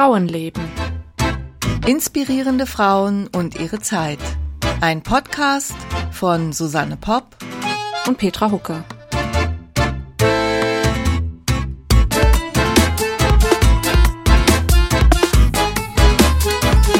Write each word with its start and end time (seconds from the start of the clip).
Frauenleben. 0.00 0.62
Inspirierende 1.86 2.64
Frauen 2.64 3.26
und 3.36 3.60
ihre 3.60 3.80
Zeit. 3.80 4.18
Ein 4.80 5.02
Podcast 5.02 5.74
von 6.10 6.54
Susanne 6.54 6.96
Popp 6.96 7.36
und 8.06 8.16
Petra 8.16 8.50
Hucke. 8.50 8.82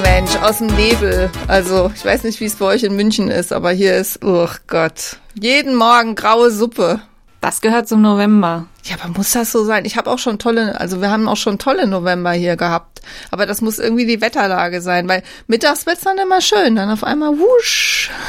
Mensch, 0.03 0.37
aus 0.43 0.59
dem 0.59 0.67
Nebel. 0.67 1.31
Also, 1.49 1.91
ich 1.95 2.05
weiß 2.05 2.25
nicht, 2.25 2.39
wie 2.41 2.45
es 2.45 2.57
bei 2.57 2.67
euch 2.67 2.83
in 2.83 2.97
München 2.97 3.31
ist, 3.31 3.55
aber 3.55 3.71
hier 3.71 3.97
ist, 3.97 4.23
oh 4.23 4.51
Gott, 4.67 5.17
jeden 5.41 5.75
Morgen 5.75 6.17
graue 6.17 6.51
Suppe. 6.51 7.01
Das 7.41 7.63
gehört 7.63 7.89
zum 7.89 8.03
November. 8.03 8.67
Ja, 8.85 8.97
aber 9.01 9.17
muss 9.17 9.33
das 9.33 9.51
so 9.51 9.65
sein? 9.65 9.87
Ich 9.87 9.97
habe 9.97 10.11
auch 10.11 10.19
schon 10.19 10.39
tolle, 10.39 10.79
also 10.79 11.01
wir 11.01 11.11
haben 11.11 11.27
auch 11.27 11.39
schon 11.39 11.59
tolle 11.59 11.87
November 11.87 12.33
hier 12.33 12.57
gehabt. 12.57 13.01
Aber 13.31 13.47
das 13.47 13.63
muss 13.63 13.79
irgendwie 13.79 14.05
die 14.05 14.21
Wetterlage 14.21 14.83
sein, 14.83 15.09
weil 15.09 15.23
mittags 15.47 15.87
wird's 15.87 16.03
dann 16.03 16.19
immer 16.19 16.43
schön, 16.43 16.77
dann 16.77 16.91
auf 16.91 17.03
einmal 17.03 17.39
wusch. 17.39 18.11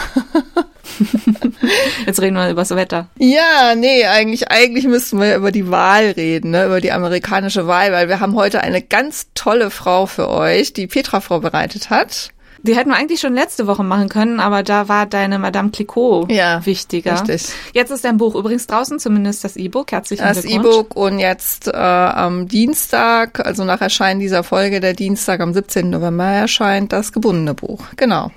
Jetzt 2.06 2.22
reden 2.22 2.36
wir 2.36 2.50
über 2.50 2.62
das 2.62 2.76
Wetter. 2.76 3.08
Ja, 3.18 3.76
nee, 3.76 4.06
eigentlich, 4.06 4.50
eigentlich 4.50 4.88
müssten 4.88 5.20
wir 5.20 5.36
über 5.36 5.52
die 5.52 5.70
Wahl 5.70 6.12
reden, 6.12 6.52
ne, 6.52 6.66
über 6.66 6.80
die 6.80 6.92
amerikanische 6.92 7.68
Wahl, 7.68 7.92
weil 7.92 8.08
wir 8.08 8.22
haben 8.22 8.36
heute 8.36 8.62
eine 8.62 8.82
ganz 8.82 9.28
tolle 9.36 9.72
Frau 9.72 10.06
für 10.06 10.30
euch, 10.30 10.74
die 10.74 10.88
Petra 10.88 11.20
vorbereitet 11.20 11.90
hat. 11.90 12.32
Die 12.64 12.76
hätten 12.76 12.90
wir 12.90 12.96
eigentlich 12.98 13.20
schon 13.20 13.34
letzte 13.34 13.66
Woche 13.68 13.84
machen 13.84 14.08
können, 14.10 14.40
aber 14.40 14.62
da 14.64 14.88
war 14.88 15.06
deine 15.08 15.40
Madame 15.40 15.72
Clicquot 15.72 16.28
Ja, 16.32 16.64
wichtiger. 16.66 17.14
richtig. 17.14 17.48
Jetzt 17.74 17.90
ist 17.92 18.06
dein 18.06 18.18
Buch 18.18 18.36
übrigens 18.36 18.68
draußen, 18.68 19.00
zumindest 19.00 19.44
das 19.44 19.56
E-Book. 19.58 19.92
Herzlichen 19.92 20.24
Das 20.24 20.42
Glückwunsch. 20.42 20.66
E-Book 20.66 20.96
und 20.96 21.20
jetzt 21.20 21.68
äh, 21.68 21.72
am 21.72 22.48
Dienstag, 22.48 23.46
also 23.46 23.64
nach 23.64 23.82
Erscheinen 23.82 24.20
dieser 24.20 24.44
Folge, 24.44 24.80
der 24.80 24.94
Dienstag 24.94 25.40
am 25.40 25.54
17. 25.54 25.90
November 25.90 26.26
erscheint 26.26 26.94
das 26.94 27.12
gebundene 27.14 27.54
Buch. 27.56 27.84
Genau. 27.96 28.32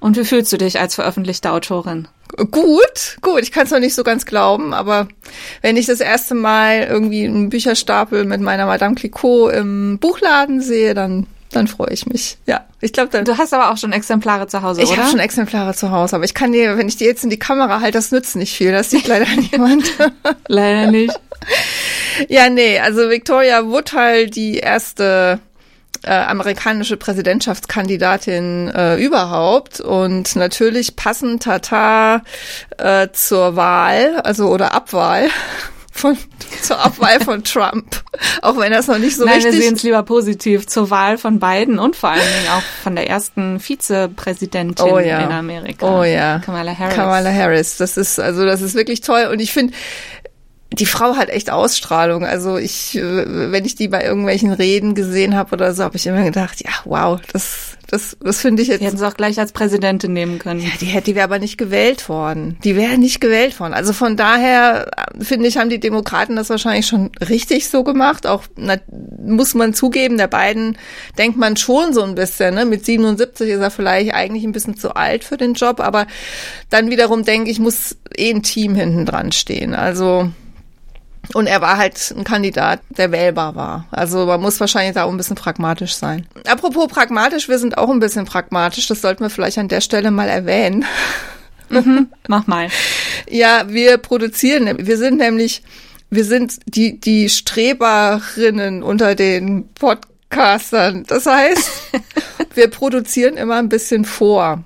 Und 0.00 0.16
wie 0.16 0.24
fühlst 0.24 0.52
du 0.52 0.56
dich 0.58 0.80
als 0.80 0.94
veröffentlichte 0.96 1.50
Autorin? 1.52 2.08
Gut, 2.50 3.18
gut. 3.22 3.40
Ich 3.42 3.52
kann 3.52 3.64
es 3.66 3.70
noch 3.70 3.78
nicht 3.78 3.94
so 3.94 4.02
ganz 4.02 4.26
glauben, 4.26 4.74
aber 4.74 5.06
wenn 5.62 5.76
ich 5.76 5.86
das 5.86 6.00
erste 6.00 6.34
Mal 6.34 6.82
irgendwie 6.90 7.24
einen 7.24 7.50
Bücherstapel 7.50 8.24
mit 8.24 8.40
meiner 8.40 8.66
Madame 8.66 8.94
Clicquot 8.96 9.50
im 9.50 9.98
Buchladen 10.00 10.60
sehe, 10.60 10.94
dann 10.94 11.26
dann 11.52 11.68
freue 11.68 11.90
ich 11.90 12.06
mich. 12.06 12.38
Ja, 12.46 12.64
ich 12.80 12.92
glaube, 12.92 13.10
dann. 13.10 13.24
Du 13.24 13.38
hast 13.38 13.54
aber 13.54 13.70
auch 13.72 13.76
schon 13.76 13.92
Exemplare 13.92 14.46
zu 14.46 14.62
Hause, 14.62 14.82
Ich 14.82 14.90
oder? 14.90 14.98
habe 15.02 15.10
schon 15.10 15.20
Exemplare 15.20 15.74
zu 15.74 15.90
Hause, 15.90 16.16
aber 16.16 16.24
ich 16.24 16.34
kann 16.34 16.52
dir, 16.52 16.76
wenn 16.76 16.88
ich 16.88 16.96
die 16.96 17.04
jetzt 17.04 17.24
in 17.24 17.30
die 17.30 17.38
Kamera 17.38 17.80
halte, 17.80 17.98
das 17.98 18.10
nützt 18.12 18.36
nicht 18.36 18.54
viel. 18.54 18.72
Das 18.72 18.90
sieht 18.90 19.06
leider 19.06 19.26
niemand. 19.52 19.90
Leider 20.48 20.90
nicht. 20.90 21.18
Ja, 22.28 22.48
nee, 22.48 22.78
also 22.80 23.08
Victoria 23.10 23.64
Woodhull, 23.66 24.28
die 24.28 24.58
erste 24.58 25.38
äh, 26.02 26.10
amerikanische 26.12 26.96
Präsidentschaftskandidatin 26.96 28.68
äh, 28.68 28.96
überhaupt 28.96 29.80
und 29.80 30.36
natürlich 30.36 30.96
passend 30.96 31.42
Tata 31.42 32.22
äh, 32.78 33.08
zur 33.12 33.56
Wahl, 33.56 34.20
also 34.20 34.48
oder 34.48 34.72
Abwahl 34.74 35.28
von 35.98 36.16
zur 36.62 36.78
Abwahl 36.78 37.20
von 37.20 37.44
Trump, 37.44 38.02
auch 38.42 38.56
wenn 38.58 38.72
das 38.72 38.86
noch 38.86 38.98
nicht 38.98 39.16
so 39.16 39.24
Nein, 39.24 39.38
wir 39.40 39.46
richtig 39.46 39.62
sehen 39.62 39.74
es 39.74 39.82
lieber 39.82 40.02
positiv 40.02 40.66
zur 40.66 40.90
Wahl 40.90 41.18
von 41.18 41.38
Biden 41.40 41.78
und 41.78 41.96
vor 41.96 42.10
allen 42.10 42.20
Dingen 42.20 42.48
auch 42.56 42.62
von 42.82 42.94
der 42.96 43.08
ersten 43.08 43.60
Vizepräsidentin 43.60 44.86
Oh 44.86 44.98
ja. 44.98 45.20
in 45.20 45.32
Amerika. 45.32 46.00
Oh 46.00 46.04
ja. 46.04 46.38
Kamala 46.40 46.76
Harris. 46.76 46.94
Kamala 46.94 47.32
Harris. 47.32 47.76
Das 47.76 47.96
ist, 47.96 48.18
also 48.18 48.44
das 48.44 48.62
ist 48.62 48.74
wirklich 48.74 49.00
toll. 49.00 49.28
Und 49.30 49.40
ich 49.40 49.52
finde, 49.52 49.74
die 50.78 50.86
Frau 50.86 51.16
hat 51.16 51.30
echt 51.30 51.50
Ausstrahlung. 51.50 52.24
Also 52.24 52.58
ich, 52.58 52.96
äh, 52.96 53.50
wenn 53.52 53.64
ich 53.64 53.74
die 53.74 53.88
bei 53.88 54.04
irgendwelchen 54.04 54.52
Reden 54.52 54.94
gesehen 54.94 55.34
habe 55.34 55.54
oder 55.54 55.74
so, 55.74 55.84
habe 55.84 55.96
ich 55.96 56.06
immer 56.06 56.22
gedacht, 56.22 56.62
ja, 56.62 56.70
wow, 56.84 57.18
das, 57.32 57.76
das, 57.88 58.16
das 58.20 58.40
finde 58.40 58.62
ich 58.62 58.68
jetzt. 58.68 58.80
Die 58.80 58.86
hätten 58.86 58.98
sie 58.98 59.06
auch 59.06 59.16
gleich 59.16 59.38
als 59.38 59.52
Präsidentin 59.52 60.12
nehmen 60.12 60.38
können. 60.38 60.60
Ja, 60.60 60.70
die 60.80 60.86
hätte, 60.86 61.06
die 61.06 61.14
wäre 61.14 61.24
aber 61.24 61.38
nicht 61.38 61.56
gewählt 61.56 62.08
worden. 62.08 62.58
Die 62.62 62.76
wäre 62.76 62.98
nicht 62.98 63.20
gewählt 63.20 63.58
worden. 63.58 63.72
Also 63.72 63.92
von 63.92 64.16
daher 64.16 64.90
äh, 64.96 65.24
finde 65.24 65.48
ich, 65.48 65.56
haben 65.56 65.70
die 65.70 65.80
Demokraten 65.80 66.36
das 66.36 66.50
wahrscheinlich 66.50 66.86
schon 66.86 67.10
richtig 67.28 67.68
so 67.68 67.82
gemacht. 67.82 68.26
Auch 68.26 68.42
na, 68.56 68.76
muss 69.24 69.54
man 69.54 69.72
zugeben, 69.72 70.18
der 70.18 70.28
beiden 70.28 70.76
denkt 71.16 71.38
man 71.38 71.56
schon 71.56 71.94
so 71.94 72.02
ein 72.02 72.14
bisschen. 72.14 72.54
Ne? 72.54 72.66
Mit 72.66 72.84
77 72.84 73.48
ist 73.48 73.60
er 73.60 73.70
vielleicht 73.70 74.14
eigentlich 74.14 74.44
ein 74.44 74.52
bisschen 74.52 74.76
zu 74.76 74.94
alt 74.94 75.24
für 75.24 75.38
den 75.38 75.54
Job, 75.54 75.80
aber 75.80 76.06
dann 76.68 76.90
wiederum 76.90 77.24
denke 77.24 77.50
ich, 77.50 77.58
muss 77.58 77.96
eh 78.16 78.30
ein 78.30 78.42
Team 78.42 78.74
hinten 78.74 79.06
dran 79.06 79.32
stehen. 79.32 79.74
Also 79.74 80.30
und 81.34 81.46
er 81.46 81.60
war 81.60 81.76
halt 81.76 82.14
ein 82.16 82.24
Kandidat, 82.24 82.80
der 82.90 83.12
wählbar 83.12 83.54
war. 83.54 83.86
Also 83.90 84.26
man 84.26 84.40
muss 84.40 84.60
wahrscheinlich 84.60 84.94
da 84.94 85.04
auch 85.04 85.10
ein 85.10 85.16
bisschen 85.16 85.36
pragmatisch 85.36 85.94
sein. 85.94 86.26
Apropos 86.46 86.88
pragmatisch, 86.88 87.48
wir 87.48 87.58
sind 87.58 87.78
auch 87.78 87.90
ein 87.90 88.00
bisschen 88.00 88.24
pragmatisch. 88.24 88.86
Das 88.86 89.00
sollten 89.00 89.22
wir 89.22 89.30
vielleicht 89.30 89.58
an 89.58 89.68
der 89.68 89.80
Stelle 89.80 90.10
mal 90.10 90.28
erwähnen. 90.28 90.84
Mach 92.28 92.46
mal. 92.46 92.68
Ja, 93.28 93.64
wir 93.68 93.98
produzieren, 93.98 94.86
wir 94.86 94.96
sind 94.96 95.18
nämlich, 95.18 95.62
wir 96.10 96.24
sind 96.24 96.58
die, 96.66 97.00
die 97.00 97.28
Streberinnen 97.28 98.82
unter 98.82 99.14
den 99.14 99.68
Podcastern. 100.28 101.04
Das 101.06 101.26
heißt, 101.26 101.70
wir 102.54 102.68
produzieren 102.68 103.36
immer 103.36 103.56
ein 103.56 103.68
bisschen 103.68 104.04
vor, 104.04 104.64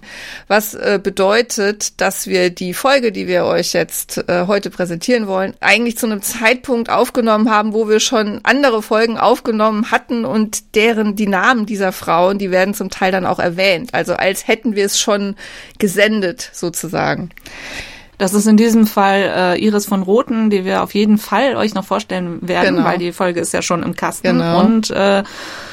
was 0.48 0.74
äh, 0.74 0.98
bedeutet, 1.02 2.00
dass 2.00 2.26
wir 2.26 2.50
die 2.50 2.74
Folge, 2.74 3.12
die 3.12 3.26
wir 3.26 3.44
euch 3.44 3.72
jetzt 3.72 4.28
äh, 4.28 4.46
heute 4.46 4.70
präsentieren 4.70 5.26
wollen, 5.26 5.54
eigentlich 5.60 5.98
zu 5.98 6.06
einem 6.06 6.22
Zeitpunkt 6.22 6.90
aufgenommen 6.90 7.50
haben, 7.50 7.72
wo 7.72 7.88
wir 7.88 8.00
schon 8.00 8.40
andere 8.42 8.82
Folgen 8.82 9.18
aufgenommen 9.18 9.90
hatten 9.90 10.24
und 10.24 10.74
deren 10.74 11.14
die 11.14 11.28
Namen 11.28 11.66
dieser 11.66 11.92
Frauen, 11.92 12.38
die 12.38 12.50
werden 12.50 12.74
zum 12.74 12.90
Teil 12.90 13.12
dann 13.12 13.26
auch 13.26 13.38
erwähnt. 13.38 13.94
Also 13.94 14.14
als 14.14 14.48
hätten 14.48 14.74
wir 14.74 14.86
es 14.86 14.98
schon 14.98 15.36
gesendet 15.78 16.50
sozusagen. 16.52 17.30
Das 18.20 18.34
ist 18.34 18.46
in 18.46 18.58
diesem 18.58 18.86
Fall 18.86 19.32
äh, 19.34 19.64
Iris 19.64 19.86
von 19.86 20.02
Roten, 20.02 20.50
die 20.50 20.66
wir 20.66 20.82
auf 20.82 20.92
jeden 20.92 21.16
Fall 21.16 21.56
euch 21.56 21.72
noch 21.72 21.86
vorstellen 21.86 22.46
werden, 22.46 22.76
Genau. 22.76 22.86
weil 22.86 22.98
die 22.98 23.12
Folge 23.12 23.40
ist 23.40 23.54
ja 23.54 23.62
schon 23.62 23.82
im 23.82 23.96
Kasten. 23.96 24.26
Genau. 24.38 24.60
Und 24.60 24.90
äh, 24.90 25.22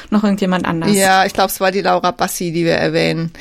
noch 0.08 0.24
irgendjemand 0.24 0.64
anders. 0.64 0.94
Ja, 0.94 1.26
ich 1.26 1.34
glaube, 1.34 1.50
es 1.50 1.60
war 1.60 1.72
die 1.72 1.82
Laura 1.82 2.10
Bassi, 2.10 2.50
die 2.50 2.64
wir 2.64 2.72
erwähnen. 2.72 3.34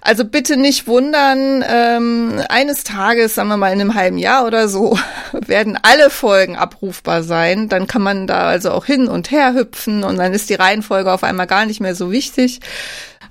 Also 0.00 0.24
bitte 0.24 0.56
nicht 0.56 0.86
wundern, 0.86 1.64
ähm, 1.68 2.40
eines 2.48 2.84
Tages, 2.84 3.34
sagen 3.34 3.48
wir 3.48 3.56
mal 3.56 3.72
in 3.72 3.80
einem 3.80 3.96
halben 3.96 4.16
Jahr 4.18 4.46
oder 4.46 4.68
so, 4.68 4.96
werden 5.32 5.76
alle 5.82 6.08
Folgen 6.08 6.54
abrufbar 6.54 7.24
sein. 7.24 7.68
Dann 7.68 7.88
kann 7.88 8.02
man 8.02 8.28
da 8.28 8.42
also 8.46 8.70
auch 8.70 8.84
hin 8.84 9.08
und 9.08 9.32
her 9.32 9.54
hüpfen 9.54 10.04
und 10.04 10.18
dann 10.18 10.32
ist 10.32 10.50
die 10.50 10.54
Reihenfolge 10.54 11.12
auf 11.12 11.24
einmal 11.24 11.48
gar 11.48 11.66
nicht 11.66 11.80
mehr 11.80 11.96
so 11.96 12.12
wichtig. 12.12 12.60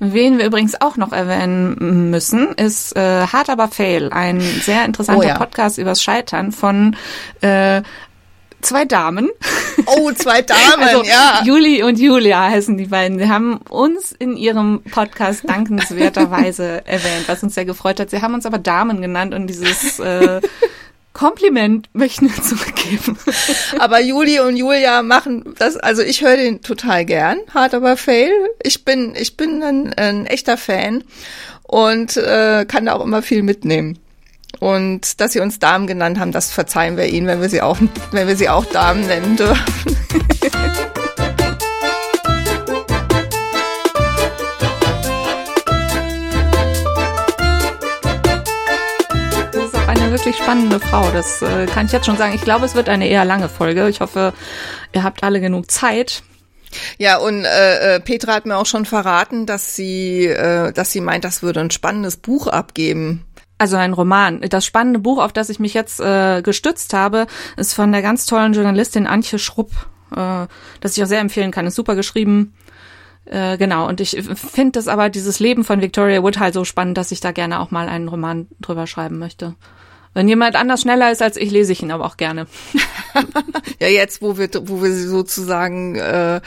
Wen 0.04 0.40
wir 0.40 0.46
übrigens 0.48 0.82
auch 0.82 0.98
noch 0.98 1.12
erwähnen 1.12 2.10
müssen, 2.10 2.54
ist 2.54 2.96
äh, 2.96 3.28
Hard 3.28 3.52
aber 3.52 3.68
Fail, 3.68 4.10
ein 4.12 4.42
sehr 4.42 4.84
interessanter 4.84 5.24
Oh 5.24 5.28
ja. 5.28 5.38
Podcast 5.38 5.78
übers 5.78 6.02
Scheitern 6.02 6.52
von 6.52 6.96
äh, 7.42 7.84
zwei 8.62 8.86
Damen. 8.86 9.30
Oh, 9.86 10.12
zwei 10.12 10.42
Damen, 10.42 10.82
Also 10.82 11.04
ja. 11.04 11.42
Juli 11.46 11.84
und 11.84 12.00
Julia 12.00 12.50
heißen 12.50 12.78
die 12.78 12.88
beiden. 12.88 13.20
Die 13.20 13.30
haben 13.30 13.58
uns 13.70 14.12
in 14.12 14.38
ihrem 14.38 14.82
Podcast 14.90 15.48
dankenswerterweise 15.48 16.82
erwähnt, 16.88 17.28
was 17.28 17.44
uns 17.44 17.54
sehr 17.54 17.66
gefreut 17.66 18.00
hat. 18.00 18.10
Sie 18.10 18.24
haben 18.24 18.34
uns 18.34 18.48
aber 18.48 18.58
Damen 18.58 19.04
genannt 19.04 19.36
und 19.36 19.46
dieses 19.46 20.00
äh, 20.00 20.42
Kompliment 21.14 21.90
möchten 21.94 22.30
wir 22.34 22.44
zurückgeben. 22.44 23.18
Aber 23.80 24.02
Juli 24.02 24.40
und 24.40 24.56
Julia 24.56 25.02
machen 25.02 25.56
das, 25.58 25.78
also 25.78 26.02
ich 26.02 26.22
höre 26.22 26.38
den 26.38 26.62
total 26.62 27.06
gern, 27.06 27.40
hart 27.54 27.74
aber 27.74 27.98
fail. 27.98 28.32
Ich 28.64 28.86
bin, 28.86 29.14
ich 29.16 29.38
bin 29.38 29.62
ein, 29.64 29.94
ein 29.94 30.26
echter 30.26 30.58
Fan 30.58 31.04
und 31.64 32.18
äh, 32.18 32.66
kann 32.66 32.86
da 32.86 32.94
auch 32.94 33.04
immer 33.04 33.22
viel 33.22 33.44
mitnehmen. 33.44 34.00
Und 34.60 35.20
dass 35.20 35.34
sie 35.34 35.40
uns 35.40 35.60
Damen 35.60 35.88
genannt 35.88 36.20
haben, 36.20 36.32
das 36.32 36.52
verzeihen 36.52 36.98
wir 36.98 37.08
ihnen, 37.08 37.26
wenn 37.26 37.42
wir 37.42 37.50
sie 37.50 37.62
auch, 37.62 37.78
wenn 38.12 38.28
wir 38.28 38.36
sie 38.36 38.50
auch 38.50 38.66
Damen 38.66 39.08
nennen 39.08 39.36
dürfen. 39.36 39.98
spannende 50.52 50.82
Frau. 50.82 51.10
Das 51.12 51.42
äh, 51.42 51.66
kann 51.66 51.86
ich 51.86 51.94
jetzt 51.94 52.06
schon 52.06 52.18
sagen. 52.18 52.36
Ich 52.36 52.42
glaube, 52.42 52.66
es 52.66 52.76
wird 52.76 52.90
eine 52.90 53.08
eher 53.08 53.24
lange 53.24 53.48
Folge. 53.48 53.88
Ich 53.88 54.02
hoffe, 54.02 54.34
ihr 54.92 55.02
habt 55.02 55.24
alle 55.24 55.40
genug 55.40 55.72
Zeit. 55.72 56.24
Ja, 56.98 57.20
und 57.20 57.46
äh, 57.46 57.96
äh, 57.96 58.00
Petra 58.02 58.34
hat 58.34 58.46
mir 58.46 58.58
auch 58.58 58.66
schon 58.66 58.84
verraten, 58.84 59.46
dass 59.46 59.78
sie, 59.78 60.26
äh, 60.26 60.74
dass 60.74 60.92
sie 60.92 61.00
meint, 61.00 61.24
das 61.24 61.42
würde 61.42 61.62
ein 61.62 61.72
spannendes 61.72 62.18
Buch 62.18 62.48
abgeben. 62.48 63.26
Also 63.60 63.78
ein 63.78 63.94
Roman. 63.94 64.42
Das 64.42 64.66
spannende 64.66 65.00
Buch, 65.00 65.24
auf 65.24 65.32
das 65.32 65.48
ich 65.48 65.62
mich 65.62 65.74
jetzt 65.74 66.02
äh, 66.02 66.42
gestützt 66.42 66.94
habe, 66.94 67.28
ist 67.56 67.74
von 67.74 67.94
der 67.94 68.02
ganz 68.02 68.26
tollen 68.26 68.52
Journalistin 68.52 69.08
Antje 69.08 69.40
Schrupp, 69.40 69.72
äh, 70.14 70.48
das 70.82 70.98
ich 70.98 71.04
auch 71.04 71.08
sehr 71.08 71.22
empfehlen 71.22 71.52
kann. 71.52 71.66
Ist 71.66 71.76
super 71.76 71.96
geschrieben. 71.96 72.54
Äh, 73.24 73.58
genau. 73.58 73.88
Und 73.88 74.02
ich 74.02 74.22
finde 74.36 74.74
das 74.74 74.90
aber, 74.90 75.10
dieses 75.10 75.40
Leben 75.40 75.64
von 75.64 75.80
Victoria 75.80 76.22
Woodhull 76.22 76.52
so 76.52 76.66
spannend, 76.66 76.98
dass 76.98 77.14
ich 77.14 77.22
da 77.22 77.32
gerne 77.32 77.62
auch 77.62 77.72
mal 77.72 77.88
einen 77.88 78.10
Roman 78.10 78.48
drüber 78.60 78.86
schreiben 78.86 79.18
möchte. 79.18 79.56
Wenn 80.14 80.28
jemand 80.28 80.56
anders 80.56 80.82
schneller 80.82 81.12
ist 81.12 81.22
als 81.22 81.38
ich, 81.38 81.52
lese 81.52 81.72
ich 81.72 81.82
ihn 81.82 81.92
aber 81.92 82.06
auch 82.06 82.18
gerne. 82.18 82.48
ja, 83.80 83.88
jetzt, 83.88 84.22
wo 84.22 84.38
wir, 84.38 84.50
wo 84.64 84.84
wir 84.84 84.94
sozusagen 84.94 85.96
äh, 85.96 86.42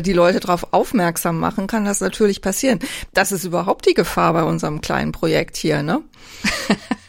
die 0.00 0.14
Leute 0.14 0.40
darauf 0.40 0.72
aufmerksam 0.72 1.38
machen, 1.38 1.66
kann 1.66 1.84
das 1.84 2.00
natürlich 2.00 2.40
passieren. 2.40 2.78
Das 3.12 3.30
ist 3.30 3.44
überhaupt 3.44 3.86
die 3.86 3.94
Gefahr 3.94 4.32
bei 4.32 4.42
unserem 4.42 4.80
kleinen 4.80 5.12
Projekt 5.12 5.56
hier, 5.56 5.82
ne? 5.82 6.00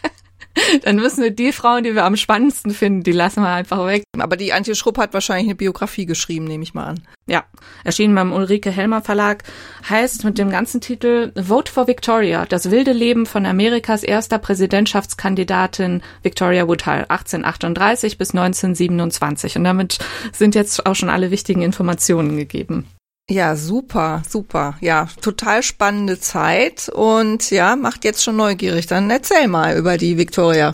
Dann 0.83 0.95
müssen 0.97 1.23
wir 1.23 1.31
die 1.31 1.51
Frauen, 1.51 1.83
die 1.83 1.95
wir 1.95 2.05
am 2.05 2.15
spannendsten 2.15 2.71
finden, 2.71 3.03
die 3.03 3.11
lassen 3.11 3.41
wir 3.41 3.49
einfach 3.49 3.85
weg. 3.85 4.03
Aber 4.17 4.37
die 4.37 4.53
Antje 4.53 4.75
Schrupp 4.75 4.97
hat 4.97 5.13
wahrscheinlich 5.13 5.47
eine 5.47 5.55
Biografie 5.55 6.05
geschrieben, 6.05 6.45
nehme 6.45 6.63
ich 6.63 6.73
mal 6.73 6.85
an. 6.85 7.01
Ja, 7.27 7.43
erschienen 7.83 8.15
beim 8.15 8.31
Ulrike 8.31 8.69
Helmer 8.69 9.01
Verlag, 9.01 9.43
heißt 9.89 10.23
mit 10.23 10.37
dem 10.37 10.51
ganzen 10.51 10.79
Titel 10.79 11.31
Vote 11.35 11.71
for 11.71 11.87
Victoria, 11.87 12.45
das 12.45 12.69
wilde 12.69 12.93
Leben 12.93 13.25
von 13.25 13.45
Amerikas 13.45 14.03
erster 14.03 14.37
Präsidentschaftskandidatin 14.37 16.03
Victoria 16.21 16.67
Woodhull, 16.67 17.05
1838 17.09 18.17
bis 18.17 18.31
1927. 18.31 19.57
Und 19.57 19.63
damit 19.63 19.97
sind 20.31 20.55
jetzt 20.55 20.85
auch 20.85 20.95
schon 20.95 21.09
alle 21.09 21.31
wichtigen 21.31 21.63
Informationen 21.63 22.37
gegeben. 22.37 22.87
Ja, 23.29 23.55
super, 23.55 24.21
super. 24.29 24.77
Ja, 24.81 25.07
total 25.19 25.63
spannende 25.63 26.19
Zeit 26.19 26.89
und 26.89 27.49
ja, 27.49 27.75
macht 27.75 28.05
jetzt 28.05 28.23
schon 28.23 28.35
neugierig. 28.35 28.85
Dann 28.85 29.09
erzähl 29.09 29.47
mal 29.47 29.75
über 29.77 29.97
die 29.97 30.17
Victoria. 30.17 30.73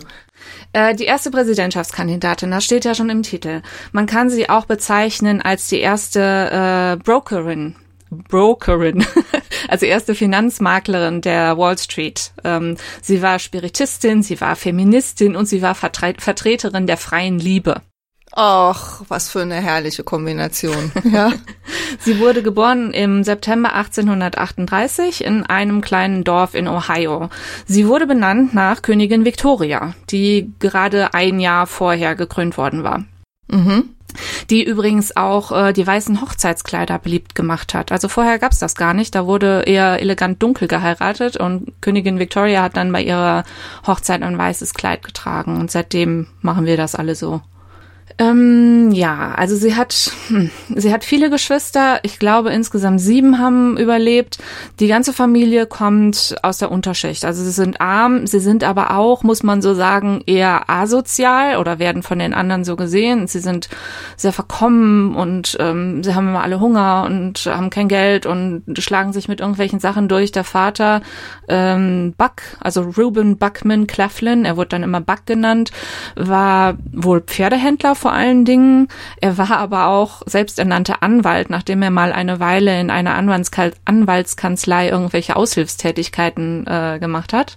Äh, 0.74 0.94
die 0.94 1.04
erste 1.04 1.30
Präsidentschaftskandidatin, 1.30 2.50
das 2.50 2.64
steht 2.64 2.84
ja 2.84 2.94
schon 2.94 3.08
im 3.08 3.22
Titel. 3.22 3.62
Man 3.92 4.04
kann 4.04 4.28
sie 4.28 4.50
auch 4.50 4.66
bezeichnen 4.66 5.40
als 5.40 5.68
die 5.68 5.80
erste 5.80 6.20
äh, 6.20 7.02
Brokerin. 7.02 7.76
Brokerin, 8.10 9.06
also 9.68 9.86
erste 9.86 10.14
Finanzmaklerin 10.14 11.22
der 11.22 11.56
Wall 11.56 11.78
Street. 11.78 12.32
Ähm, 12.44 12.76
sie 13.00 13.22
war 13.22 13.38
Spiritistin, 13.38 14.22
sie 14.22 14.38
war 14.42 14.56
Feministin 14.56 15.36
und 15.36 15.46
sie 15.46 15.62
war 15.62 15.74
Vertre 15.74 16.14
Vertreterin 16.18 16.86
der 16.86 16.98
freien 16.98 17.38
Liebe. 17.38 17.80
Ach, 18.34 19.02
was 19.08 19.28
für 19.28 19.42
eine 19.42 19.56
herrliche 19.56 20.04
Kombination. 20.04 20.90
Ja. 21.04 21.32
Sie 21.98 22.18
wurde 22.18 22.42
geboren 22.42 22.92
im 22.92 23.24
September 23.24 23.74
1838 23.74 25.22
in 25.22 25.44
einem 25.44 25.82
kleinen 25.82 26.24
Dorf 26.24 26.54
in 26.54 26.66
Ohio. 26.66 27.28
Sie 27.66 27.86
wurde 27.86 28.06
benannt 28.06 28.54
nach 28.54 28.80
Königin 28.80 29.26
Victoria, 29.26 29.94
die 30.10 30.50
gerade 30.60 31.12
ein 31.12 31.40
Jahr 31.40 31.66
vorher 31.66 32.14
gekrönt 32.14 32.56
worden 32.56 32.84
war. 32.84 33.04
Mhm. 33.48 33.90
Die 34.50 34.64
übrigens 34.64 35.16
auch 35.16 35.52
äh, 35.52 35.72
die 35.72 35.86
weißen 35.86 36.20
Hochzeitskleider 36.20 36.98
beliebt 36.98 37.34
gemacht 37.34 37.74
hat. 37.74 37.92
Also 37.92 38.08
vorher 38.08 38.38
gab's 38.38 38.58
das 38.58 38.74
gar 38.74 38.94
nicht. 38.94 39.14
Da 39.14 39.26
wurde 39.26 39.62
eher 39.66 40.00
elegant 40.00 40.42
dunkel 40.42 40.68
geheiratet 40.68 41.36
und 41.36 41.72
Königin 41.80 42.18
Victoria 42.18 42.62
hat 42.62 42.76
dann 42.76 42.92
bei 42.92 43.02
ihrer 43.02 43.44
Hochzeit 43.86 44.22
ein 44.22 44.36
weißes 44.36 44.74
Kleid 44.74 45.02
getragen. 45.02 45.58
Und 45.58 45.70
seitdem 45.70 46.28
machen 46.40 46.66
wir 46.66 46.76
das 46.76 46.94
alle 46.94 47.14
so. 47.14 47.42
Ähm, 48.18 48.90
ja, 48.92 49.34
also 49.34 49.56
sie 49.56 49.74
hat, 49.74 50.12
hm, 50.28 50.50
sie 50.74 50.92
hat 50.92 51.04
viele 51.04 51.30
Geschwister. 51.30 52.00
Ich 52.02 52.18
glaube, 52.18 52.50
insgesamt 52.50 53.00
sieben 53.00 53.38
haben 53.38 53.76
überlebt. 53.78 54.38
Die 54.80 54.88
ganze 54.88 55.12
Familie 55.12 55.66
kommt 55.66 56.36
aus 56.42 56.58
der 56.58 56.70
Unterschicht. 56.70 57.24
Also 57.24 57.42
sie 57.42 57.50
sind 57.50 57.80
arm, 57.80 58.26
sie 58.26 58.40
sind 58.40 58.64
aber 58.64 58.96
auch, 58.96 59.22
muss 59.22 59.42
man 59.42 59.62
so 59.62 59.74
sagen, 59.74 60.22
eher 60.26 60.68
asozial 60.68 61.56
oder 61.56 61.78
werden 61.78 62.02
von 62.02 62.18
den 62.18 62.34
anderen 62.34 62.64
so 62.64 62.76
gesehen. 62.76 63.26
Sie 63.26 63.40
sind 63.40 63.68
sehr 64.16 64.32
verkommen 64.32 65.14
und 65.14 65.56
ähm, 65.60 66.02
sie 66.02 66.14
haben 66.14 66.28
immer 66.28 66.42
alle 66.42 66.60
Hunger 66.60 67.04
und 67.06 67.46
haben 67.46 67.70
kein 67.70 67.88
Geld 67.88 68.26
und 68.26 68.64
schlagen 68.78 69.12
sich 69.12 69.28
mit 69.28 69.40
irgendwelchen 69.40 69.80
Sachen 69.80 70.08
durch. 70.08 70.32
Der 70.32 70.44
Vater, 70.44 71.00
ähm, 71.48 72.14
Buck, 72.16 72.42
also 72.60 72.82
Reuben 72.82 73.38
Buckman 73.38 73.86
Claflin, 73.86 74.44
er 74.44 74.56
wurde 74.56 74.70
dann 74.70 74.82
immer 74.82 75.00
Buck 75.00 75.26
genannt, 75.26 75.70
war 76.14 76.74
wohl 76.92 77.20
Pferdehändler 77.20 77.94
vor 78.02 78.12
allen 78.12 78.44
Dingen. 78.44 78.88
Er 79.20 79.38
war 79.38 79.52
aber 79.52 79.86
auch 79.86 80.22
selbsternannter 80.26 81.02
Anwalt, 81.02 81.50
nachdem 81.50 81.82
er 81.82 81.90
mal 81.90 82.12
eine 82.12 82.40
Weile 82.40 82.78
in 82.80 82.90
einer 82.90 83.14
Anwaltskanzlei 83.14 84.88
irgendwelche 84.88 85.36
Aushilfstätigkeiten 85.36 86.66
äh, 86.66 86.98
gemacht 87.00 87.32
hat. 87.32 87.56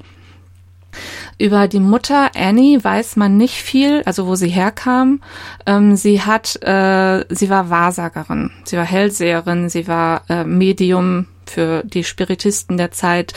Über 1.37 1.67
die 1.67 1.79
Mutter 1.79 2.29
Annie 2.35 2.81
weiß 2.81 3.17
man 3.17 3.35
nicht 3.37 3.55
viel, 3.55 4.03
also 4.05 4.27
wo 4.27 4.35
sie 4.35 4.47
herkam. 4.47 5.19
Ähm, 5.65 5.95
sie 5.95 6.21
hat, 6.21 6.61
äh, 6.61 7.25
sie 7.29 7.49
war 7.49 7.69
Wahrsagerin, 7.69 8.51
sie 8.63 8.77
war 8.77 8.85
Hellseherin, 8.85 9.67
sie 9.67 9.87
war 9.87 10.21
äh, 10.29 10.43
Medium 10.45 11.25
für 11.47 11.83
die 11.83 12.03
Spiritisten 12.03 12.77
der 12.77 12.91
Zeit. 12.91 13.33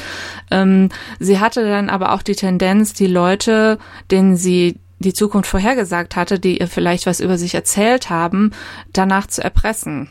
Ähm, 0.50 0.90
sie 1.18 1.40
hatte 1.40 1.64
dann 1.64 1.88
aber 1.88 2.12
auch 2.12 2.22
die 2.22 2.36
Tendenz, 2.36 2.92
die 2.92 3.06
Leute, 3.08 3.78
denen 4.10 4.36
sie 4.36 4.78
die 4.98 5.14
Zukunft 5.14 5.50
vorhergesagt 5.50 6.16
hatte, 6.16 6.38
die 6.38 6.58
ihr 6.58 6.68
vielleicht 6.68 7.06
was 7.06 7.20
über 7.20 7.38
sich 7.38 7.54
erzählt 7.54 8.10
haben, 8.10 8.52
danach 8.92 9.26
zu 9.26 9.42
erpressen. 9.42 10.10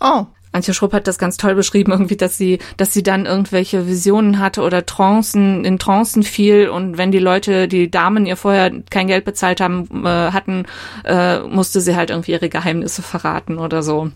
Oh. 0.00 0.26
Antje 0.50 0.72
Schrupp 0.72 0.94
hat 0.94 1.06
das 1.06 1.18
ganz 1.18 1.36
toll 1.36 1.54
beschrieben, 1.54 1.92
irgendwie, 1.92 2.16
dass 2.16 2.38
sie, 2.38 2.58
dass 2.78 2.94
sie 2.94 3.02
dann 3.02 3.26
irgendwelche 3.26 3.86
Visionen 3.86 4.38
hatte 4.38 4.62
oder 4.62 4.86
Trancen, 4.86 5.64
in 5.64 5.78
Trancen 5.78 6.22
fiel 6.22 6.70
und 6.70 6.96
wenn 6.96 7.12
die 7.12 7.18
Leute, 7.18 7.68
die 7.68 7.90
Damen 7.90 8.24
ihr 8.24 8.36
vorher 8.36 8.72
kein 8.90 9.08
Geld 9.08 9.26
bezahlt 9.26 9.60
haben, 9.60 9.86
äh, 10.06 10.32
hatten, 10.32 10.64
äh, 11.04 11.40
musste 11.40 11.82
sie 11.82 11.96
halt 11.96 12.08
irgendwie 12.08 12.32
ihre 12.32 12.48
Geheimnisse 12.48 13.02
verraten 13.02 13.58
oder 13.58 13.82
so. 13.82 14.10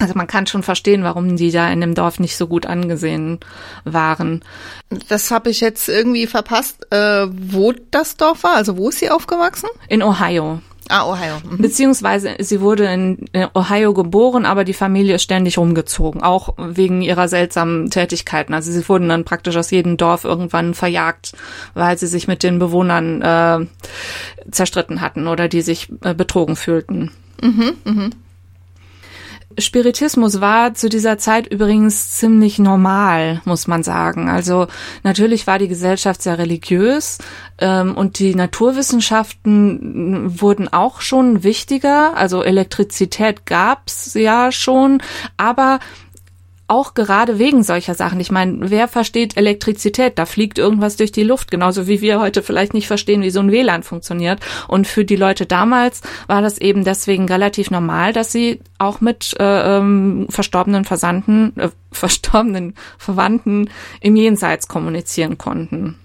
Also 0.00 0.14
man 0.14 0.26
kann 0.26 0.46
schon 0.46 0.62
verstehen, 0.62 1.04
warum 1.04 1.36
die 1.36 1.52
da 1.52 1.70
in 1.70 1.80
dem 1.80 1.94
Dorf 1.94 2.18
nicht 2.18 2.36
so 2.36 2.48
gut 2.48 2.66
angesehen 2.66 3.38
waren. 3.84 4.42
Das 5.08 5.30
habe 5.30 5.50
ich 5.50 5.60
jetzt 5.60 5.88
irgendwie 5.88 6.26
verpasst, 6.26 6.92
äh, 6.92 7.26
wo 7.30 7.72
das 7.90 8.16
Dorf 8.16 8.42
war. 8.42 8.56
Also 8.56 8.76
wo 8.76 8.88
ist 8.88 8.98
sie 8.98 9.10
aufgewachsen? 9.10 9.68
In 9.88 10.02
Ohio. 10.02 10.60
Ah, 10.88 11.06
Ohio. 11.06 11.36
Mhm. 11.48 11.58
Beziehungsweise 11.58 12.34
sie 12.40 12.60
wurde 12.60 12.84
in 12.86 13.30
Ohio 13.54 13.94
geboren, 13.94 14.44
aber 14.44 14.64
die 14.64 14.74
Familie 14.74 15.14
ist 15.14 15.22
ständig 15.22 15.56
rumgezogen, 15.56 16.22
auch 16.22 16.54
wegen 16.58 17.00
ihrer 17.00 17.28
seltsamen 17.28 17.88
Tätigkeiten. 17.88 18.52
Also 18.52 18.70
sie 18.70 18.86
wurden 18.88 19.08
dann 19.08 19.24
praktisch 19.24 19.56
aus 19.56 19.70
jedem 19.70 19.96
Dorf 19.96 20.24
irgendwann 20.24 20.74
verjagt, 20.74 21.32
weil 21.72 21.96
sie 21.96 22.06
sich 22.06 22.28
mit 22.28 22.42
den 22.42 22.58
Bewohnern 22.58 23.22
äh, 23.22 23.66
zerstritten 24.50 25.00
hatten 25.00 25.26
oder 25.26 25.48
die 25.48 25.62
sich 25.62 25.90
äh, 26.02 26.12
betrogen 26.12 26.56
fühlten. 26.56 27.12
Mhm, 27.40 27.74
mhm. 27.84 28.10
Spiritismus 29.58 30.40
war 30.40 30.74
zu 30.74 30.88
dieser 30.88 31.18
Zeit 31.18 31.46
übrigens 31.46 32.12
ziemlich 32.12 32.58
normal, 32.58 33.40
muss 33.44 33.66
man 33.66 33.82
sagen. 33.82 34.28
Also 34.28 34.66
natürlich 35.02 35.46
war 35.46 35.58
die 35.58 35.68
Gesellschaft 35.68 36.22
sehr 36.22 36.38
religiös 36.38 37.18
ähm, 37.58 37.96
und 37.96 38.18
die 38.18 38.34
Naturwissenschaften 38.34 40.40
wurden 40.40 40.72
auch 40.72 41.00
schon 41.00 41.42
wichtiger. 41.42 42.16
Also 42.16 42.42
Elektrizität 42.42 43.46
gab's 43.46 44.14
ja 44.14 44.52
schon, 44.52 45.02
aber 45.36 45.80
auch 46.66 46.94
gerade 46.94 47.38
wegen 47.38 47.62
solcher 47.62 47.94
Sachen. 47.94 48.20
Ich 48.20 48.30
meine, 48.30 48.70
wer 48.70 48.88
versteht 48.88 49.36
Elektrizität? 49.36 50.18
Da 50.18 50.26
fliegt 50.26 50.58
irgendwas 50.58 50.96
durch 50.96 51.12
die 51.12 51.22
Luft, 51.22 51.50
genauso 51.50 51.86
wie 51.86 52.00
wir 52.00 52.20
heute 52.20 52.42
vielleicht 52.42 52.74
nicht 52.74 52.86
verstehen, 52.86 53.22
wie 53.22 53.30
so 53.30 53.40
ein 53.40 53.52
WLAN 53.52 53.82
funktioniert. 53.82 54.40
Und 54.66 54.86
für 54.86 55.04
die 55.04 55.16
Leute 55.16 55.46
damals 55.46 56.00
war 56.26 56.40
das 56.42 56.58
eben 56.58 56.84
deswegen 56.84 57.26
relativ 57.28 57.70
normal, 57.70 58.12
dass 58.12 58.32
sie 58.32 58.60
auch 58.78 59.00
mit 59.00 59.34
äh, 59.38 59.78
ähm, 59.78 60.26
verstorbenen 60.30 60.84
Versandten, 60.84 61.56
äh, 61.58 61.70
verstorbenen 61.92 62.74
Verwandten 62.98 63.70
im 64.00 64.16
Jenseits 64.16 64.66
kommunizieren 64.66 65.38
konnten. 65.38 65.98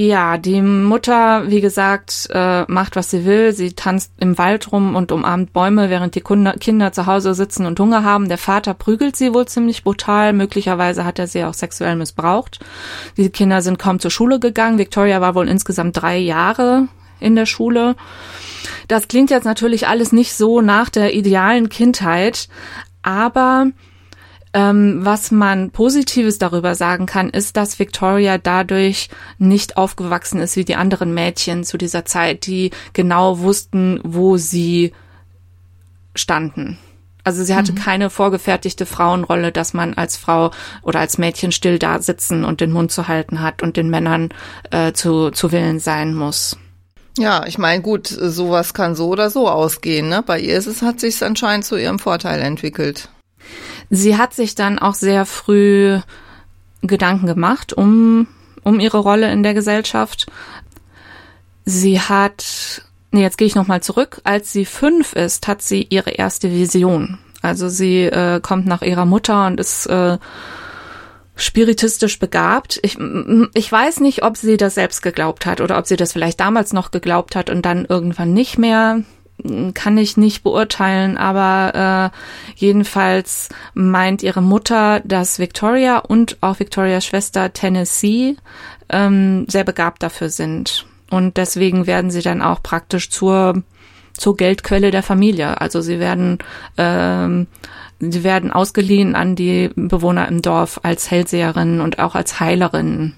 Ja, 0.00 0.38
die 0.38 0.62
Mutter, 0.62 1.50
wie 1.50 1.60
gesagt, 1.60 2.28
äh, 2.30 2.62
macht, 2.68 2.94
was 2.94 3.10
sie 3.10 3.24
will. 3.24 3.52
Sie 3.52 3.72
tanzt 3.72 4.12
im 4.20 4.38
Wald 4.38 4.70
rum 4.70 4.94
und 4.94 5.10
umarmt 5.10 5.52
Bäume, 5.52 5.90
während 5.90 6.14
die 6.14 6.20
Kinder 6.20 6.92
zu 6.92 7.06
Hause 7.06 7.34
sitzen 7.34 7.66
und 7.66 7.80
Hunger 7.80 8.04
haben. 8.04 8.28
Der 8.28 8.38
Vater 8.38 8.74
prügelt 8.74 9.16
sie 9.16 9.34
wohl 9.34 9.46
ziemlich 9.46 9.82
brutal. 9.82 10.34
Möglicherweise 10.34 11.04
hat 11.04 11.18
er 11.18 11.26
sie 11.26 11.42
auch 11.42 11.52
sexuell 11.52 11.96
missbraucht. 11.96 12.60
Die 13.16 13.28
Kinder 13.30 13.60
sind 13.60 13.80
kaum 13.80 13.98
zur 13.98 14.12
Schule 14.12 14.38
gegangen. 14.38 14.78
Victoria 14.78 15.20
war 15.20 15.34
wohl 15.34 15.48
insgesamt 15.48 16.00
drei 16.00 16.16
Jahre 16.16 16.86
in 17.18 17.34
der 17.34 17.46
Schule. 17.46 17.96
Das 18.86 19.08
klingt 19.08 19.30
jetzt 19.30 19.46
natürlich 19.46 19.88
alles 19.88 20.12
nicht 20.12 20.32
so 20.32 20.60
nach 20.60 20.90
der 20.90 21.12
idealen 21.12 21.70
Kindheit, 21.70 22.48
aber 23.02 23.72
ähm, 24.58 25.04
was 25.04 25.30
man 25.30 25.70
Positives 25.70 26.38
darüber 26.38 26.74
sagen 26.74 27.06
kann, 27.06 27.30
ist, 27.30 27.56
dass 27.56 27.78
Victoria 27.78 28.38
dadurch 28.38 29.08
nicht 29.38 29.76
aufgewachsen 29.76 30.40
ist 30.40 30.56
wie 30.56 30.64
die 30.64 30.74
anderen 30.74 31.14
Mädchen 31.14 31.62
zu 31.62 31.78
dieser 31.78 32.04
Zeit, 32.04 32.44
die 32.46 32.72
genau 32.92 33.38
wussten, 33.38 34.00
wo 34.02 34.36
sie 34.36 34.92
standen. 36.16 36.76
Also 37.22 37.44
sie 37.44 37.54
hatte 37.54 37.70
mhm. 37.70 37.76
keine 37.76 38.10
vorgefertigte 38.10 38.84
Frauenrolle, 38.84 39.52
dass 39.52 39.74
man 39.74 39.94
als 39.94 40.16
Frau 40.16 40.50
oder 40.82 40.98
als 40.98 41.18
Mädchen 41.18 41.52
still 41.52 41.78
da 41.78 42.00
sitzen 42.00 42.44
und 42.44 42.60
den 42.60 42.72
Mund 42.72 42.90
zu 42.90 43.06
halten 43.06 43.40
hat 43.40 43.62
und 43.62 43.76
den 43.76 43.90
Männern 43.90 44.30
äh, 44.72 44.92
zu, 44.92 45.30
zu 45.30 45.52
Willen 45.52 45.78
sein 45.78 46.14
muss. 46.14 46.56
Ja, 47.16 47.46
ich 47.46 47.58
meine, 47.58 47.82
gut, 47.82 48.08
sowas 48.08 48.74
kann 48.74 48.96
so 48.96 49.08
oder 49.08 49.30
so 49.30 49.48
ausgehen. 49.48 50.08
Ne? 50.08 50.24
Bei 50.26 50.40
ihr 50.40 50.56
ist 50.56 50.66
es, 50.66 50.82
hat 50.82 50.98
sich 50.98 51.22
anscheinend 51.22 51.64
zu 51.64 51.76
ihrem 51.76 52.00
Vorteil 52.00 52.40
entwickelt. 52.40 53.08
Sie 53.90 54.16
hat 54.16 54.34
sich 54.34 54.54
dann 54.54 54.78
auch 54.78 54.94
sehr 54.94 55.24
früh 55.24 55.98
Gedanken 56.82 57.26
gemacht 57.26 57.72
um 57.72 58.28
um 58.68 58.80
ihre 58.80 58.98
Rolle 58.98 59.32
in 59.32 59.42
der 59.42 59.54
Gesellschaft. 59.54 60.26
Sie 61.64 62.00
hat, 62.00 62.82
nee, 63.10 63.22
jetzt 63.22 63.38
gehe 63.38 63.46
ich 63.46 63.54
nochmal 63.54 63.82
zurück. 63.82 64.20
Als 64.24 64.52
sie 64.52 64.64
fünf 64.64 65.14
ist, 65.14 65.48
hat 65.48 65.62
sie 65.62 65.86
ihre 65.88 66.10
erste 66.10 66.50
Vision. 66.50 67.18
Also 67.42 67.68
sie 67.68 68.04
äh, 68.04 68.40
kommt 68.40 68.66
nach 68.66 68.82
ihrer 68.82 69.06
Mutter 69.06 69.46
und 69.46 69.60
ist 69.60 69.86
äh, 69.86 70.18
spiritistisch 71.34 72.18
begabt. 72.18 72.80
Ich, 72.82 72.98
ich 73.54 73.72
weiß 73.72 74.00
nicht, 74.00 74.22
ob 74.22 74.36
sie 74.36 74.56
das 74.56 74.74
selbst 74.74 75.02
geglaubt 75.02 75.46
hat 75.46 75.60
oder 75.60 75.78
ob 75.78 75.86
sie 75.86 75.96
das 75.96 76.12
vielleicht 76.12 76.40
damals 76.40 76.72
noch 76.72 76.90
geglaubt 76.90 77.36
hat 77.36 77.48
und 77.48 77.64
dann 77.64 77.84
irgendwann 77.84 78.34
nicht 78.34 78.58
mehr. 78.58 79.02
Kann 79.74 79.98
ich 79.98 80.16
nicht 80.16 80.42
beurteilen, 80.42 81.16
aber 81.16 82.12
äh, 82.12 82.18
jedenfalls 82.56 83.48
meint 83.72 84.24
ihre 84.24 84.42
Mutter, 84.42 85.00
dass 85.04 85.38
Victoria 85.38 85.98
und 85.98 86.38
auch 86.40 86.58
Victorias 86.58 87.04
Schwester 87.04 87.52
Tennessee 87.52 88.36
ähm, 88.88 89.46
sehr 89.48 89.64
begabt 89.64 90.02
dafür 90.02 90.28
sind. 90.28 90.86
Und 91.10 91.36
deswegen 91.36 91.86
werden 91.86 92.10
sie 92.10 92.22
dann 92.22 92.42
auch 92.42 92.62
praktisch 92.62 93.10
zur 93.10 93.62
zur 94.12 94.36
Geldquelle 94.36 94.90
der 94.90 95.04
Familie. 95.04 95.60
Also 95.60 95.80
sie 95.80 96.00
werden 96.00 96.38
ähm, 96.76 97.46
sie 98.00 98.24
werden 98.24 98.52
ausgeliehen 98.52 99.14
an 99.14 99.36
die 99.36 99.70
Bewohner 99.74 100.28
im 100.28 100.42
Dorf 100.42 100.80
als 100.82 101.10
Hellseherinnen 101.10 101.80
und 101.80 101.98
auch 102.00 102.14
als 102.14 102.40
Heilerinnen. 102.40 103.14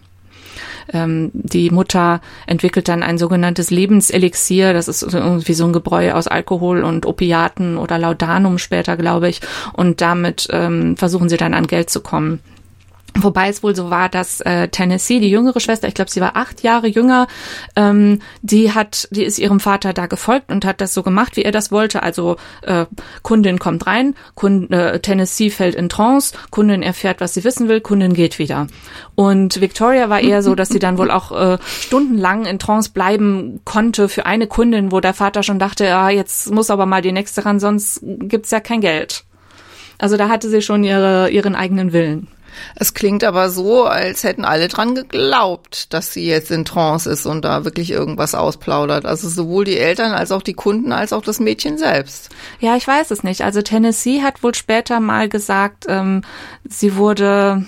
Ähm, 0.92 1.30
die 1.32 1.70
Mutter 1.70 2.20
entwickelt 2.46 2.88
dann 2.88 3.02
ein 3.02 3.18
sogenanntes 3.18 3.70
Lebenselixier. 3.70 4.72
Das 4.72 4.88
ist 4.88 5.02
irgendwie 5.02 5.54
so 5.54 5.64
ein 5.64 5.72
Gebräu 5.72 6.12
aus 6.12 6.26
Alkohol 6.26 6.82
und 6.82 7.06
Opiaten 7.06 7.78
oder 7.78 7.99
Laudanum 7.99 8.58
später, 8.58 8.96
glaube 8.96 9.28
ich. 9.28 9.40
Und 9.72 10.00
damit 10.00 10.49
ähm, 10.50 10.96
versuchen 10.96 11.28
sie 11.28 11.37
dann 11.37 11.54
an 11.54 11.66
Geld 11.66 11.90
zu 11.90 12.00
kommen. 12.00 12.40
Wobei 13.19 13.49
es 13.49 13.62
wohl 13.62 13.75
so 13.75 13.90
war, 13.90 14.09
dass 14.09 14.40
äh, 14.40 14.69
Tennessee, 14.69 15.19
die 15.21 15.31
jüngere 15.31 15.59
Schwester, 15.61 15.88
ich 15.88 15.95
glaube, 15.95 16.11
sie 16.11 16.21
war 16.21 16.37
acht 16.37 16.62
Jahre 16.62 16.87
jünger, 16.87 17.26
ähm, 17.75 18.21
die 18.43 18.73
hat, 18.73 19.09
die 19.11 19.25
ist 19.25 19.38
ihrem 19.38 19.59
Vater 19.59 19.93
da 19.93 20.07
gefolgt 20.07 20.50
und 20.50 20.64
hat 20.64 20.81
das 20.81 20.95
so 20.95 21.02
gemacht, 21.02 21.37
wie 21.37 21.43
er 21.43 21.50
das 21.50 21.73
wollte. 21.73 22.02
Also 22.02 22.37
äh, 22.62 22.87
Kundin 23.23 23.59
kommt 23.59 23.87
rein, 23.87 24.14
Kund, 24.35 24.71
äh, 24.71 25.00
Tennessee 25.00 25.50
fällt 25.50 25.75
in 25.75 25.88
Trance, 25.88 26.37
Kundin 26.50 26.83
erfährt, 26.83 27.21
was 27.21 27.35
sie 27.35 27.45
wissen 27.45 27.69
will, 27.69 27.81
Kundin 27.81 28.14
geht 28.14 28.38
wieder. 28.38 28.69
Und 29.17 29.61
Victoria 29.61 30.09
war 30.09 30.21
eher 30.21 30.43
so, 30.43 30.55
dass 30.55 30.69
sie 30.69 30.79
dann 30.79 30.97
wohl 30.97 31.11
auch 31.11 31.33
äh, 31.33 31.59
stundenlang 31.81 32.47
in 32.47 32.59
Trance 32.59 32.90
bleiben 32.93 33.61
konnte 33.64 34.09
für 34.09 34.25
eine 34.25 34.47
Kundin, 34.47 34.93
wo 34.93 35.00
der 35.00 35.14
Vater 35.14 35.43
schon 35.43 35.59
dachte, 35.59 35.85
ja, 35.85 36.11
jetzt 36.11 36.52
muss 36.52 36.71
aber 36.71 36.87
mal 36.87 37.02
die 37.02 37.12
nächste 37.12 37.45
ran, 37.45 37.61
sonst 37.61 38.00
gibt's 38.02 38.50
ja 38.50 38.61
kein 38.61 38.81
Geld. 38.81 39.25
Also 39.99 40.17
da 40.17 40.29
hatte 40.29 40.49
sie 40.49 40.62
schon 40.62 40.85
ihre, 40.85 41.29
ihren 41.31 41.55
eigenen 41.55 41.93
Willen. 41.93 42.29
Es 42.76 42.95
klingt 42.95 43.25
aber 43.25 43.50
so, 43.50 43.85
als 43.85 44.25
hätten 44.25 44.45
alle 44.45 44.69
dran 44.69 44.95
geglaubt, 44.95 45.92
dass 45.92 46.12
sie 46.12 46.26
jetzt 46.26 46.50
in 46.50 46.64
Trance 46.64 47.11
ist 47.11 47.26
und 47.26 47.45
da 47.45 47.64
wirklich 47.64 47.90
irgendwas 47.90 48.35
ausplaudert. 48.35 49.07
Also 49.07 49.28
sowohl 49.28 49.64
die 49.64 49.78
Eltern 49.78 50.12
als 50.12 50.33
auch 50.33 50.42
die 50.42 50.54
Kunden 50.54 50.92
als 50.92 51.12
auch 51.12 51.23
das 51.23 51.40
Mädchen 51.40 51.78
selbst. 51.78 52.30
Ja, 52.61 52.76
ich 52.76 52.87
weiß 52.87 53.11
es 53.11 53.23
nicht. 53.23 53.42
Also 53.42 53.62
Tennessee 53.62 54.23
hat 54.23 54.42
wohl 54.42 54.54
später 54.54 55.00
mal 55.00 55.28
gesagt, 55.28 55.87
ähm, 55.88 56.23
sie 56.69 56.97
wurde 56.97 57.66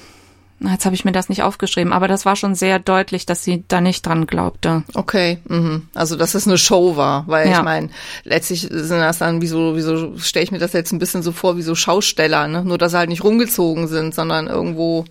Jetzt 0.64 0.84
habe 0.84 0.94
ich 0.94 1.04
mir 1.04 1.12
das 1.12 1.28
nicht 1.28 1.42
aufgeschrieben, 1.42 1.92
aber 1.92 2.08
das 2.08 2.24
war 2.24 2.36
schon 2.36 2.54
sehr 2.54 2.78
deutlich, 2.78 3.26
dass 3.26 3.42
sie 3.42 3.64
da 3.68 3.80
nicht 3.80 4.06
dran 4.06 4.26
glaubte. 4.26 4.84
Okay, 4.94 5.38
mhm. 5.48 5.88
also 5.94 6.16
dass 6.16 6.34
es 6.34 6.46
eine 6.46 6.58
Show 6.58 6.96
war, 6.96 7.24
weil 7.26 7.48
ja. 7.48 7.58
ich 7.58 7.64
meine, 7.64 7.90
letztlich 8.24 8.62
sind 8.70 9.00
das 9.00 9.18
dann, 9.18 9.42
wieso, 9.42 9.74
wieso 9.74 10.16
stelle 10.18 10.44
ich 10.44 10.52
mir 10.52 10.58
das 10.58 10.72
jetzt 10.72 10.92
ein 10.92 10.98
bisschen 10.98 11.22
so 11.22 11.32
vor, 11.32 11.56
wie 11.56 11.62
so 11.62 11.74
Schausteller, 11.74 12.46
ne? 12.46 12.64
Nur 12.64 12.78
dass 12.78 12.92
sie 12.92 12.98
halt 12.98 13.08
nicht 13.08 13.24
rumgezogen 13.24 13.88
sind, 13.88 14.14
sondern 14.14 14.46
irgendwo 14.46 15.04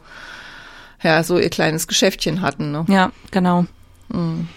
ja 1.03 1.24
so 1.24 1.38
ihr 1.38 1.50
kleines 1.50 1.88
Geschäftchen 1.88 2.41
hatten, 2.41 2.72
ne? 2.72 2.86
Ja, 2.88 3.12
genau. 3.31 3.65
Mhm. 4.10 4.48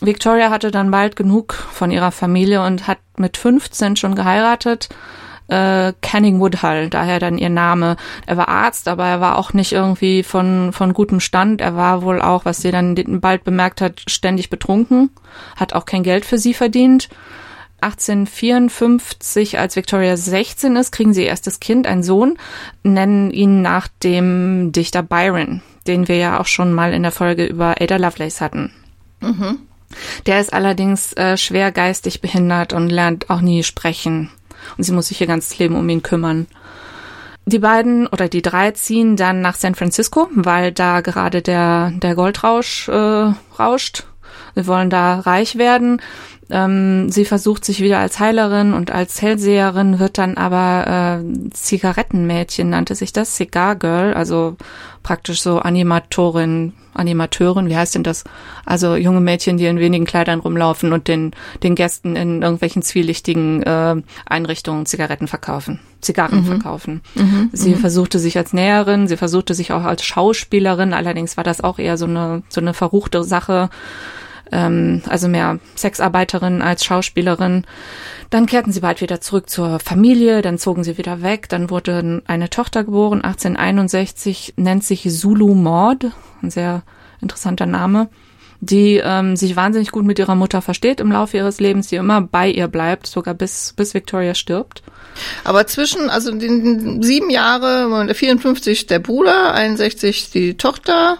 Victoria 0.00 0.50
hatte 0.50 0.72
dann 0.72 0.90
bald 0.90 1.14
genug 1.14 1.54
von 1.54 1.92
ihrer 1.92 2.10
Familie 2.10 2.64
und 2.64 2.88
hat 2.88 2.98
mit 3.16 3.36
15 3.36 3.94
schon 3.94 4.16
geheiratet 4.16 4.88
äh, 5.52 5.92
Canning 6.00 6.40
Woodhull, 6.40 6.88
daher 6.88 7.20
dann 7.20 7.36
ihr 7.36 7.50
Name. 7.50 7.96
Er 8.26 8.36
war 8.38 8.48
Arzt, 8.48 8.88
aber 8.88 9.06
er 9.06 9.20
war 9.20 9.38
auch 9.38 9.52
nicht 9.52 9.72
irgendwie 9.72 10.22
von, 10.22 10.72
von 10.72 10.94
gutem 10.94 11.20
Stand. 11.20 11.60
Er 11.60 11.76
war 11.76 12.02
wohl 12.02 12.22
auch, 12.22 12.46
was 12.46 12.62
sie 12.62 12.70
dann 12.70 12.94
bald 13.20 13.44
bemerkt 13.44 13.82
hat, 13.82 14.02
ständig 14.08 14.48
betrunken, 14.48 15.10
hat 15.56 15.74
auch 15.74 15.84
kein 15.84 16.02
Geld 16.02 16.24
für 16.24 16.38
sie 16.38 16.54
verdient. 16.54 17.10
1854, 17.82 19.58
als 19.58 19.76
Victoria 19.76 20.16
16 20.16 20.76
ist, 20.76 20.92
kriegen 20.92 21.12
sie 21.12 21.22
ihr 21.22 21.28
erstes 21.28 21.60
Kind, 21.60 21.86
einen 21.86 22.04
Sohn, 22.04 22.38
nennen 22.84 23.30
ihn 23.32 23.60
nach 23.60 23.88
dem 24.02 24.70
Dichter 24.70 25.02
Byron, 25.02 25.62
den 25.88 26.06
wir 26.06 26.16
ja 26.16 26.40
auch 26.40 26.46
schon 26.46 26.72
mal 26.72 26.94
in 26.94 27.02
der 27.02 27.12
Folge 27.12 27.44
über 27.44 27.74
Ada 27.80 27.96
Lovelace 27.96 28.40
hatten. 28.40 28.72
Mhm. 29.20 29.58
Der 30.26 30.40
ist 30.40 30.52
allerdings 30.52 31.12
äh, 31.14 31.36
schwer 31.36 31.72
geistig 31.72 32.20
behindert 32.20 32.72
und 32.72 32.88
lernt 32.88 33.28
auch 33.28 33.40
nie 33.40 33.64
sprechen 33.64 34.30
und 34.76 34.84
sie 34.84 34.92
muss 34.92 35.08
sich 35.08 35.20
ihr 35.20 35.26
ganzes 35.26 35.58
Leben 35.58 35.76
um 35.76 35.88
ihn 35.88 36.02
kümmern. 36.02 36.46
Die 37.44 37.58
beiden 37.58 38.06
oder 38.06 38.28
die 38.28 38.42
drei 38.42 38.70
ziehen 38.70 39.16
dann 39.16 39.40
nach 39.40 39.56
San 39.56 39.74
Francisco, 39.74 40.28
weil 40.32 40.70
da 40.70 41.00
gerade 41.00 41.42
der, 41.42 41.92
der 41.96 42.14
Goldrausch 42.14 42.88
äh, 42.88 43.32
rauscht. 43.58 44.04
Sie 44.54 44.66
wollen 44.66 44.90
da 44.90 45.20
reich 45.20 45.56
werden. 45.58 46.00
Ähm, 46.50 47.10
sie 47.10 47.24
versucht 47.24 47.64
sich 47.64 47.80
wieder 47.80 47.98
als 47.98 48.18
Heilerin 48.18 48.74
und 48.74 48.90
als 48.90 49.22
Hellseherin, 49.22 49.98
wird 49.98 50.18
dann 50.18 50.36
aber 50.36 51.20
äh, 51.22 51.50
Zigarettenmädchen, 51.50 52.68
nannte 52.68 52.94
sich 52.94 53.12
das, 53.12 53.36
Cigar 53.36 53.76
Girl, 53.76 54.12
also 54.14 54.56
praktisch 55.02 55.40
so 55.40 55.58
Animatorin, 55.58 56.74
Animateurin, 56.94 57.68
wie 57.68 57.76
heißt 57.76 57.94
denn 57.94 58.02
das? 58.02 58.24
Also 58.66 58.96
junge 58.96 59.20
Mädchen, 59.20 59.56
die 59.56 59.66
in 59.66 59.78
wenigen 59.78 60.04
Kleidern 60.04 60.40
rumlaufen 60.40 60.92
und 60.92 61.08
den, 61.08 61.32
den 61.62 61.74
Gästen 61.74 62.16
in 62.16 62.42
irgendwelchen 62.42 62.82
zwielichtigen 62.82 63.62
äh, 63.62 63.96
Einrichtungen 64.26 64.84
Zigaretten 64.84 65.28
verkaufen, 65.28 65.80
Zigarren 66.00 66.40
mhm. 66.40 66.46
verkaufen. 66.46 67.00
Mhm. 67.14 67.50
Sie 67.52 67.70
mhm. 67.70 67.78
versuchte 67.78 68.18
sich 68.18 68.36
als 68.36 68.52
Näherin, 68.52 69.08
sie 69.08 69.16
versuchte 69.16 69.54
sich 69.54 69.72
auch 69.72 69.84
als 69.84 70.04
Schauspielerin, 70.04 70.92
allerdings 70.92 71.36
war 71.36 71.44
das 71.44 71.62
auch 71.62 71.78
eher 71.78 71.96
so 71.96 72.06
eine, 72.06 72.42
so 72.48 72.60
eine 72.60 72.74
verruchte 72.74 73.24
Sache 73.24 73.70
ähm, 74.50 75.02
also 75.08 75.28
mehr 75.28 75.58
Sexarbeiterin 75.76 76.62
als 76.62 76.84
Schauspielerin. 76.84 77.64
Dann 78.30 78.46
kehrten 78.46 78.72
sie 78.72 78.80
bald 78.80 79.00
wieder 79.00 79.20
zurück 79.20 79.50
zur 79.50 79.78
Familie, 79.78 80.42
dann 80.42 80.58
zogen 80.58 80.84
sie 80.84 80.98
wieder 80.98 81.22
weg, 81.22 81.48
dann 81.48 81.70
wurde 81.70 82.22
eine 82.26 82.50
Tochter 82.50 82.84
geboren, 82.84 83.22
1861, 83.22 84.54
nennt 84.56 84.84
sich 84.84 85.08
Zulu 85.08 85.54
Maud, 85.54 86.06
ein 86.42 86.50
sehr 86.50 86.82
interessanter 87.20 87.66
Name, 87.66 88.08
die 88.60 89.00
ähm, 89.04 89.36
sich 89.36 89.56
wahnsinnig 89.56 89.90
gut 89.90 90.04
mit 90.04 90.18
ihrer 90.18 90.34
Mutter 90.34 90.62
versteht 90.62 91.00
im 91.00 91.12
Laufe 91.12 91.36
ihres 91.36 91.60
Lebens, 91.60 91.88
die 91.88 91.96
immer 91.96 92.20
bei 92.20 92.48
ihr 92.48 92.68
bleibt, 92.68 93.06
sogar 93.06 93.34
bis, 93.34 93.74
bis 93.76 93.92
Victoria 93.92 94.34
stirbt. 94.34 94.82
Aber 95.44 95.66
zwischen, 95.66 96.08
also 96.08 96.32
den 96.32 97.02
sieben 97.02 97.28
Jahre, 97.28 98.14
54 98.14 98.86
der 98.86 98.98
Bruder, 98.98 99.52
61 99.54 100.30
die 100.30 100.56
Tochter, 100.56 101.18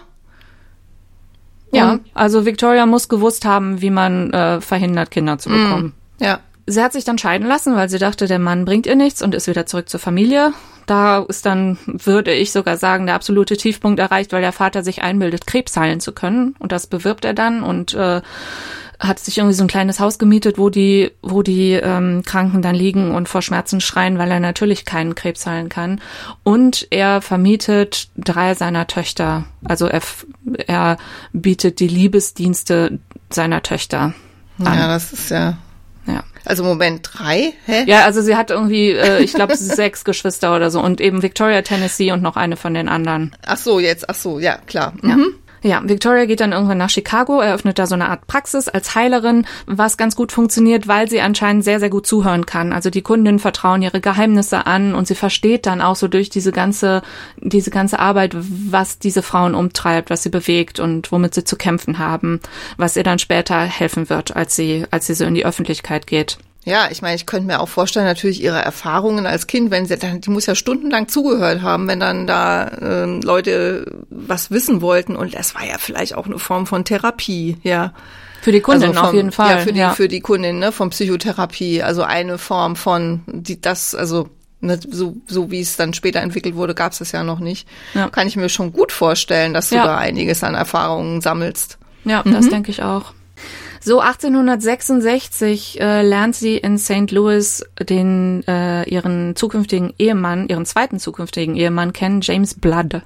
ja, 1.77 1.99
also 2.13 2.45
Victoria 2.45 2.85
muss 2.85 3.09
gewusst 3.09 3.45
haben, 3.45 3.81
wie 3.81 3.89
man 3.89 4.31
äh, 4.31 4.61
verhindert, 4.61 5.11
Kinder 5.11 5.37
zu 5.37 5.49
bekommen. 5.49 5.93
Mm, 6.19 6.23
ja. 6.23 6.39
Sie 6.65 6.81
hat 6.81 6.93
sich 6.93 7.03
dann 7.03 7.17
scheiden 7.17 7.47
lassen, 7.47 7.75
weil 7.75 7.89
sie 7.89 7.99
dachte, 7.99 8.25
der 8.25 8.39
Mann 8.39 8.63
bringt 8.63 8.85
ihr 8.85 8.95
nichts 8.95 9.21
und 9.21 9.35
ist 9.35 9.47
wieder 9.47 9.65
zurück 9.65 9.89
zur 9.89 9.99
Familie. 9.99 10.53
Da 10.85 11.19
ist 11.19 11.45
dann, 11.45 11.77
würde 11.85 12.33
ich 12.33 12.51
sogar 12.51 12.77
sagen, 12.77 13.05
der 13.05 13.15
absolute 13.15 13.57
Tiefpunkt 13.57 13.99
erreicht, 13.99 14.31
weil 14.31 14.41
der 14.41 14.51
Vater 14.51 14.83
sich 14.83 15.01
einbildet, 15.01 15.45
Krebs 15.47 15.75
heilen 15.75 15.99
zu 15.99 16.13
können. 16.13 16.55
Und 16.59 16.71
das 16.71 16.87
bewirbt 16.87 17.25
er 17.25 17.33
dann 17.33 17.63
und 17.63 17.93
äh, 17.93 18.21
hat 18.99 19.19
sich 19.19 19.37
irgendwie 19.37 19.55
so 19.55 19.63
ein 19.63 19.67
kleines 19.67 19.99
Haus 19.99 20.19
gemietet, 20.19 20.57
wo 20.57 20.69
die, 20.69 21.11
wo 21.21 21.41
die 21.41 21.73
ähm, 21.73 22.23
Kranken 22.25 22.61
dann 22.61 22.75
liegen 22.75 23.13
und 23.13 23.29
vor 23.29 23.41
Schmerzen 23.41 23.81
schreien, 23.81 24.17
weil 24.17 24.31
er 24.31 24.39
natürlich 24.39 24.85
keinen 24.85 25.15
Krebs 25.15 25.45
heilen 25.45 25.69
kann. 25.69 26.01
Und 26.43 26.87
er 26.89 27.21
vermietet 27.21 28.09
drei 28.17 28.53
seiner 28.55 28.87
Töchter. 28.87 29.45
Also 29.63 29.87
er, 29.87 30.01
er 30.67 30.97
bietet 31.31 31.79
die 31.79 31.87
Liebesdienste 31.87 32.99
seiner 33.29 33.63
Töchter 33.63 34.13
an. 34.59 34.77
Ja, 34.77 34.87
das 34.87 35.13
ist 35.13 35.29
ja. 35.31 35.57
Ja. 36.05 36.23
Also 36.45 36.63
Moment, 36.63 37.09
drei? 37.13 37.53
Hä? 37.65 37.85
Ja, 37.87 38.03
also 38.03 38.21
sie 38.21 38.35
hat 38.35 38.51
irgendwie, 38.51 38.91
äh, 38.91 39.23
ich 39.23 39.33
glaube, 39.33 39.55
sechs 39.57 40.03
Geschwister 40.03 40.55
oder 40.55 40.69
so 40.69 40.81
und 40.81 40.99
eben 40.99 41.21
Victoria, 41.21 41.61
Tennessee 41.61 42.11
und 42.11 42.21
noch 42.21 42.35
eine 42.35 42.57
von 42.57 42.73
den 42.73 42.89
anderen. 42.89 43.35
Ach 43.45 43.57
so, 43.57 43.79
jetzt, 43.79 44.09
ach 44.09 44.15
so, 44.15 44.39
ja, 44.39 44.57
klar. 44.57 44.93
Mhm. 45.01 45.09
Ja, 45.09 45.17
Victoria 45.83 46.25
geht 46.25 46.41
dann 46.41 46.51
irgendwann 46.51 46.77
nach 46.77 46.89
Chicago, 46.89 47.39
eröffnet 47.39 47.79
da 47.79 47.87
so 47.87 47.95
eine 47.95 48.09
Art 48.09 48.27
Praxis 48.27 48.67
als 48.67 48.95
Heilerin, 48.95 49.45
was 49.65 49.97
ganz 49.97 50.15
gut 50.15 50.31
funktioniert, 50.31 50.87
weil 50.87 51.09
sie 51.09 51.21
anscheinend 51.21 51.63
sehr, 51.63 51.79
sehr 51.79 51.89
gut 51.89 52.05
zuhören 52.05 52.45
kann. 52.45 52.73
Also 52.73 52.89
die 52.89 53.01
Kundinnen 53.01 53.39
vertrauen 53.39 53.81
ihre 53.81 54.01
Geheimnisse 54.01 54.67
an 54.67 54.93
und 54.93 55.07
sie 55.07 55.15
versteht 55.15 55.65
dann 55.65 55.81
auch 55.81 55.95
so 55.95 56.07
durch 56.07 56.29
diese 56.29 56.51
ganze, 56.51 57.01
diese 57.37 57.71
ganze 57.71 57.99
Arbeit, 57.99 58.35
was 58.35 58.99
diese 58.99 59.23
Frauen 59.23 59.55
umtreibt, 59.55 60.09
was 60.09 60.23
sie 60.23 60.29
bewegt 60.29 60.79
und 60.79 61.11
womit 61.11 61.33
sie 61.33 61.45
zu 61.45 61.55
kämpfen 61.55 61.97
haben, 61.97 62.41
was 62.77 62.97
ihr 62.97 63.03
dann 63.03 63.19
später 63.19 63.61
helfen 63.61 64.09
wird, 64.09 64.35
als 64.35 64.55
sie, 64.55 64.85
als 64.91 65.07
sie 65.07 65.13
so 65.13 65.23
in 65.23 65.33
die 65.33 65.45
Öffentlichkeit 65.45 66.07
geht. 66.07 66.37
Ja, 66.65 66.87
ich 66.89 67.01
meine, 67.01 67.15
ich 67.15 67.25
könnte 67.25 67.47
mir 67.47 67.59
auch 67.59 67.67
vorstellen, 67.67 68.05
natürlich 68.05 68.41
ihre 68.41 68.61
Erfahrungen 68.61 69.25
als 69.25 69.47
Kind, 69.47 69.69
wenn 69.69 69.85
sie 69.85 69.97
dann, 69.97 70.21
die 70.21 70.29
muss 70.29 70.45
ja 70.45 70.55
stundenlang 70.55 71.09
zugehört 71.09 71.61
haben, 71.61 71.87
wenn 71.87 71.99
dann 71.99 72.25
da 72.25 72.67
äh, 72.67 73.05
Leute 73.05 74.05
was 74.09 74.49
wissen 74.49 74.81
wollten 74.81 75.15
und 75.15 75.33
das 75.33 75.55
war 75.55 75.65
ja 75.65 75.77
vielleicht 75.77 76.15
auch 76.15 76.25
eine 76.25 76.39
Form 76.39 76.65
von 76.65 76.85
Therapie, 76.85 77.57
ja. 77.63 77.93
Für 78.41 78.51
die 78.51 78.59
Kundin 78.59 78.89
also 78.89 78.99
vom, 78.99 79.09
auf 79.09 79.13
jeden 79.13 79.31
Fall. 79.31 79.51
Ja, 79.51 79.57
für 79.59 79.71
die, 79.71 79.79
ja. 79.79 79.93
für 79.93 80.07
die 80.09 80.19
Kundin, 80.19 80.59
ne, 80.59 80.73
von 80.73 80.89
Psychotherapie. 80.89 81.81
Also 81.81 82.03
eine 82.03 82.37
Form 82.37 82.75
von, 82.75 83.21
die 83.25 83.61
das, 83.61 83.95
also 83.95 84.27
ne, 84.59 84.77
so, 84.89 85.15
so 85.27 85.49
wie 85.49 85.61
es 85.61 85.77
dann 85.77 85.93
später 85.93 86.19
entwickelt 86.19 86.55
wurde, 86.55 86.75
gab 86.75 86.91
es 86.91 86.99
das 86.99 87.13
ja 87.13 87.23
noch 87.23 87.39
nicht. 87.39 87.69
Ja. 87.93 88.09
Kann 88.09 88.27
ich 88.27 88.35
mir 88.35 88.49
schon 88.49 88.73
gut 88.73 88.91
vorstellen, 88.91 89.53
dass 89.53 89.69
du 89.69 89.75
ja. 89.75 89.85
da 89.85 89.97
einiges 89.97 90.43
an 90.43 90.55
Erfahrungen 90.55 91.21
sammelst. 91.21 91.77
Ja, 92.03 92.21
mhm. 92.25 92.33
das 92.33 92.49
denke 92.49 92.69
ich 92.69 92.83
auch. 92.83 93.13
So 93.85 93.99
1866 93.99 95.81
äh, 95.81 96.03
lernt 96.03 96.37
sie 96.37 96.55
in 96.55 96.77
St. 96.77 97.11
Louis 97.11 97.65
den 97.81 98.41
äh, 98.47 98.89
ihren 98.89 99.35
zukünftigen 99.35 99.93
Ehemann, 99.99 100.47
ihren 100.47 100.65
zweiten 100.65 100.99
zukünftigen 100.99 101.57
Ehemann 101.57 101.91
kennen, 101.91 102.21
James 102.21 102.53
Blood, 102.53 103.01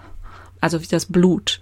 also 0.62 0.80
wie 0.80 0.86
das 0.86 1.08
Blut. 1.08 1.62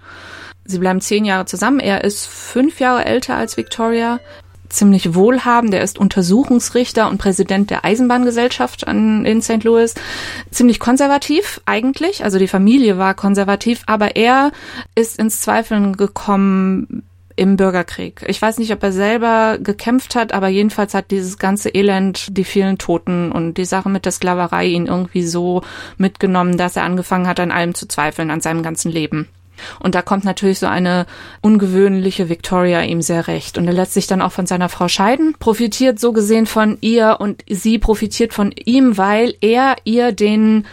Sie 0.65 0.79
bleiben 0.79 0.99
zehn 0.99 1.23
Jahre 1.23 1.45
zusammen. 1.45 1.79
Er 1.79 2.03
ist 2.03 2.27
fünf 2.27 2.81
Jahre 2.81 3.05
älter 3.05 3.37
als 3.37 3.55
Victoria, 3.55 4.19
ziemlich 4.67 5.15
wohlhabend. 5.15 5.73
Er 5.73 5.81
ist 5.81 5.97
Untersuchungsrichter 5.97 7.09
und 7.09 7.17
Präsident 7.17 7.69
der 7.69 7.85
Eisenbahngesellschaft 7.85 8.85
an, 8.85 9.23
in 9.23 9.41
St. 9.41 9.63
Louis. 9.63 9.93
Ziemlich 10.51 10.81
konservativ 10.81 11.61
eigentlich. 11.65 12.25
Also 12.25 12.37
die 12.37 12.49
Familie 12.49 12.97
war 12.97 13.13
konservativ, 13.13 13.83
aber 13.85 14.17
er 14.17 14.51
ist 14.93 15.17
ins 15.17 15.39
Zweifeln 15.39 15.95
gekommen 15.95 17.05
im 17.35 17.57
Bürgerkrieg. 17.57 18.23
Ich 18.27 18.41
weiß 18.41 18.59
nicht, 18.59 18.71
ob 18.71 18.81
er 18.83 18.91
selber 18.91 19.57
gekämpft 19.59 20.15
hat, 20.15 20.33
aber 20.33 20.47
jedenfalls 20.47 20.93
hat 20.93 21.11
dieses 21.11 21.37
ganze 21.37 21.69
Elend, 21.69 22.37
die 22.37 22.43
vielen 22.43 22.77
Toten 22.77 23.31
und 23.31 23.55
die 23.55 23.65
Sache 23.65 23.89
mit 23.89 24.05
der 24.05 24.11
Sklaverei 24.11 24.65
ihn 24.67 24.87
irgendwie 24.87 25.23
so 25.23 25.61
mitgenommen, 25.97 26.57
dass 26.57 26.75
er 26.75 26.83
angefangen 26.83 27.27
hat, 27.27 27.39
an 27.39 27.51
allem 27.51 27.75
zu 27.75 27.87
zweifeln, 27.87 28.31
an 28.31 28.41
seinem 28.41 28.63
ganzen 28.63 28.91
Leben. 28.91 29.27
Und 29.79 29.95
da 29.95 30.01
kommt 30.01 30.23
natürlich 30.23 30.59
so 30.59 30.67
eine 30.67 31.05
ungewöhnliche 31.41 32.29
Victoria 32.29 32.81
ihm 32.81 33.01
sehr 33.01 33.27
recht. 33.27 33.57
Und 33.57 33.67
er 33.67 33.73
lässt 33.73 33.93
sich 33.93 34.07
dann 34.07 34.21
auch 34.21 34.31
von 34.31 34.45
seiner 34.45 34.69
Frau 34.69 34.87
scheiden, 34.87 35.35
profitiert 35.39 35.99
so 35.99 36.11
gesehen 36.11 36.45
von 36.45 36.77
ihr 36.81 37.17
und 37.19 37.43
sie 37.49 37.79
profitiert 37.79 38.33
von 38.33 38.51
ihm, 38.51 38.97
weil 38.97 39.35
er 39.41 39.75
ihr 39.83 40.11
den, 40.11 40.65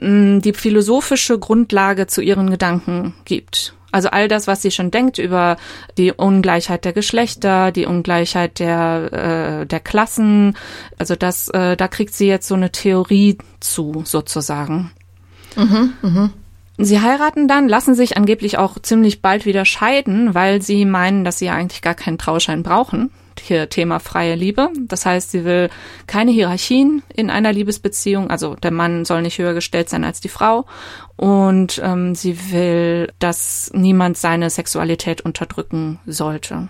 mm, 0.00 0.40
die 0.40 0.52
philosophische 0.52 1.38
Grundlage 1.38 2.06
zu 2.06 2.20
ihren 2.20 2.50
Gedanken 2.50 3.14
gibt. 3.24 3.74
Also 3.92 4.08
all 4.08 4.26
das, 4.26 4.46
was 4.46 4.62
sie 4.62 4.70
schon 4.70 4.90
denkt 4.90 5.18
über 5.18 5.56
die 5.98 6.12
Ungleichheit 6.12 6.84
der 6.84 6.92
Geschlechter, 6.92 7.70
die 7.70 7.86
Ungleichheit 7.86 8.58
der, 8.58 9.60
äh, 9.62 9.66
der 9.66 9.80
Klassen, 9.80 10.56
also 10.98 11.14
das, 11.14 11.48
äh, 11.50 11.76
da 11.76 11.88
kriegt 11.88 12.14
sie 12.14 12.26
jetzt 12.26 12.48
so 12.48 12.54
eine 12.54 12.72
Theorie 12.72 13.38
zu, 13.60 14.02
sozusagen. 14.04 14.90
Mhm, 15.56 15.92
mh. 16.02 16.30
Sie 16.78 17.00
heiraten 17.00 17.48
dann, 17.48 17.68
lassen 17.68 17.94
sich 17.94 18.16
angeblich 18.16 18.58
auch 18.58 18.78
ziemlich 18.78 19.20
bald 19.20 19.44
wieder 19.44 19.64
scheiden, 19.64 20.34
weil 20.34 20.62
sie 20.62 20.84
meinen, 20.84 21.22
dass 21.22 21.38
sie 21.38 21.46
ja 21.46 21.54
eigentlich 21.54 21.82
gar 21.82 21.94
keinen 21.94 22.18
Trauschein 22.18 22.62
brauchen. 22.62 23.10
Hier 23.40 23.68
Thema 23.68 23.98
freie 23.98 24.34
Liebe. 24.34 24.68
Das 24.88 25.04
heißt, 25.06 25.30
sie 25.30 25.44
will 25.44 25.68
keine 26.06 26.30
Hierarchien 26.30 27.02
in 27.14 27.30
einer 27.30 27.52
Liebesbeziehung. 27.52 28.30
Also 28.30 28.54
der 28.54 28.70
Mann 28.70 29.04
soll 29.04 29.22
nicht 29.22 29.38
höher 29.38 29.54
gestellt 29.54 29.88
sein 29.88 30.04
als 30.04 30.20
die 30.20 30.28
Frau. 30.28 30.66
Und 31.22 31.80
ähm, 31.84 32.16
sie 32.16 32.50
will, 32.50 33.12
dass 33.20 33.70
niemand 33.72 34.16
seine 34.16 34.50
Sexualität 34.50 35.20
unterdrücken 35.20 36.00
sollte. 36.04 36.66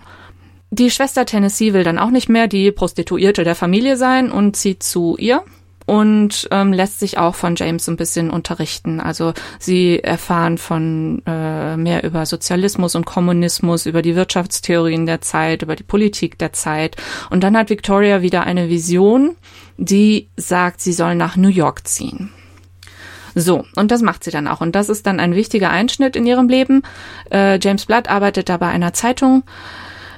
Die 0.69 0.91
Schwester 0.91 1.25
Tennessee 1.25 1.73
will 1.73 1.83
dann 1.83 1.97
auch 1.97 2.11
nicht 2.11 2.29
mehr 2.29 2.47
die 2.47 2.71
Prostituierte 2.71 3.43
der 3.43 3.55
Familie 3.55 3.97
sein 3.97 4.31
und 4.31 4.55
zieht 4.55 4.83
zu 4.83 5.17
ihr 5.17 5.41
und 5.87 6.47
ähm, 6.51 6.71
lässt 6.71 6.99
sich 6.99 7.17
auch 7.17 7.33
von 7.33 7.55
James 7.55 7.89
ein 7.89 7.95
bisschen 7.95 8.29
unterrichten. 8.29 8.99
Also 8.99 9.33
sie 9.57 10.03
erfahren 10.03 10.59
von 10.59 11.23
äh, 11.25 11.75
mehr 11.75 12.03
über 12.03 12.27
Sozialismus 12.27 12.93
und 12.93 13.07
Kommunismus, 13.07 13.87
über 13.87 14.03
die 14.03 14.15
Wirtschaftstheorien 14.15 15.07
der 15.07 15.21
Zeit, 15.21 15.63
über 15.63 15.75
die 15.75 15.81
Politik 15.81 16.37
der 16.37 16.53
Zeit. 16.53 16.95
Und 17.31 17.43
dann 17.43 17.57
hat 17.57 17.71
Victoria 17.71 18.21
wieder 18.21 18.43
eine 18.43 18.69
Vision, 18.69 19.35
die 19.77 20.29
sagt, 20.37 20.79
sie 20.79 20.93
soll 20.93 21.15
nach 21.15 21.37
New 21.37 21.49
York 21.49 21.87
ziehen. 21.87 22.29
So, 23.35 23.65
und 23.75 23.91
das 23.91 24.01
macht 24.01 24.23
sie 24.23 24.31
dann 24.31 24.47
auch. 24.47 24.61
Und 24.61 24.75
das 24.75 24.89
ist 24.89 25.07
dann 25.07 25.19
ein 25.19 25.35
wichtiger 25.35 25.69
Einschnitt 25.69 26.15
in 26.15 26.25
ihrem 26.25 26.47
Leben. 26.47 26.83
Äh, 27.31 27.59
James 27.61 27.85
Blood 27.85 28.09
arbeitet 28.09 28.49
da 28.49 28.57
bei 28.57 28.67
einer 28.67 28.93
Zeitung. 28.93 29.43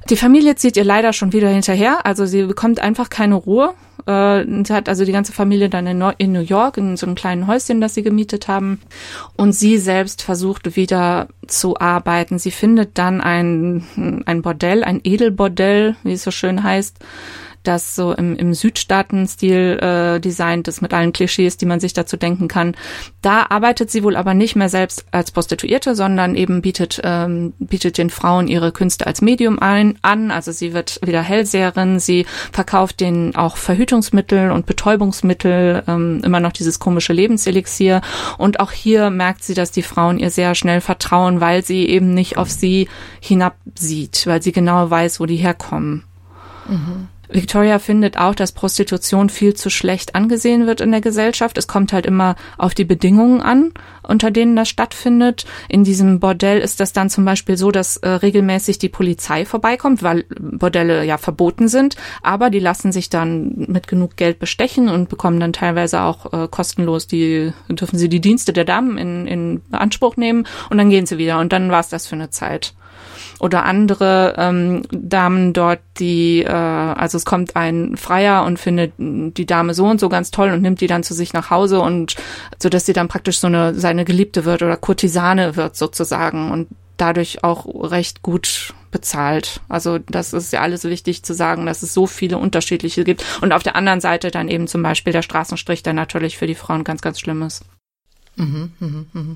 Die 0.10 0.18
Familie 0.18 0.56
zieht 0.56 0.78
ihr 0.78 0.84
leider 0.84 1.14
schon 1.14 1.34
wieder 1.34 1.50
hinterher. 1.50 2.06
Also 2.06 2.26
sie 2.26 2.44
bekommt 2.44 2.80
einfach 2.80 3.10
keine 3.10 3.36
Ruhe. 3.36 3.74
Äh, 4.06 4.46
sie 4.64 4.74
hat 4.74 4.88
also 4.88 5.04
die 5.04 5.12
ganze 5.12 5.32
Familie 5.32 5.70
dann 5.70 5.88
in, 5.88 6.04
in 6.18 6.32
New 6.32 6.42
York 6.42 6.78
in 6.78 6.96
so 6.96 7.08
einem 7.08 7.16
kleinen 7.16 7.48
Häuschen, 7.48 7.82
das 7.82 7.96
sie 7.96 8.04
gemietet 8.04 8.48
haben. 8.48 8.82
Und 9.36 9.54
sie 9.54 9.78
selbst 9.78 10.22
versucht 10.22 10.76
wieder 10.76 11.28
zu 11.48 11.80
arbeiten. 11.80 12.38
Sie 12.38 12.52
findet 12.52 12.98
dann 12.98 13.22
ein, 13.22 14.24
ein 14.26 14.42
Bordell, 14.42 14.84
ein 14.84 15.02
Edelbordell, 15.04 15.96
wie 16.04 16.14
es 16.14 16.24
so 16.24 16.32
schön 16.32 16.64
heißt, 16.64 16.98
das 17.68 17.96
so 17.96 18.14
im, 18.14 18.36
im 18.36 18.54
Südstaatenstil 18.54 19.80
äh, 19.82 20.20
designt 20.20 20.68
ist, 20.68 20.82
mit 20.82 20.94
allen 20.94 21.14
Klischees, 21.14 21.58
die 21.58 21.66
man 21.66 21.80
sich 21.80 21.94
dazu 21.94 22.18
denken 22.18 22.48
kann. 22.48 22.76
Da 23.22 23.48
arbeitet 23.50 23.92
sie 23.92 24.04
wohl 24.04 24.16
aber 24.16 24.34
nicht 24.34 24.56
mehr 24.56 24.70
selbst 24.70 25.06
als 25.12 25.32
Prostituierte, 25.32 25.96
sondern 25.96 26.36
eben 26.36 26.62
bietet, 26.62 27.02
ähm, 27.04 27.54
bietet 27.60 27.98
den 27.98 28.10
Frauen 28.10 28.48
ihre 28.48 28.72
Künste 28.72 29.08
als 29.08 29.22
Medium 29.22 29.60
ein, 29.60 29.98
an. 30.02 30.32
Also 30.32 30.52
sie 30.52 30.74
wird 30.74 31.00
wieder 31.04 31.22
Hellseherin, 31.22 32.00
sie 32.00 32.26
verkauft 32.52 33.00
denen 33.00 33.36
auch 33.36 33.58
Verhütungsmittel 33.58 34.52
und 34.52 34.66
Betäubungsmittel, 34.66 35.84
ähm, 35.88 36.22
immer 36.24 36.40
noch 36.40 36.52
dieses 36.52 36.80
komische 36.80 37.14
Lebenselixier. 37.14 38.02
Und 38.38 38.60
auch 38.60 38.72
hier 38.72 39.10
merkt 39.10 39.44
sie, 39.44 39.54
dass 39.54 39.72
die 39.72 39.82
Frauen 39.82 40.20
ihr 40.20 40.30
sehr 40.30 40.56
schnell 40.56 40.82
vertrauen, 40.82 41.42
weil 41.42 41.64
sie 41.64 41.86
eben 41.88 42.14
nicht 42.14 42.38
auf 42.38 42.50
sie 42.50 42.88
hinabsieht, 43.20 44.28
weil 44.28 44.42
sie 44.42 44.52
genau 44.52 44.90
weiß, 44.90 45.20
wo 45.20 45.26
die 45.26 45.36
herkommen. 45.36 46.04
Mhm. 46.68 47.08
Victoria 47.30 47.80
findet 47.80 48.18
auch, 48.18 48.36
dass 48.36 48.52
Prostitution 48.52 49.30
viel 49.30 49.54
zu 49.54 49.70
schlecht 49.70 50.16
angesehen 50.16 50.68
wird 50.68 50.82
in 50.82 50.92
der 50.92 51.02
Gesellschaft. 51.02 51.58
Es 51.58 51.68
kommt 51.68 51.94
halt 51.94 52.06
immer 52.06 52.36
auf 52.58 52.74
die 52.74 52.86
Bedingungen 52.86 53.42
an, 53.42 53.72
unter 54.04 54.32
denen 54.32 54.56
das 54.56 54.70
stattfindet. 54.70 55.46
In 55.68 55.84
diesem 55.84 56.20
Bordell 56.20 56.60
ist 56.60 56.80
das 56.80 56.94
dann 56.94 57.10
zum 57.10 57.26
Beispiel 57.26 57.58
so, 57.58 57.72
dass 57.72 57.98
äh, 57.98 58.10
regelmäßig 58.10 58.80
die 58.80 58.90
Polizei 58.90 59.46
vorbeikommt, 59.46 60.04
weil 60.04 60.26
Bordelle 60.40 61.04
ja 61.06 61.18
verboten 61.18 61.68
sind, 61.68 61.96
aber 62.22 62.50
die 62.50 62.60
lassen 62.60 62.92
sich 62.92 63.10
dann 63.10 63.66
mit 63.68 63.88
genug 63.88 64.16
Geld 64.16 64.40
bestechen 64.40 64.90
und 64.90 65.10
bekommen 65.10 65.40
dann 65.40 65.54
teilweise 65.54 66.02
auch 66.02 66.34
äh, 66.34 66.48
kostenlos 66.48 67.08
die, 67.08 67.52
dürfen 67.70 67.98
sie 67.98 68.10
die 68.10 68.22
Dienste 68.22 68.54
der 68.54 68.66
Damen 68.66 68.98
in, 68.98 69.28
in 69.28 69.62
Anspruch 69.72 70.18
nehmen 70.18 70.46
und 70.70 70.78
dann 70.78 70.90
gehen 70.90 71.06
sie 71.06 71.18
wieder 71.18 71.40
und 71.40 71.52
dann 71.52 71.72
war's 71.72 71.90
das 71.90 72.08
für 72.08 72.16
eine 72.16 72.30
Zeit 72.30 72.74
oder 73.40 73.66
andere 73.66 74.36
ähm, 74.38 74.84
Damen 74.92 75.54
dort, 75.54 75.80
die, 76.00 76.44
äh, 76.44 76.50
also 76.50 77.18
es 77.18 77.26
kommt 77.26 77.56
ein 77.56 77.98
Freier 77.98 78.46
und 78.46 78.60
findet 78.60 78.94
die 78.98 79.46
Dame 79.46 79.74
so 79.74 79.86
und 79.86 80.00
so 80.00 80.10
ganz 80.10 80.32
toll 80.32 80.52
und 80.52 80.62
nimmt 80.62 80.82
die 80.82 80.88
dann 80.88 81.04
zu 81.04 81.14
sich 81.14 81.34
nach 81.34 81.50
Hause 81.50 81.82
und 81.82 82.16
so 82.62 82.70
dass 82.70 82.86
sie 82.86 82.94
dann 82.94 83.08
praktisch 83.08 83.40
so 83.40 83.48
eine 83.48 83.74
seine 83.76 84.06
Geliebte 84.06 84.46
wird 84.46 84.64
oder 84.64 84.78
Kurtisane 84.78 85.56
wird 85.56 85.76
sozusagen 85.76 86.52
und 86.52 86.68
dadurch 86.98 87.44
auch 87.44 87.66
recht 87.92 88.22
gut 88.22 88.74
bezahlt. 88.92 89.60
Also 89.68 89.98
das 90.00 90.32
ist 90.32 90.54
ja 90.54 90.62
alles 90.62 90.86
wichtig 90.86 91.24
zu 91.24 91.34
sagen, 91.34 91.66
dass 91.66 91.84
es 91.84 91.94
so 91.94 92.08
viele 92.08 92.38
unterschiedliche 92.38 93.04
gibt. 93.04 93.26
Und 93.42 93.52
auf 93.52 93.64
der 93.64 93.76
anderen 93.76 94.00
Seite 94.00 94.32
dann 94.32 94.48
eben 94.48 94.68
zum 94.68 94.82
Beispiel 94.82 95.12
der 95.12 95.22
Straßenstrich, 95.22 95.84
der 95.84 95.92
natürlich 95.94 96.38
für 96.38 96.48
die 96.48 96.56
Frauen 96.56 96.86
ganz, 96.86 97.02
ganz 97.02 97.20
schlimm 97.20 97.42
ist. 97.42 97.66
Mhm, 98.38 98.72
mh, 98.80 99.06
mh. 99.12 99.36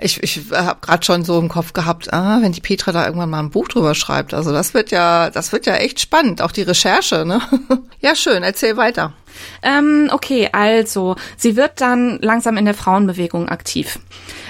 Ich, 0.00 0.22
ich 0.22 0.40
habe 0.52 0.78
gerade 0.80 1.04
schon 1.04 1.24
so 1.24 1.38
im 1.40 1.48
Kopf 1.48 1.72
gehabt, 1.72 2.12
ah, 2.12 2.38
wenn 2.40 2.52
die 2.52 2.60
Petra 2.60 2.92
da 2.92 3.04
irgendwann 3.04 3.30
mal 3.30 3.40
ein 3.40 3.50
Buch 3.50 3.66
drüber 3.66 3.96
schreibt. 3.96 4.32
Also 4.32 4.52
das 4.52 4.72
wird 4.72 4.92
ja, 4.92 5.30
das 5.30 5.50
wird 5.50 5.66
ja 5.66 5.74
echt 5.74 5.98
spannend, 6.00 6.40
auch 6.40 6.52
die 6.52 6.62
Recherche, 6.62 7.24
ne? 7.26 7.40
ja, 8.00 8.14
schön, 8.14 8.44
erzähl 8.44 8.76
weiter. 8.76 9.12
Ähm, 9.62 10.10
okay, 10.12 10.48
also 10.52 11.16
sie 11.36 11.56
wird 11.56 11.80
dann 11.80 12.18
langsam 12.20 12.56
in 12.56 12.64
der 12.64 12.74
Frauenbewegung 12.74 13.48
aktiv. 13.48 13.98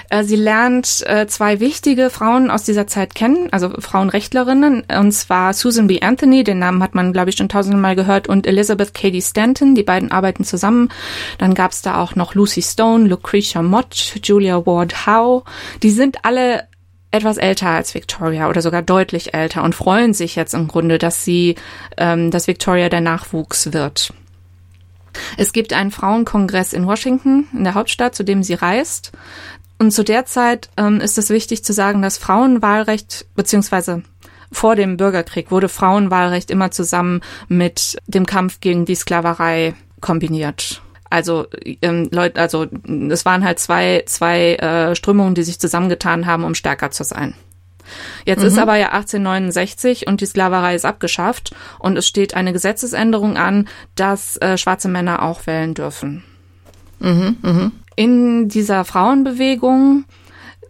Äh, 0.09 0.23
sie 0.23 0.35
lernt 0.35 1.03
äh, 1.07 1.27
zwei 1.27 1.59
wichtige 1.59 2.09
Frauen 2.09 2.49
aus 2.49 2.63
dieser 2.63 2.87
Zeit 2.87 3.15
kennen, 3.15 3.49
also 3.51 3.69
Frauenrechtlerinnen, 3.69 4.83
und 4.97 5.11
zwar 5.11 5.53
Susan 5.53 5.87
B. 5.87 6.01
Anthony, 6.01 6.43
den 6.43 6.59
Namen 6.59 6.81
hat 6.83 6.95
man, 6.95 7.13
glaube 7.13 7.29
ich, 7.29 7.37
schon 7.37 7.49
tausendmal 7.49 7.95
gehört, 7.95 8.27
und 8.27 8.47
Elizabeth 8.47 8.93
Cady 8.93 9.21
Stanton, 9.21 9.75
die 9.75 9.83
beiden 9.83 10.11
arbeiten 10.11 10.43
zusammen. 10.43 10.89
Dann 11.37 11.53
gab 11.53 11.71
es 11.71 11.81
da 11.81 12.01
auch 12.01 12.15
noch 12.15 12.35
Lucy 12.35 12.61
Stone, 12.61 13.07
Lucretia 13.07 13.61
Mott, 13.61 14.13
Julia 14.23 14.65
Ward 14.65 15.05
Howe. 15.05 15.43
Die 15.83 15.91
sind 15.91 16.25
alle 16.25 16.67
etwas 17.11 17.37
älter 17.37 17.69
als 17.69 17.95
Victoria 17.95 18.49
oder 18.49 18.61
sogar 18.61 18.81
deutlich 18.81 19.33
älter 19.33 19.63
und 19.63 19.73
freuen 19.73 20.13
sich 20.13 20.35
jetzt 20.35 20.53
im 20.53 20.67
Grunde, 20.67 20.97
dass 20.97 21.25
sie, 21.25 21.55
ähm, 21.97 22.29
dass 22.29 22.47
Victoria 22.47 22.89
der 22.89 23.01
Nachwuchs 23.01 23.73
wird. 23.73 24.13
Es 25.37 25.53
gibt 25.53 25.73
einen 25.73 25.91
Frauenkongress 25.91 26.73
in 26.73 26.85
Washington, 26.85 27.47
in 27.53 27.63
der 27.63 27.73
Hauptstadt, 27.73 28.15
zu 28.15 28.23
dem 28.23 28.43
sie 28.43 28.53
reist. 28.55 29.11
Und 29.77 29.91
zu 29.91 30.03
der 30.03 30.25
Zeit 30.25 30.69
ähm, 30.77 30.99
ist 30.99 31.17
es 31.17 31.29
wichtig 31.29 31.63
zu 31.63 31.73
sagen, 31.73 32.01
dass 32.01 32.17
Frauenwahlrecht 32.17 33.25
beziehungsweise 33.35 34.03
vor 34.51 34.75
dem 34.75 34.97
Bürgerkrieg 34.97 35.51
wurde 35.51 35.69
Frauenwahlrecht 35.69 36.51
immer 36.51 36.71
zusammen 36.71 37.21
mit 37.47 37.97
dem 38.07 38.25
Kampf 38.25 38.59
gegen 38.59 38.85
die 38.85 38.95
Sklaverei 38.95 39.75
kombiniert. 40.01 40.81
Also 41.09 41.47
ähm, 41.81 42.09
Leute, 42.11 42.39
also 42.39 42.67
es 43.09 43.25
waren 43.25 43.43
halt 43.43 43.59
zwei 43.59 44.03
zwei 44.05 44.55
äh, 44.55 44.95
Strömungen, 44.95 45.33
die 45.33 45.43
sich 45.43 45.59
zusammengetan 45.59 46.25
haben, 46.25 46.43
um 46.43 46.55
stärker 46.55 46.91
zu 46.91 47.03
sein. 47.03 47.33
Jetzt 48.25 48.41
mhm. 48.41 48.47
ist 48.47 48.57
aber 48.57 48.75
ja 48.75 48.87
1869 48.87 50.07
und 50.07 50.21
die 50.21 50.25
Sklaverei 50.25 50.75
ist 50.75 50.85
abgeschafft 50.85 51.55
und 51.79 51.97
es 51.97 52.07
steht 52.07 52.33
eine 52.33 52.53
Gesetzesänderung 52.53 53.37
an, 53.37 53.67
dass 53.95 54.37
äh, 54.37 54.57
schwarze 54.57 54.87
Männer 54.87 55.23
auch 55.23 55.47
wählen 55.47 55.73
dürfen. 55.73 56.23
Mhm, 56.99 57.37
mh. 57.41 57.71
In 57.95 58.47
dieser 58.47 58.85
Frauenbewegung 58.85 60.05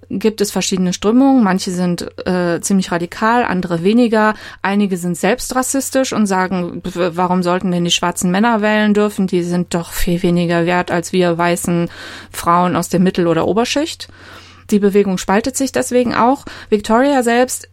gibt 0.09 0.41
es 0.41 0.51
verschiedene 0.51 0.93
Strömungen. 0.93 1.43
Manche 1.43 1.71
sind 1.71 2.01
äh, 2.27 2.59
ziemlich 2.61 2.91
radikal, 2.91 3.43
andere 3.43 3.83
weniger. 3.83 4.33
Einige 4.61 4.97
sind 4.97 5.15
selbst 5.15 5.55
rassistisch 5.55 6.13
und 6.13 6.25
sagen, 6.25 6.81
warum 6.83 7.43
sollten 7.43 7.71
denn 7.71 7.85
die 7.85 7.91
schwarzen 7.91 8.31
Männer 8.31 8.61
wählen 8.61 8.93
dürfen? 8.93 9.27
Die 9.27 9.43
sind 9.43 9.73
doch 9.75 9.91
viel 9.91 10.23
weniger 10.23 10.65
wert 10.65 10.89
als 10.91 11.13
wir 11.13 11.37
weißen 11.37 11.89
Frauen 12.31 12.75
aus 12.75 12.89
der 12.89 12.99
Mittel- 12.99 13.27
oder 13.27 13.47
Oberschicht. 13.47 14.07
Die 14.71 14.79
Bewegung 14.79 15.17
spaltet 15.17 15.57
sich 15.57 15.71
deswegen 15.71 16.13
auch. 16.13 16.45
Victoria 16.69 17.23
selbst 17.23 17.69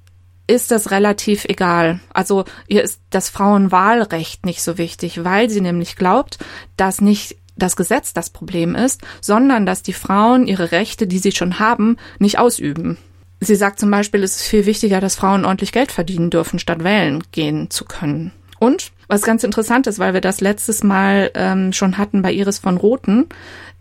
ist 0.46 0.70
das 0.70 0.90
relativ 0.90 1.44
egal. 1.44 2.00
Also 2.12 2.44
ihr 2.68 2.82
ist 2.82 3.00
das 3.10 3.28
Frauenwahlrecht 3.28 4.46
nicht 4.46 4.62
so 4.62 4.78
wichtig, 4.78 5.24
weil 5.24 5.50
sie 5.50 5.60
nämlich 5.60 5.96
glaubt, 5.96 6.38
dass 6.76 7.00
nicht 7.00 7.36
das 7.56 7.76
Gesetz 7.76 8.12
das 8.12 8.30
Problem 8.30 8.74
ist, 8.74 9.00
sondern 9.20 9.66
dass 9.66 9.82
die 9.82 9.92
Frauen 9.92 10.46
ihre 10.46 10.72
Rechte, 10.72 11.06
die 11.06 11.18
sie 11.18 11.32
schon 11.32 11.58
haben, 11.58 11.96
nicht 12.18 12.38
ausüben. 12.38 12.98
Sie 13.40 13.54
sagt 13.54 13.80
zum 13.80 13.90
Beispiel, 13.90 14.22
es 14.22 14.36
ist 14.36 14.46
viel 14.46 14.66
wichtiger, 14.66 15.00
dass 15.00 15.16
Frauen 15.16 15.44
ordentlich 15.44 15.72
Geld 15.72 15.92
verdienen 15.92 16.30
dürfen, 16.30 16.58
statt 16.58 16.84
wählen 16.84 17.22
gehen 17.32 17.70
zu 17.70 17.84
können. 17.84 18.32
Und 18.58 18.92
was 19.08 19.22
ganz 19.22 19.44
interessant 19.44 19.86
ist, 19.86 19.98
weil 19.98 20.14
wir 20.14 20.20
das 20.20 20.40
letztes 20.40 20.82
Mal 20.82 21.30
ähm, 21.34 21.72
schon 21.72 21.98
hatten 21.98 22.22
bei 22.22 22.32
Iris 22.32 22.58
von 22.58 22.76
Roten, 22.76 23.26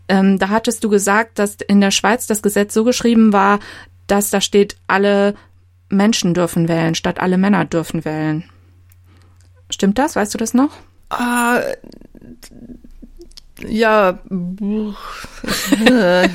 ähm, 0.08 0.38
da 0.38 0.48
hattest 0.48 0.84
du 0.84 0.88
gesagt, 0.88 1.38
dass 1.38 1.56
in 1.66 1.80
der 1.80 1.90
Schweiz 1.90 2.26
das 2.26 2.42
Gesetz 2.42 2.74
so 2.74 2.84
geschrieben 2.84 3.32
war, 3.32 3.58
dass 4.06 4.30
da 4.30 4.40
steht, 4.40 4.76
alle 4.86 5.34
Menschen 5.88 6.34
dürfen 6.34 6.68
wählen, 6.68 6.94
statt 6.94 7.20
alle 7.20 7.38
Männer 7.38 7.64
dürfen 7.64 8.04
wählen. 8.04 8.44
Stimmt 9.70 9.98
das? 9.98 10.16
Weißt 10.16 10.34
du 10.34 10.38
das 10.38 10.54
noch? 10.54 10.70
Ah, 11.10 11.60
ja, 13.64 14.18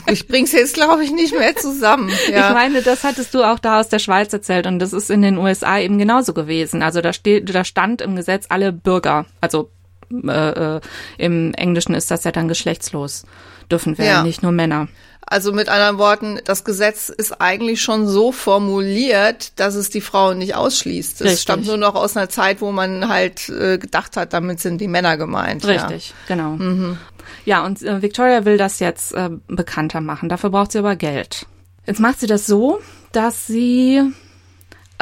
ich 0.08 0.28
bring's 0.28 0.54
jetzt, 0.54 0.74
glaube 0.74 1.04
ich, 1.04 1.12
nicht 1.12 1.38
mehr 1.38 1.56
zusammen. 1.56 2.12
Ja. 2.32 2.50
Ich 2.50 2.54
meine, 2.54 2.82
das 2.82 3.04
hattest 3.04 3.34
du 3.34 3.44
auch 3.44 3.60
da 3.60 3.80
aus 3.80 3.90
der 3.90 4.00
Schweiz 4.00 4.32
erzählt 4.32 4.68
und 4.68 4.80
das 4.80 4.94
ist 4.94 5.10
in 5.10 5.22
den 5.22 5.38
USA 5.38 5.80
eben 5.80 5.98
genauso 5.98 6.34
gewesen. 6.34 6.82
Also 6.82 7.02
da 7.02 7.12
steht, 7.14 7.54
da 7.54 7.66
stand 7.66 8.02
im 8.02 8.16
Gesetz 8.16 8.46
alle 8.50 8.72
Bürger, 8.72 9.26
also 9.42 9.70
äh, 10.12 10.78
äh, 10.78 10.82
im 11.18 11.54
Englischen 11.54 11.94
ist 11.94 12.10
das 12.10 12.24
ja 12.24 12.32
dann 12.32 12.48
geschlechtslos 12.48 13.26
dürfen 13.72 13.98
wählen, 13.98 14.08
ja. 14.08 14.24
nicht 14.24 14.44
nur 14.44 14.52
Männer. 14.52 14.88
Also 15.26 15.54
mit 15.54 15.70
anderen 15.70 15.98
Worten, 15.98 16.40
das 16.44 16.66
Gesetz 16.66 17.08
ist 17.08 17.40
eigentlich 17.40 17.82
schon 17.82 18.06
so 18.06 18.34
formuliert, 18.34 19.58
dass 19.60 19.76
es 19.76 19.90
die 19.90 20.02
Frauen 20.02 20.40
nicht 20.40 20.56
ausschließt. 20.56 21.22
Es 21.22 21.42
stammt 21.42 21.66
nur 21.68 21.78
noch 21.78 21.96
aus 21.96 22.18
einer 22.18 22.28
Zeit, 22.28 22.60
wo 22.60 22.74
man 22.74 23.08
halt 23.08 23.48
äh, 23.48 23.78
gedacht 23.78 24.18
hat, 24.18 24.34
damit 24.34 24.60
sind 24.60 24.82
die 24.82 24.90
Männer 24.90 25.16
gemeint. 25.16 25.66
Richtig, 25.66 26.10
ja. 26.10 26.36
genau. 26.36 26.52
Mhm. 26.56 26.98
Ja, 27.46 27.66
und 27.66 27.82
äh, 27.82 28.02
Victoria 28.02 28.44
will 28.44 28.58
das 28.58 28.80
jetzt 28.80 29.14
äh, 29.14 29.30
bekannter 29.48 30.02
machen. 30.02 30.28
Dafür 30.28 30.50
braucht 30.50 30.74
sie 30.74 30.80
aber 30.80 30.98
Geld. 30.98 31.46
Jetzt 31.86 32.02
macht 32.02 32.20
sie 32.20 32.28
das 32.28 32.46
so, 32.46 32.82
dass 33.14 33.48
sie 33.48 34.02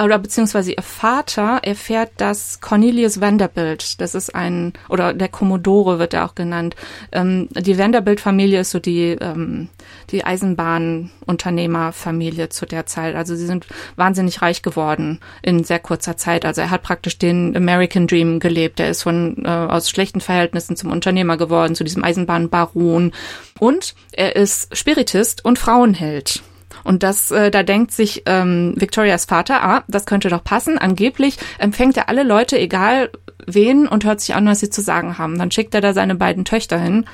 oder 0.03 0.19
beziehungsweise 0.19 0.73
ihr 0.73 0.81
Vater 0.81 1.59
erfährt, 1.63 2.11
dass 2.17 2.59
Cornelius 2.61 3.21
Vanderbilt, 3.21 4.01
das 4.01 4.15
ist 4.15 4.35
ein, 4.35 4.73
oder 4.87 5.13
der 5.13 5.29
Commodore 5.29 5.99
wird 5.99 6.13
er 6.13 6.25
auch 6.25 6.35
genannt, 6.35 6.75
ähm, 7.11 7.47
die 7.51 7.77
Vanderbilt-Familie 7.77 8.61
ist 8.61 8.71
so 8.71 8.79
die, 8.79 9.17
ähm, 9.19 9.67
die 10.11 10.25
Eisenbahnunternehmerfamilie 10.25 12.49
zu 12.49 12.65
der 12.65 12.85
Zeit. 12.85 13.15
Also 13.15 13.35
sie 13.35 13.45
sind 13.45 13.67
wahnsinnig 13.95 14.41
reich 14.41 14.61
geworden 14.61 15.19
in 15.41 15.63
sehr 15.63 15.79
kurzer 15.79 16.17
Zeit. 16.17 16.43
Also 16.45 16.61
er 16.61 16.71
hat 16.71 16.83
praktisch 16.83 17.17
den 17.17 17.55
American 17.55 18.07
Dream 18.07 18.39
gelebt. 18.39 18.79
Er 18.79 18.89
ist 18.89 19.03
von 19.03 19.45
äh, 19.45 19.49
aus 19.49 19.89
schlechten 19.89 20.21
Verhältnissen 20.21 20.75
zum 20.75 20.91
Unternehmer 20.91 21.37
geworden, 21.37 21.75
zu 21.75 21.83
diesem 21.83 22.03
Eisenbahnbaron. 22.03 23.11
Und 23.59 23.95
er 24.11 24.35
ist 24.35 24.75
Spiritist 24.75 25.45
und 25.45 25.59
Frauenheld. 25.59 26.41
Und 26.83 27.03
das, 27.03 27.31
äh, 27.31 27.51
da 27.51 27.63
denkt 27.63 27.91
sich 27.91 28.23
ähm, 28.25 28.73
Victorias 28.75 29.25
Vater, 29.25 29.63
ah, 29.63 29.83
das 29.87 30.05
könnte 30.05 30.29
doch 30.29 30.43
passen. 30.43 30.77
Angeblich 30.77 31.37
empfängt 31.57 31.97
er 31.97 32.09
alle 32.09 32.23
Leute, 32.23 32.57
egal 32.57 33.09
wen, 33.45 33.87
und 33.87 34.05
hört 34.05 34.21
sich 34.21 34.35
an, 34.35 34.45
was 34.45 34.59
sie 34.59 34.69
zu 34.69 34.81
sagen 34.81 35.17
haben. 35.17 35.37
Dann 35.37 35.51
schickt 35.51 35.73
er 35.75 35.81
da 35.81 35.93
seine 35.93 36.15
beiden 36.15 36.45
Töchter 36.45 36.79
hin. 36.79 37.05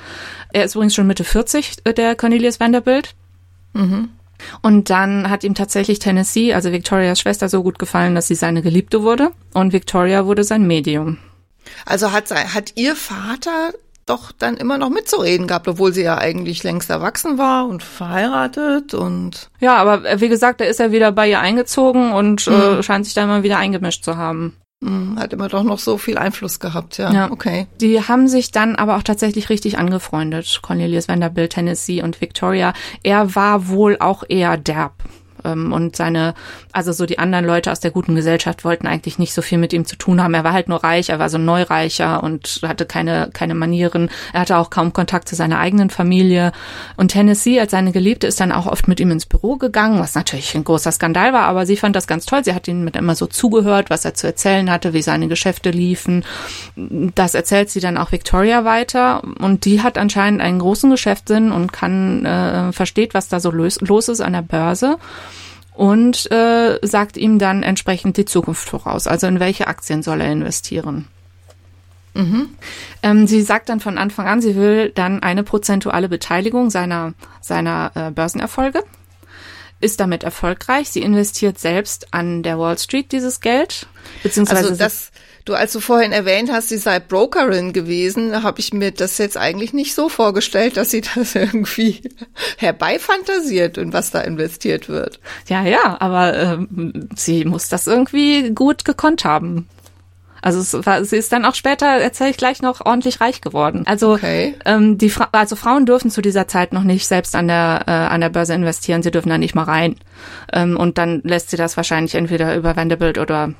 Er 0.52 0.64
ist 0.64 0.74
übrigens 0.74 0.94
schon 0.94 1.06
Mitte 1.06 1.24
40, 1.24 1.78
äh, 1.84 1.94
der 1.94 2.16
Cornelius 2.16 2.60
Vanderbilt. 2.60 3.14
Mhm. 3.72 4.10
Und 4.62 4.90
dann 4.90 5.30
hat 5.30 5.44
ihm 5.44 5.54
tatsächlich 5.54 5.98
Tennessee, 5.98 6.52
also 6.52 6.72
Victorias 6.72 7.20
Schwester, 7.20 7.48
so 7.48 7.62
gut 7.62 7.78
gefallen, 7.78 8.14
dass 8.14 8.28
sie 8.28 8.34
seine 8.34 8.62
Geliebte 8.62 9.02
wurde. 9.02 9.30
Und 9.54 9.72
Victoria 9.72 10.26
wurde 10.26 10.44
sein 10.44 10.66
Medium. 10.66 11.18
Also 11.84 12.12
hat, 12.12 12.30
hat 12.30 12.72
ihr 12.76 12.94
Vater 12.94 13.72
doch 14.06 14.32
dann 14.32 14.56
immer 14.56 14.78
noch 14.78 14.88
mitzureden 14.88 15.46
gehabt, 15.46 15.68
obwohl 15.68 15.92
sie 15.92 16.02
ja 16.02 16.16
eigentlich 16.16 16.62
längst 16.62 16.88
erwachsen 16.90 17.38
war 17.38 17.66
und 17.66 17.82
verheiratet 17.82 18.94
und. 18.94 19.50
Ja, 19.60 19.76
aber 19.76 20.04
äh, 20.04 20.20
wie 20.20 20.28
gesagt, 20.28 20.60
da 20.60 20.64
ist 20.64 20.80
er 20.80 20.92
wieder 20.92 21.12
bei 21.12 21.28
ihr 21.28 21.40
eingezogen 21.40 22.12
und 22.12 22.46
äh, 22.46 22.50
mhm. 22.50 22.78
äh, 22.78 22.82
scheint 22.82 23.04
sich 23.04 23.14
da 23.14 23.24
immer 23.24 23.42
wieder 23.42 23.58
eingemischt 23.58 24.04
zu 24.04 24.16
haben. 24.16 24.56
Mhm, 24.80 25.18
hat 25.18 25.32
immer 25.32 25.48
doch 25.48 25.64
noch 25.64 25.78
so 25.78 25.98
viel 25.98 26.18
Einfluss 26.18 26.60
gehabt, 26.60 26.98
ja. 26.98 27.12
ja. 27.12 27.30
Okay. 27.30 27.66
Die 27.80 28.00
haben 28.00 28.28
sich 28.28 28.52
dann 28.52 28.76
aber 28.76 28.96
auch 28.96 29.02
tatsächlich 29.02 29.48
richtig 29.48 29.78
angefreundet, 29.78 30.60
Cornelius 30.62 31.08
Vanderbilt, 31.08 31.52
Tennessee 31.52 32.02
und 32.02 32.20
Victoria. 32.20 32.74
Er 33.02 33.34
war 33.34 33.68
wohl 33.68 33.96
auch 33.98 34.22
eher 34.28 34.56
derb 34.56 35.02
ähm, 35.46 35.72
und 35.72 35.96
seine, 35.96 36.34
also 36.72 36.92
so 36.92 37.06
die 37.06 37.18
anderen 37.18 37.44
Leute 37.44 37.72
aus 37.72 37.80
der 37.80 37.90
guten 37.90 38.14
Gesellschaft 38.14 38.64
wollten 38.64 38.86
eigentlich 38.86 39.18
nicht 39.18 39.32
so 39.32 39.42
viel 39.42 39.58
mit 39.58 39.72
ihm 39.72 39.86
zu 39.86 39.96
tun 39.96 40.22
haben. 40.22 40.34
Er 40.34 40.44
war 40.44 40.52
halt 40.52 40.68
nur 40.68 40.82
reich, 40.82 41.08
er 41.08 41.18
war 41.18 41.28
so 41.28 41.38
Neureicher 41.38 42.22
und 42.22 42.60
hatte 42.62 42.86
keine, 42.86 43.30
keine 43.32 43.54
Manieren. 43.54 44.10
Er 44.32 44.40
hatte 44.40 44.56
auch 44.58 44.70
kaum 44.70 44.92
Kontakt 44.92 45.28
zu 45.28 45.36
seiner 45.36 45.58
eigenen 45.58 45.90
Familie. 45.90 46.52
Und 46.96 47.08
Tennessee 47.08 47.60
als 47.60 47.70
seine 47.70 47.92
Geliebte 47.92 48.26
ist 48.26 48.40
dann 48.40 48.52
auch 48.52 48.66
oft 48.66 48.88
mit 48.88 49.00
ihm 49.00 49.10
ins 49.10 49.26
Büro 49.26 49.56
gegangen, 49.56 50.00
was 50.00 50.14
natürlich 50.14 50.54
ein 50.54 50.64
großer 50.64 50.92
Skandal 50.92 51.32
war, 51.32 51.42
aber 51.42 51.66
sie 51.66 51.76
fand 51.76 51.96
das 51.96 52.06
ganz 52.06 52.26
toll. 52.26 52.44
Sie 52.44 52.54
hat 52.54 52.68
ihm 52.68 52.84
mit 52.84 52.96
immer 52.96 53.14
so 53.14 53.26
zugehört, 53.26 53.90
was 53.90 54.04
er 54.04 54.14
zu 54.14 54.26
erzählen 54.26 54.70
hatte, 54.70 54.92
wie 54.92 55.02
seine 55.02 55.28
Geschäfte 55.28 55.70
liefen. 55.70 56.24
Das 56.76 57.34
erzählt 57.34 57.70
sie 57.70 57.80
dann 57.80 57.98
auch 57.98 58.12
Victoria 58.12 58.64
weiter 58.64 59.22
und 59.40 59.64
die 59.64 59.82
hat 59.82 59.98
anscheinend 59.98 60.40
einen 60.40 60.58
großen 60.58 60.90
Geschäftssinn 60.90 61.52
und 61.52 61.72
kann 61.72 62.24
äh, 62.24 62.72
versteht, 62.72 63.14
was 63.14 63.28
da 63.28 63.40
so 63.40 63.50
los, 63.50 63.80
los 63.80 64.08
ist 64.08 64.20
an 64.20 64.32
der 64.32 64.42
Börse 64.42 64.96
und 65.76 66.30
äh, 66.32 66.78
sagt 66.82 67.18
ihm 67.18 67.38
dann 67.38 67.62
entsprechend 67.62 68.16
die 68.16 68.24
Zukunft 68.24 68.68
voraus. 68.68 69.06
Also 69.06 69.26
in 69.26 69.40
welche 69.40 69.66
Aktien 69.66 70.02
soll 70.02 70.22
er 70.22 70.32
investieren. 70.32 71.06
Mhm. 72.14 72.48
Ähm, 73.02 73.26
sie 73.26 73.42
sagt 73.42 73.68
dann 73.68 73.80
von 73.80 73.98
Anfang 73.98 74.26
an, 74.26 74.40
sie 74.40 74.56
will 74.56 74.90
dann 74.90 75.22
eine 75.22 75.42
prozentuale 75.42 76.08
Beteiligung 76.08 76.70
seiner, 76.70 77.12
seiner 77.42 77.92
äh, 77.94 78.10
Börsenerfolge. 78.10 78.82
Ist 79.78 80.00
damit 80.00 80.24
erfolgreich. 80.24 80.88
Sie 80.88 81.02
investiert 81.02 81.58
selbst 81.58 82.14
an 82.14 82.42
der 82.42 82.58
Wall 82.58 82.78
Street 82.78 83.12
dieses 83.12 83.42
Geld. 83.42 83.86
Beziehungsweise 84.22 84.70
also 84.70 84.76
das, 84.76 85.10
Du, 85.46 85.54
als 85.54 85.72
du 85.72 85.78
vorhin 85.78 86.10
erwähnt 86.10 86.50
hast, 86.50 86.70
sie 86.70 86.76
sei 86.76 86.98
Brokerin 86.98 87.72
gewesen, 87.72 88.42
habe 88.42 88.58
ich 88.58 88.72
mir 88.72 88.90
das 88.90 89.16
jetzt 89.18 89.36
eigentlich 89.36 89.72
nicht 89.72 89.94
so 89.94 90.08
vorgestellt, 90.08 90.76
dass 90.76 90.90
sie 90.90 91.02
das 91.14 91.36
irgendwie 91.36 92.02
herbeifantasiert 92.58 93.78
und 93.78 93.92
was 93.92 94.10
da 94.10 94.20
investiert 94.22 94.88
wird. 94.88 95.20
Ja, 95.48 95.64
ja, 95.64 95.98
aber 96.00 96.36
ähm, 96.36 97.08
sie 97.14 97.44
muss 97.44 97.68
das 97.68 97.86
irgendwie 97.86 98.50
gut 98.50 98.84
gekonnt 98.84 99.24
haben. 99.24 99.68
Also 100.42 100.84
war, 100.84 101.04
sie 101.04 101.16
ist 101.16 101.32
dann 101.32 101.44
auch 101.44 101.54
später, 101.54 101.86
erzähle 101.86 102.30
ich 102.30 102.36
gleich 102.36 102.60
noch, 102.60 102.84
ordentlich 102.84 103.20
reich 103.20 103.40
geworden. 103.40 103.84
Also 103.86 104.14
okay. 104.14 104.56
ähm, 104.64 104.98
die 104.98 105.10
Fra 105.10 105.28
also 105.30 105.54
Frauen 105.54 105.86
dürfen 105.86 106.10
zu 106.10 106.22
dieser 106.22 106.48
Zeit 106.48 106.72
noch 106.72 106.82
nicht 106.82 107.06
selbst 107.06 107.36
an 107.36 107.46
der 107.46 107.84
äh, 107.86 107.90
an 107.90 108.20
der 108.20 108.30
Börse 108.30 108.52
investieren. 108.54 109.04
Sie 109.04 109.12
dürfen 109.12 109.28
da 109.28 109.38
nicht 109.38 109.54
mal 109.54 109.62
rein. 109.62 109.96
Ähm, 110.52 110.76
und 110.76 110.98
dann 110.98 111.20
lässt 111.22 111.50
sie 111.50 111.56
das 111.56 111.76
wahrscheinlich 111.76 112.16
entweder 112.16 112.56
über 112.56 112.76
Vanderbilt 112.76 113.18
oder 113.18 113.54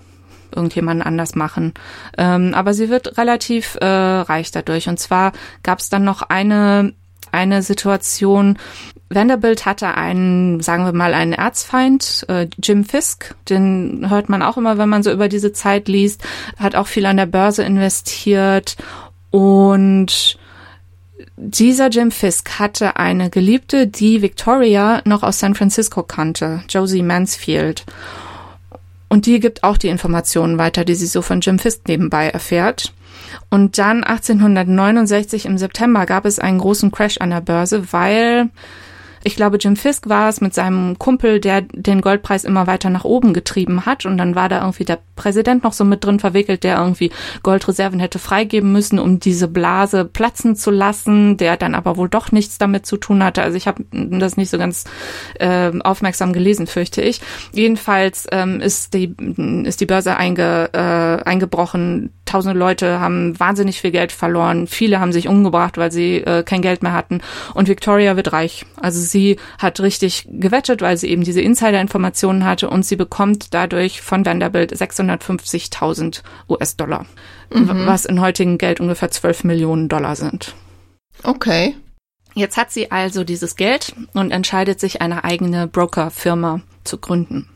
irgendjemanden 0.54 1.06
anders 1.06 1.34
machen. 1.34 1.74
Ähm, 2.18 2.52
aber 2.54 2.74
sie 2.74 2.88
wird 2.88 3.18
relativ 3.18 3.76
äh, 3.80 3.86
reich 3.86 4.50
dadurch. 4.50 4.88
Und 4.88 4.98
zwar 4.98 5.32
gab 5.62 5.78
es 5.78 5.88
dann 5.88 6.04
noch 6.04 6.22
eine 6.22 6.94
eine 7.32 7.62
Situation, 7.62 8.56
Vanderbilt 9.08 9.66
hatte 9.66 9.94
einen, 9.94 10.60
sagen 10.60 10.84
wir 10.84 10.92
mal, 10.92 11.14
einen 11.14 11.32
Erzfeind, 11.32 12.24
äh, 12.28 12.48
Jim 12.60 12.84
Fisk, 12.84 13.34
den 13.48 14.08
hört 14.08 14.28
man 14.28 14.42
auch 14.42 14.56
immer, 14.56 14.78
wenn 14.78 14.88
man 14.88 15.02
so 15.02 15.12
über 15.12 15.28
diese 15.28 15.52
Zeit 15.52 15.86
liest, 15.86 16.22
hat 16.56 16.74
auch 16.74 16.86
viel 16.86 17.06
an 17.06 17.16
der 17.16 17.26
Börse 17.26 17.62
investiert 17.62 18.76
und 19.30 20.38
dieser 21.36 21.88
Jim 21.88 22.10
Fisk 22.10 22.58
hatte 22.58 22.96
eine 22.96 23.30
Geliebte, 23.30 23.86
die 23.86 24.22
Victoria 24.22 25.02
noch 25.04 25.22
aus 25.22 25.38
San 25.38 25.54
Francisco 25.54 26.02
kannte, 26.02 26.62
Josie 26.68 27.02
Mansfield. 27.02 27.84
Und 29.16 29.24
die 29.24 29.40
gibt 29.40 29.64
auch 29.64 29.78
die 29.78 29.88
Informationen 29.88 30.58
weiter, 30.58 30.84
die 30.84 30.94
sie 30.94 31.06
so 31.06 31.22
von 31.22 31.40
Jim 31.40 31.58
Fisk 31.58 31.88
nebenbei 31.88 32.28
erfährt. 32.28 32.92
Und 33.48 33.78
dann 33.78 34.04
1869 34.04 35.46
im 35.46 35.56
September 35.56 36.04
gab 36.04 36.26
es 36.26 36.38
einen 36.38 36.58
großen 36.58 36.90
Crash 36.90 37.16
an 37.16 37.30
der 37.30 37.40
Börse, 37.40 37.94
weil 37.94 38.50
ich 39.26 39.34
glaube, 39.34 39.56
Jim 39.56 39.74
Fisk 39.74 40.08
war 40.08 40.28
es 40.28 40.40
mit 40.40 40.54
seinem 40.54 41.00
Kumpel, 41.00 41.40
der 41.40 41.62
den 41.62 42.00
Goldpreis 42.00 42.44
immer 42.44 42.68
weiter 42.68 42.90
nach 42.90 43.02
oben 43.02 43.34
getrieben 43.34 43.84
hat. 43.84 44.06
Und 44.06 44.18
dann 44.18 44.36
war 44.36 44.48
da 44.48 44.60
irgendwie 44.60 44.84
der 44.84 45.00
Präsident 45.16 45.64
noch 45.64 45.72
so 45.72 45.84
mit 45.84 46.04
drin 46.04 46.20
verwickelt, 46.20 46.62
der 46.62 46.78
irgendwie 46.78 47.10
Goldreserven 47.42 47.98
hätte 47.98 48.20
freigeben 48.20 48.70
müssen, 48.70 49.00
um 49.00 49.18
diese 49.18 49.48
Blase 49.48 50.04
platzen 50.04 50.54
zu 50.54 50.70
lassen, 50.70 51.36
der 51.38 51.56
dann 51.56 51.74
aber 51.74 51.96
wohl 51.96 52.08
doch 52.08 52.30
nichts 52.30 52.58
damit 52.58 52.86
zu 52.86 52.98
tun 52.98 53.24
hatte. 53.24 53.42
Also 53.42 53.56
ich 53.56 53.66
habe 53.66 53.84
das 53.90 54.36
nicht 54.36 54.48
so 54.48 54.58
ganz 54.58 54.84
äh, 55.40 55.72
aufmerksam 55.80 56.32
gelesen, 56.32 56.68
fürchte 56.68 57.02
ich. 57.02 57.20
Jedenfalls 57.52 58.28
ähm, 58.30 58.60
ist, 58.60 58.94
die, 58.94 59.12
ist 59.64 59.80
die 59.80 59.86
Börse 59.86 60.16
einge, 60.16 60.70
äh, 60.72 61.28
eingebrochen. 61.28 62.12
Tausende 62.26 62.58
Leute 62.58 63.00
haben 63.00 63.38
wahnsinnig 63.38 63.80
viel 63.80 63.92
Geld 63.92 64.12
verloren. 64.12 64.66
Viele 64.66 65.00
haben 65.00 65.12
sich 65.12 65.28
umgebracht, 65.28 65.78
weil 65.78 65.90
sie 65.90 66.16
äh, 66.16 66.42
kein 66.42 66.60
Geld 66.60 66.82
mehr 66.82 66.92
hatten. 66.92 67.20
Und 67.54 67.68
Victoria 67.68 68.16
wird 68.16 68.32
reich. 68.32 68.66
Also 68.80 69.00
sie 69.00 69.38
hat 69.58 69.80
richtig 69.80 70.28
gewettet, 70.30 70.82
weil 70.82 70.96
sie 70.96 71.08
eben 71.08 71.24
diese 71.24 71.40
Insider-Informationen 71.40 72.44
hatte 72.44 72.68
und 72.68 72.84
sie 72.84 72.96
bekommt 72.96 73.54
dadurch 73.54 74.02
von 74.02 74.26
Vanderbilt 74.26 74.74
650.000 74.74 76.22
US-Dollar, 76.48 77.06
mhm. 77.52 77.86
was 77.86 78.04
in 78.04 78.20
heutigen 78.20 78.58
Geld 78.58 78.80
ungefähr 78.80 79.10
12 79.10 79.44
Millionen 79.44 79.88
Dollar 79.88 80.16
sind. 80.16 80.54
Okay. 81.22 81.76
Jetzt 82.34 82.58
hat 82.58 82.70
sie 82.70 82.90
also 82.90 83.24
dieses 83.24 83.56
Geld 83.56 83.94
und 84.12 84.30
entscheidet 84.30 84.78
sich, 84.78 85.00
eine 85.00 85.24
eigene 85.24 85.66
Broker-Firma 85.68 86.60
zu 86.84 86.98
gründen. 86.98 87.48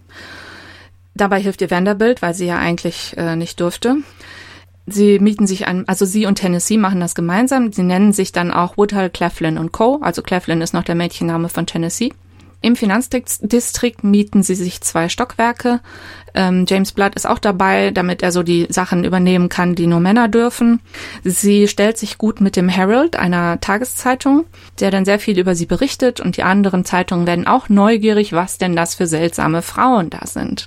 Dabei 1.14 1.40
hilft 1.40 1.61
ihr 1.61 1.70
Vanderbilt, 1.70 2.22
weil 2.22 2.33
sie 2.33 2.46
ja 2.46 2.59
eigentlich 2.59 3.14
äh, 3.18 3.37
nicht 3.37 3.61
durfte. 3.61 3.96
Sie 4.90 5.18
mieten 5.18 5.46
sich 5.46 5.66
an, 5.66 5.85
also 5.87 6.05
sie 6.05 6.26
und 6.26 6.37
Tennessee 6.37 6.76
machen 6.76 7.00
das 7.00 7.14
gemeinsam. 7.14 7.72
Sie 7.72 7.83
nennen 7.83 8.12
sich 8.12 8.33
dann 8.33 8.50
auch 8.50 8.76
Woodhull, 8.76 9.11
Claflin 9.11 9.70
Co. 9.72 9.98
Also 10.03 10.22
Claflin 10.22 10.61
ist 10.61 10.74
noch 10.74 10.85
der 10.85 10.94
Mädchenname 10.94 11.48
von 11.48 11.66
Tennessee. 11.66 12.12
Im 12.62 12.76
Finanzdistrikt 12.76 14.05
mieten 14.05 14.42
sie 14.42 14.55
sich 14.55 14.83
zwei 14.83 15.09
Stockwerke. 15.09 15.81
Ähm, 16.35 16.66
James 16.68 16.92
Blood 16.92 17.14
ist 17.14 17.26
auch 17.26 17.38
dabei, 17.38 17.90
damit 17.90 18.22
er 18.22 18.33
so 18.33 18.42
die 18.42 18.66
Sachen 18.68 19.05
übernehmen 19.05 19.48
kann, 19.48 19.74
die 19.74 19.87
nur 19.87 20.00
Männer 20.00 20.29
dürfen. 20.29 20.81
Sie 21.24 21.68
stellt 21.68 21.96
sich 21.96 22.18
gut 22.18 22.42
mit 22.42 22.57
dem 22.57 22.68
Herald, 22.68 23.16
einer 23.16 23.61
Tageszeitung, 23.61 24.44
der 24.79 24.90
dann 24.90 25.07
sehr 25.07 25.18
viel 25.18 25.38
über 25.38 25.55
sie 25.55 25.66
berichtet 25.66 26.20
und 26.20 26.37
die 26.37 26.42
anderen 26.42 26.85
Zeitungen 26.85 27.26
werden 27.26 27.46
auch 27.46 27.70
neugierig, 27.70 28.35
was 28.35 28.59
denn 28.59 28.76
das 28.76 28.94
für 28.94 29.07
seltsame 29.07 29.62
Frauen 29.62 30.11
da 30.11 30.26
sind. 30.26 30.66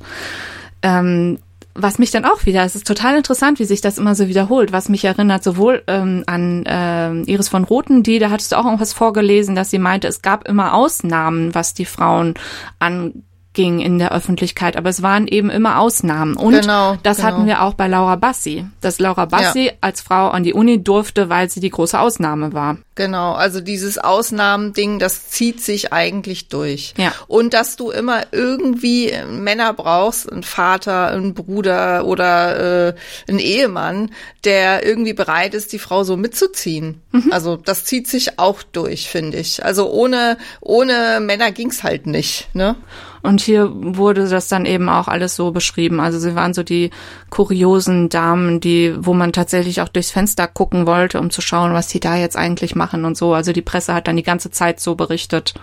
Ähm, 0.81 1.37
was 1.75 1.97
mich 1.97 2.11
dann 2.11 2.25
auch 2.25 2.45
wieder, 2.45 2.63
es 2.63 2.75
ist 2.75 2.85
total 2.85 3.17
interessant, 3.17 3.59
wie 3.59 3.65
sich 3.65 3.81
das 3.81 3.97
immer 3.97 4.15
so 4.15 4.27
wiederholt, 4.27 4.71
was 4.71 4.89
mich 4.89 5.05
erinnert 5.05 5.43
sowohl 5.43 5.83
ähm, 5.87 6.23
an 6.27 6.65
äh, 6.65 7.31
Iris 7.31 7.49
von 7.49 7.63
Roten, 7.63 8.03
die, 8.03 8.19
da 8.19 8.29
hattest 8.29 8.51
du 8.51 8.57
auch 8.57 8.65
irgendwas 8.65 8.93
vorgelesen, 8.93 9.55
dass 9.55 9.71
sie 9.71 9.79
meinte, 9.79 10.07
es 10.07 10.21
gab 10.21 10.47
immer 10.47 10.73
Ausnahmen, 10.73 11.55
was 11.55 11.73
die 11.73 11.85
Frauen 11.85 12.35
an 12.79 13.23
ging 13.53 13.79
in 13.79 13.99
der 13.99 14.11
Öffentlichkeit, 14.11 14.75
aber 14.75 14.89
es 14.89 15.01
waren 15.01 15.27
eben 15.27 15.49
immer 15.49 15.79
Ausnahmen. 15.79 16.35
Und 16.35 16.59
genau, 16.59 16.97
das 17.03 17.17
genau. 17.17 17.29
hatten 17.29 17.45
wir 17.45 17.61
auch 17.61 17.75
bei 17.75 17.87
Laura 17.87 18.15
Bassi, 18.15 18.65
dass 18.81 18.99
Laura 18.99 19.25
Bassi 19.25 19.65
ja. 19.65 19.71
als 19.81 20.01
Frau 20.01 20.29
an 20.29 20.43
die 20.43 20.53
Uni 20.53 20.83
durfte, 20.83 21.29
weil 21.29 21.49
sie 21.49 21.59
die 21.59 21.69
große 21.69 21.99
Ausnahme 21.99 22.53
war. 22.53 22.77
Genau, 22.95 23.33
also 23.33 23.59
dieses 23.59 23.97
Ausnahmending, 23.97 24.99
das 24.99 25.29
zieht 25.29 25.61
sich 25.61 25.93
eigentlich 25.93 26.47
durch. 26.47 26.93
Ja. 26.97 27.11
Und 27.27 27.53
dass 27.53 27.75
du 27.75 27.89
immer 27.89 28.23
irgendwie 28.31 29.11
Männer 29.29 29.73
brauchst, 29.73 30.31
einen 30.31 30.43
Vater, 30.43 31.07
einen 31.07 31.33
Bruder 31.33 32.05
oder 32.05 32.89
äh, 32.89 32.93
einen 33.27 33.39
Ehemann, 33.39 34.11
der 34.43 34.85
irgendwie 34.85 35.13
bereit 35.13 35.53
ist, 35.53 35.73
die 35.73 35.79
Frau 35.79 36.03
so 36.03 36.17
mitzuziehen. 36.17 37.01
Mhm. 37.11 37.31
Also 37.31 37.55
das 37.55 37.85
zieht 37.85 38.07
sich 38.07 38.37
auch 38.37 38.61
durch, 38.61 39.09
finde 39.09 39.37
ich. 39.37 39.65
Also 39.65 39.89
ohne 39.91 40.37
ohne 40.61 41.19
Männer 41.19 41.51
ging's 41.51 41.83
halt 41.83 42.05
nicht, 42.05 42.49
ne? 42.53 42.75
Und 43.23 43.39
hier 43.39 43.71
wurde 43.73 44.27
das 44.27 44.49
dann 44.49 44.65
eben 44.65 44.89
auch 44.89 45.07
alles 45.07 45.35
so 45.35 45.51
beschrieben. 45.51 46.01
Also 46.01 46.19
sie 46.19 46.35
waren 46.35 46.53
so 46.53 46.61
die 46.61 46.91
kuriosen 47.29 48.09
Damen, 48.09 48.59
die, 48.59 48.93
wo 48.99 49.13
man 49.13 49.31
tatsächlich 49.31 49.79
auch 49.79 49.87
durchs 49.87 50.11
Fenster 50.11 50.47
gucken 50.47 50.85
wollte, 50.85 51.19
um 51.19 51.29
zu 51.29 51.41
schauen, 51.41 51.73
was 51.73 51.87
die 51.87 52.01
da 52.01 52.17
jetzt 52.17 52.35
eigentlich 52.35 52.75
machen 52.75 53.05
und 53.05 53.15
so. 53.15 53.33
Also 53.33 53.53
die 53.53 53.61
Presse 53.61 53.93
hat 53.93 54.09
dann 54.09 54.17
die 54.17 54.23
ganze 54.23 54.51
Zeit 54.51 54.81
so 54.81 54.95
berichtet. 54.95 55.53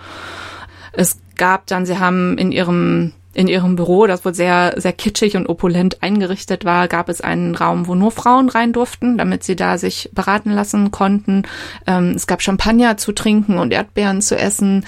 Es 0.92 1.18
gab 1.36 1.66
dann, 1.66 1.84
sie 1.84 1.98
haben 1.98 2.38
in 2.38 2.50
ihrem 2.50 3.12
in 3.32 3.46
ihrem 3.46 3.76
Büro, 3.76 4.06
das 4.08 4.24
wohl 4.24 4.34
sehr, 4.34 4.74
sehr 4.76 4.92
kitschig 4.92 5.36
und 5.36 5.48
opulent 5.48 6.02
eingerichtet 6.02 6.64
war, 6.64 6.88
gab 6.88 7.08
es 7.08 7.20
einen 7.20 7.54
Raum, 7.54 7.86
wo 7.86 7.94
nur 7.94 8.10
Frauen 8.10 8.48
rein 8.48 8.72
durften, 8.72 9.18
damit 9.18 9.44
sie 9.44 9.54
da 9.54 9.78
sich 9.78 10.10
beraten 10.12 10.50
lassen 10.50 10.90
konnten. 10.90 11.44
Ähm, 11.86 12.14
es 12.16 12.26
gab 12.26 12.42
Champagner 12.42 12.96
zu 12.96 13.12
trinken 13.12 13.58
und 13.58 13.72
Erdbeeren 13.72 14.20
zu 14.20 14.36
essen. 14.36 14.84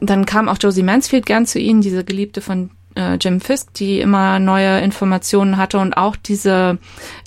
Dann 0.00 0.26
kam 0.26 0.48
auch 0.48 0.58
Josie 0.60 0.82
Mansfield 0.82 1.26
gern 1.26 1.46
zu 1.46 1.58
ihnen, 1.58 1.80
diese 1.80 2.04
Geliebte 2.04 2.40
von 2.40 2.70
äh, 2.96 3.14
Jim 3.20 3.40
Fisk, 3.40 3.74
die 3.74 4.00
immer 4.00 4.38
neue 4.38 4.80
Informationen 4.80 5.56
hatte 5.56 5.78
und 5.78 5.96
auch 5.96 6.16
diese, 6.16 6.78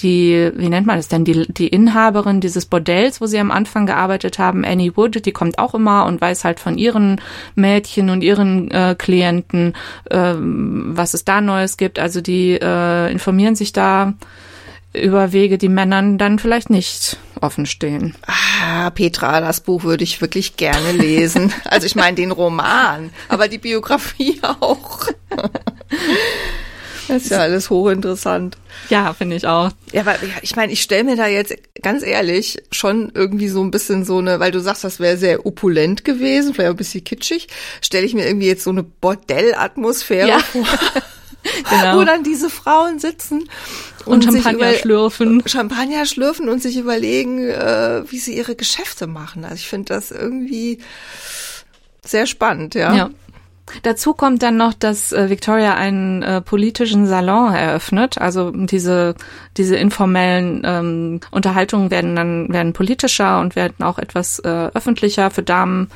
die, 0.01 0.51
wie 0.55 0.69
nennt 0.69 0.87
man 0.87 0.97
das 0.97 1.07
denn, 1.07 1.25
die, 1.25 1.51
die 1.51 1.67
Inhaberin 1.67 2.41
dieses 2.41 2.65
Bordells, 2.65 3.21
wo 3.21 3.25
sie 3.25 3.39
am 3.39 3.51
Anfang 3.51 3.85
gearbeitet 3.85 4.39
haben, 4.39 4.65
Annie 4.65 4.95
Wood, 4.95 5.25
die 5.25 5.31
kommt 5.31 5.59
auch 5.59 5.73
immer 5.73 6.05
und 6.05 6.21
weiß 6.21 6.43
halt 6.43 6.59
von 6.59 6.77
ihren 6.77 7.21
Mädchen 7.55 8.09
und 8.09 8.21
ihren 8.21 8.71
äh, 8.71 8.95
Klienten, 8.97 9.73
äh, 10.09 10.33
was 10.37 11.13
es 11.13 11.25
da 11.25 11.41
Neues 11.41 11.77
gibt. 11.77 11.99
Also 11.99 12.21
die 12.21 12.53
äh, 12.53 13.11
informieren 13.11 13.55
sich 13.55 13.73
da 13.73 14.13
über 15.01 15.31
Wege, 15.31 15.57
die 15.57 15.69
Männern 15.69 16.17
dann 16.17 16.39
vielleicht 16.39 16.69
nicht 16.69 17.17
offen 17.41 17.65
stehen. 17.65 18.15
Ah, 18.25 18.89
Petra, 18.89 19.41
das 19.41 19.61
Buch 19.61 19.83
würde 19.83 20.03
ich 20.03 20.21
wirklich 20.21 20.57
gerne 20.57 20.91
lesen. 20.91 21.53
Also 21.65 21.85
ich 21.85 21.95
meine 21.95 22.15
den 22.15 22.31
Roman, 22.31 23.11
aber 23.29 23.47
die 23.47 23.57
Biografie 23.57 24.39
auch. 24.41 25.07
Das 27.07 27.23
ist 27.23 27.31
ja 27.31 27.39
alles 27.39 27.69
hochinteressant. 27.69 28.57
Ja, 28.89 29.13
finde 29.13 29.35
ich 29.35 29.47
auch. 29.47 29.71
Ja, 29.91 30.05
weil 30.05 30.17
ich 30.41 30.55
meine, 30.55 30.71
ich 30.71 30.81
stelle 30.81 31.03
mir 31.03 31.15
da 31.15 31.27
jetzt 31.27 31.55
ganz 31.81 32.03
ehrlich 32.03 32.61
schon 32.71 33.11
irgendwie 33.13 33.47
so 33.47 33.63
ein 33.63 33.71
bisschen 33.71 34.03
so 34.03 34.17
eine, 34.17 34.39
weil 34.39 34.51
du 34.51 34.59
sagst, 34.59 34.83
das 34.83 34.99
wäre 34.99 35.17
sehr 35.17 35.45
opulent 35.45 36.03
gewesen, 36.03 36.53
vielleicht 36.53 36.71
ein 36.71 36.77
bisschen 36.77 37.03
kitschig, 37.03 37.47
stelle 37.81 38.05
ich 38.05 38.13
mir 38.13 38.27
irgendwie 38.27 38.47
jetzt 38.47 38.63
so 38.63 38.71
eine 38.71 38.83
Bordellatmosphäre 38.83 40.29
ja. 40.29 40.39
vor. 40.39 40.65
genau. 41.69 41.97
Wo 41.97 42.03
dann 42.03 42.23
diese 42.23 42.49
Frauen 42.49 42.99
sitzen 42.99 43.49
und, 44.05 44.25
und 44.25 44.33
Champagner 44.33 44.73
schlürfen. 44.73 45.43
Champagner 45.45 46.05
schlürfen 46.05 46.49
und 46.49 46.61
sich 46.61 46.77
überlegen, 46.77 47.47
äh, 47.47 48.03
wie 48.09 48.19
sie 48.19 48.35
ihre 48.35 48.55
Geschäfte 48.55 49.07
machen. 49.07 49.43
Also 49.43 49.55
ich 49.55 49.67
finde 49.67 49.93
das 49.93 50.11
irgendwie 50.11 50.79
sehr 52.03 52.25
spannend, 52.25 52.75
ja. 52.75 52.95
Ja. 52.95 53.09
Dazu 53.83 54.13
kommt 54.13 54.43
dann 54.43 54.57
noch, 54.57 54.73
dass 54.73 55.11
äh, 55.11 55.29
Victoria 55.29 55.75
einen 55.75 56.23
äh, 56.23 56.41
politischen 56.41 57.05
Salon 57.05 57.53
eröffnet. 57.53 58.17
Also 58.17 58.51
diese 58.51 59.15
diese 59.57 59.75
informellen 59.75 60.61
ähm, 60.65 61.19
Unterhaltungen 61.31 61.91
werden 61.91 62.15
dann 62.15 62.53
werden 62.53 62.73
politischer 62.73 63.39
und 63.39 63.55
werden 63.55 63.83
auch 63.83 63.99
etwas 63.99 64.39
äh, 64.39 64.69
öffentlicher 64.73 65.31
für 65.31 65.43
Damen. 65.43 65.89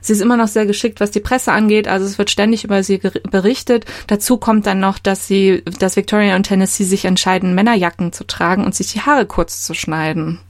Sie 0.00 0.12
ist 0.12 0.20
immer 0.20 0.36
noch 0.36 0.48
sehr 0.48 0.66
geschickt, 0.66 1.00
was 1.00 1.12
die 1.12 1.20
Presse 1.20 1.52
angeht. 1.52 1.88
Also 1.88 2.04
es 2.04 2.18
wird 2.18 2.30
ständig 2.30 2.62
über 2.64 2.82
sie 2.82 2.98
berichtet. 2.98 3.86
Dazu 4.06 4.36
kommt 4.36 4.66
dann 4.66 4.78
noch, 4.78 4.98
dass 4.98 5.26
sie, 5.26 5.62
dass 5.78 5.96
Victoria 5.96 6.36
und 6.36 6.42
Tennessee 6.42 6.84
sich 6.84 7.06
entscheiden, 7.06 7.54
Männerjacken 7.54 8.12
zu 8.12 8.26
tragen 8.26 8.64
und 8.64 8.74
sich 8.74 8.92
die 8.92 9.00
Haare 9.00 9.24
kurz 9.24 9.62
zu 9.62 9.72
schneiden. 9.72 10.40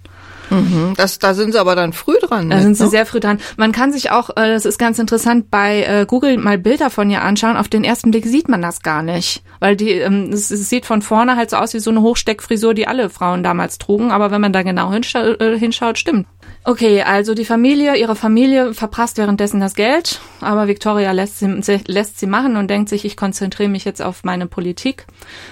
Mhm, 0.50 0.94
das, 0.96 1.18
da 1.18 1.34
sind 1.34 1.52
sie 1.52 1.60
aber 1.60 1.74
dann 1.74 1.92
früh 1.92 2.16
dran. 2.20 2.50
Da 2.50 2.56
mit, 2.56 2.64
sind 2.64 2.74
sie 2.76 2.84
ne? 2.84 2.90
sehr 2.90 3.06
früh 3.06 3.20
dran. 3.20 3.38
Man 3.56 3.72
kann 3.72 3.92
sich 3.92 4.10
auch, 4.10 4.30
äh, 4.30 4.52
das 4.52 4.64
ist 4.64 4.78
ganz 4.78 4.98
interessant, 4.98 5.50
bei 5.50 5.82
äh, 5.82 6.06
Google 6.06 6.38
mal 6.38 6.58
Bilder 6.58 6.90
von 6.90 7.10
ihr 7.10 7.22
anschauen. 7.22 7.56
Auf 7.56 7.68
den 7.68 7.84
ersten 7.84 8.10
Blick 8.10 8.26
sieht 8.26 8.48
man 8.48 8.62
das 8.62 8.82
gar 8.82 9.02
nicht. 9.02 9.42
Weil 9.60 9.76
die, 9.76 9.92
ähm, 9.92 10.30
es, 10.32 10.48
sieht 10.48 10.86
von 10.86 11.02
vorne 11.02 11.36
halt 11.36 11.50
so 11.50 11.56
aus 11.56 11.74
wie 11.74 11.80
so 11.80 11.90
eine 11.90 12.02
Hochsteckfrisur, 12.02 12.74
die 12.74 12.86
alle 12.86 13.10
Frauen 13.10 13.42
damals 13.42 13.78
trugen. 13.78 14.10
Aber 14.10 14.30
wenn 14.30 14.40
man 14.40 14.52
da 14.52 14.62
genau 14.62 14.92
äh, 14.92 15.58
hinschaut, 15.58 15.98
stimmt. 15.98 16.26
Okay, 16.66 17.02
also 17.02 17.34
die 17.34 17.44
Familie, 17.44 17.94
ihre 17.94 18.16
Familie 18.16 18.72
verprasst 18.72 19.18
währenddessen 19.18 19.60
das 19.60 19.74
Geld, 19.74 20.22
aber 20.40 20.66
Victoria 20.66 21.12
lässt 21.12 21.40
sie, 21.40 21.80
lässt 21.86 22.18
sie 22.18 22.26
machen 22.26 22.56
und 22.56 22.68
denkt 22.68 22.88
sich, 22.88 23.04
ich 23.04 23.18
konzentriere 23.18 23.68
mich 23.68 23.84
jetzt 23.84 24.00
auf 24.00 24.24
meine 24.24 24.46
Politik. 24.46 25.04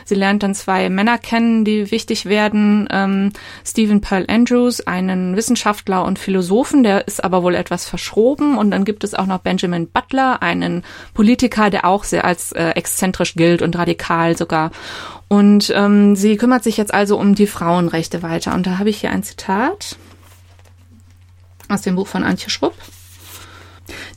Sie 0.07 0.15
lernt 0.15 0.43
dann 0.43 0.55
zwei 0.55 0.89
Männer 0.89 1.19
kennen, 1.19 1.67
die 1.67 1.91
wichtig 1.91 2.25
werden. 2.25 2.89
Ähm, 2.91 3.33
Stephen 3.63 4.01
Pearl 4.01 4.25
Andrews, 4.27 4.87
einen 4.87 5.37
Wissenschaftler 5.37 6.03
und 6.07 6.19
Philosophen, 6.19 6.83
der 6.83 7.07
ist 7.07 7.23
aber 7.23 7.43
wohl 7.43 7.57
etwas 7.57 7.85
verschroben. 7.85 8.57
Und 8.57 8.71
dann 8.71 8.87
gibt 8.87 9.05
es 9.05 9.15
auch 9.15 9.27
noch 9.27 9.41
Benjamin 9.41 9.91
Butler, 9.91 10.43
einen 10.43 10.83
Politiker, 11.13 11.69
der 11.69 11.85
auch 11.85 12.05
sehr 12.05 12.25
als 12.25 12.53
äh, 12.53 12.71
exzentrisch 12.71 13.35
gilt 13.35 13.61
und 13.61 13.77
radikal 13.77 14.35
sogar. 14.35 14.71
Und 15.29 15.71
ähm, 15.77 16.17
sie 16.17 16.39
kümmert 16.39 16.65
sich 16.65 16.79
jetzt 16.79 16.95
also 16.95 17.19
um 17.19 17.35
die 17.35 17.47
Frauenrechte 17.47 18.23
weiter. 18.23 18.55
Und 18.55 18.67
da 18.67 18.79
habe 18.79 18.89
ich 18.89 19.01
hier 19.01 19.11
ein 19.11 19.23
Zitat 19.23 19.99
aus 21.73 21.83
dem 21.83 21.97
Buch 21.97 22.07
von 22.07 22.25
Antje 22.25 22.51
Schrupp. 22.51 22.75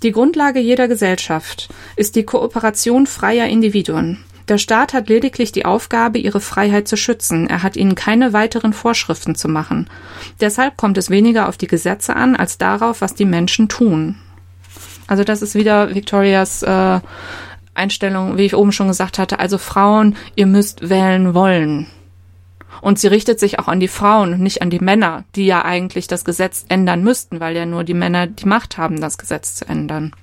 Die 0.04 0.12
Grundlage 0.12 0.60
jeder 0.60 0.88
Gesellschaft 0.88 1.70
ist 1.96 2.16
die 2.16 2.24
Kooperation 2.24 3.08
freier 3.08 3.48
Individuen. 3.48 4.24
Der 4.48 4.60
Staat 4.60 4.94
hat 4.94 5.10
lediglich 5.10 5.52
die 5.52 5.66
Aufgabe, 5.66 6.20
ihre 6.20 6.40
Freiheit 6.40 6.88
zu 6.88 6.98
schützen. 6.98 7.48
Er 7.48 7.64
hat 7.64 7.76
ihnen 7.76 7.96
keine 7.96 8.32
weiteren 8.32 8.74
Vorschriften 8.74 9.34
zu 9.34 9.48
machen. 9.48 9.90
Deshalb 10.40 10.78
kommt 10.78 11.00
es 11.00 11.10
weniger 11.10 11.50
auf 11.50 11.58
die 11.58 11.68
Gesetze 11.68 12.16
an, 12.16 12.36
als 12.36 12.60
darauf, 12.60 13.02
was 13.02 13.16
die 13.16 13.26
Menschen 13.26 13.70
tun. 13.70 14.18
Also 15.08 15.24
das 15.24 15.42
ist 15.42 15.56
wieder 15.56 15.96
Victorias 15.96 16.62
äh, 16.62 17.00
Einstellung, 17.74 18.38
wie 18.38 18.46
ich 18.46 18.56
oben 18.56 18.72
schon 18.72 18.88
gesagt 18.88 19.18
hatte. 19.18 19.40
Also 19.40 19.58
Frauen, 19.58 20.16
ihr 20.36 20.46
müsst 20.46 20.90
wählen 20.90 21.34
wollen. 21.34 21.88
Und 22.82 23.00
sie 23.00 23.08
richtet 23.08 23.40
sich 23.40 23.60
auch 23.60 23.68
an 23.68 23.80
die 23.80 23.88
Frauen 23.88 24.34
und 24.34 24.42
nicht 24.42 24.62
an 24.62 24.70
die 24.70 24.80
Männer, 24.80 25.24
die 25.36 25.46
ja 25.46 25.64
eigentlich 25.64 26.08
das 26.08 26.26
Gesetz 26.26 26.66
ändern 26.70 27.04
müssten, 27.04 27.40
weil 27.40 27.56
ja 27.56 27.66
nur 27.66 27.84
die 27.84 27.94
Männer 27.94 28.28
die 28.28 28.48
Macht 28.48 28.78
haben, 28.78 29.02
das 29.02 29.18
Gesetz 29.18 29.56
zu 29.56 29.68
ändern. 29.68 30.14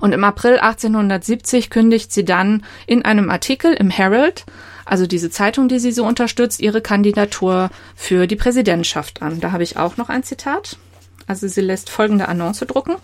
Und 0.00 0.12
im 0.12 0.24
April 0.24 0.58
1870 0.58 1.70
kündigt 1.70 2.12
sie 2.12 2.24
dann 2.24 2.64
in 2.86 3.04
einem 3.04 3.30
Artikel 3.30 3.72
im 3.72 3.90
Herald, 3.90 4.44
also 4.84 5.06
diese 5.06 5.30
Zeitung, 5.30 5.68
die 5.68 5.78
sie 5.78 5.92
so 5.92 6.04
unterstützt, 6.04 6.60
ihre 6.60 6.80
Kandidatur 6.80 7.70
für 7.94 8.26
die 8.26 8.36
Präsidentschaft 8.36 9.22
an. 9.22 9.40
Da 9.40 9.52
habe 9.52 9.62
ich 9.62 9.76
auch 9.76 9.96
noch 9.96 10.08
ein 10.08 10.24
Zitat. 10.24 10.76
Also 11.26 11.46
sie 11.46 11.60
lässt 11.60 11.88
folgende 11.88 12.28
Annonce 12.28 12.66
drucken. 12.66 12.96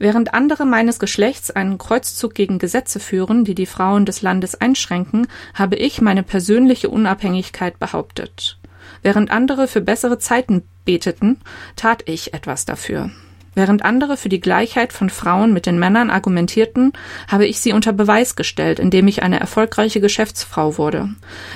Während 0.00 0.32
andere 0.32 0.64
meines 0.64 0.98
Geschlechts 0.98 1.50
einen 1.50 1.76
Kreuzzug 1.76 2.34
gegen 2.34 2.58
Gesetze 2.58 3.00
führen, 3.00 3.44
die 3.44 3.54
die 3.54 3.66
Frauen 3.66 4.06
des 4.06 4.22
Landes 4.22 4.54
einschränken, 4.54 5.26
habe 5.52 5.76
ich 5.76 6.00
meine 6.00 6.22
persönliche 6.22 6.88
Unabhängigkeit 6.88 7.78
behauptet. 7.78 8.58
Während 9.02 9.30
andere 9.30 9.68
für 9.68 9.82
bessere 9.82 10.18
Zeiten 10.18 10.62
beteten, 10.86 11.38
tat 11.76 12.08
ich 12.08 12.32
etwas 12.32 12.64
dafür. 12.64 13.10
Während 13.54 13.84
andere 13.84 14.16
für 14.16 14.28
die 14.28 14.40
Gleichheit 14.40 14.92
von 14.92 15.10
Frauen 15.10 15.52
mit 15.52 15.66
den 15.66 15.78
Männern 15.78 16.08
argumentierten, 16.08 16.92
habe 17.26 17.46
ich 17.46 17.60
sie 17.60 17.72
unter 17.72 17.92
Beweis 17.92 18.36
gestellt, 18.36 18.78
indem 18.78 19.08
ich 19.08 19.24
eine 19.24 19.40
erfolgreiche 19.40 20.00
Geschäftsfrau 20.00 20.78
wurde. 20.78 21.08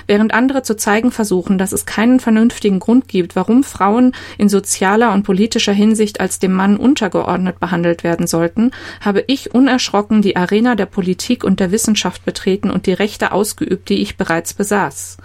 Während 0.08 0.34
andere 0.34 0.62
zu 0.62 0.76
zeigen 0.76 1.12
versuchen, 1.12 1.56
dass 1.56 1.72
es 1.72 1.86
keinen 1.86 2.18
vernünftigen 2.18 2.80
Grund 2.80 3.06
gibt, 3.06 3.36
warum 3.36 3.62
Frauen 3.62 4.12
in 4.38 4.48
sozialer 4.48 5.12
und 5.12 5.22
politischer 5.22 5.72
Hinsicht 5.72 6.18
als 6.18 6.40
dem 6.40 6.52
Mann 6.52 6.76
untergeordnet 6.76 7.60
behandelt 7.60 8.02
werden 8.02 8.26
sollten, 8.26 8.72
habe 9.00 9.22
ich 9.28 9.54
unerschrocken 9.54 10.20
die 10.20 10.36
Arena 10.36 10.74
der 10.74 10.86
Politik 10.86 11.44
und 11.44 11.60
der 11.60 11.70
Wissenschaft 11.70 12.24
betreten 12.24 12.70
und 12.70 12.86
die 12.86 12.92
Rechte 12.92 13.30
ausgeübt, 13.30 13.88
die 13.88 14.02
ich 14.02 14.16
bereits 14.16 14.52
besaß. 14.52 15.18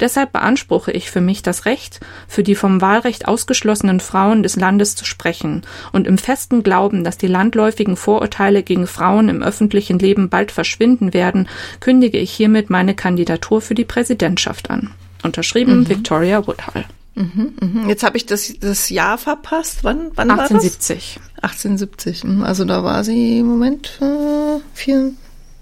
Deshalb 0.00 0.32
beanspruche 0.32 0.90
ich 0.92 1.10
für 1.10 1.20
mich 1.20 1.42
das 1.42 1.64
Recht, 1.64 2.00
für 2.26 2.42
die 2.42 2.54
vom 2.54 2.80
Wahlrecht 2.80 3.28
ausgeschlossenen 3.28 4.00
Frauen 4.00 4.42
des 4.42 4.56
Landes 4.56 4.96
zu 4.96 5.04
sprechen 5.04 5.62
und 5.92 6.06
im 6.06 6.18
festen 6.18 6.62
Glauben, 6.62 7.04
dass 7.04 7.18
die 7.18 7.26
landläufigen 7.26 7.96
Vorurteile 7.96 8.62
gegen 8.62 8.86
Frauen 8.86 9.28
im 9.28 9.42
öffentlichen 9.42 9.98
Leben 9.98 10.28
bald 10.28 10.52
verschwinden 10.52 11.14
werden, 11.14 11.48
kündige 11.80 12.18
ich 12.18 12.32
hiermit 12.32 12.70
meine 12.70 12.94
Kandidatur 12.94 13.60
für 13.60 13.74
die 13.74 13.84
Präsidentschaft 13.84 14.70
an. 14.70 14.90
Unterschrieben 15.22 15.80
mhm. 15.80 15.88
Victoria 15.88 16.46
Woodhull. 16.46 16.84
Mhm, 17.18 17.54
mhm. 17.60 17.88
Jetzt 17.88 18.04
habe 18.04 18.16
ich 18.16 18.26
das, 18.26 18.54
das 18.60 18.90
Jahr 18.90 19.18
verpasst. 19.18 19.80
Wann, 19.82 20.12
wann 20.14 20.30
1870. 20.30 21.16
war 21.16 21.22
das? 21.34 21.44
1870. 21.50 22.24
Mhm. 22.24 22.44
Also 22.44 22.64
da 22.64 22.84
war 22.84 23.02
sie 23.02 23.40
im 23.40 23.46
Moment 23.46 23.98
äh, 24.00 24.60
4, 24.74 25.12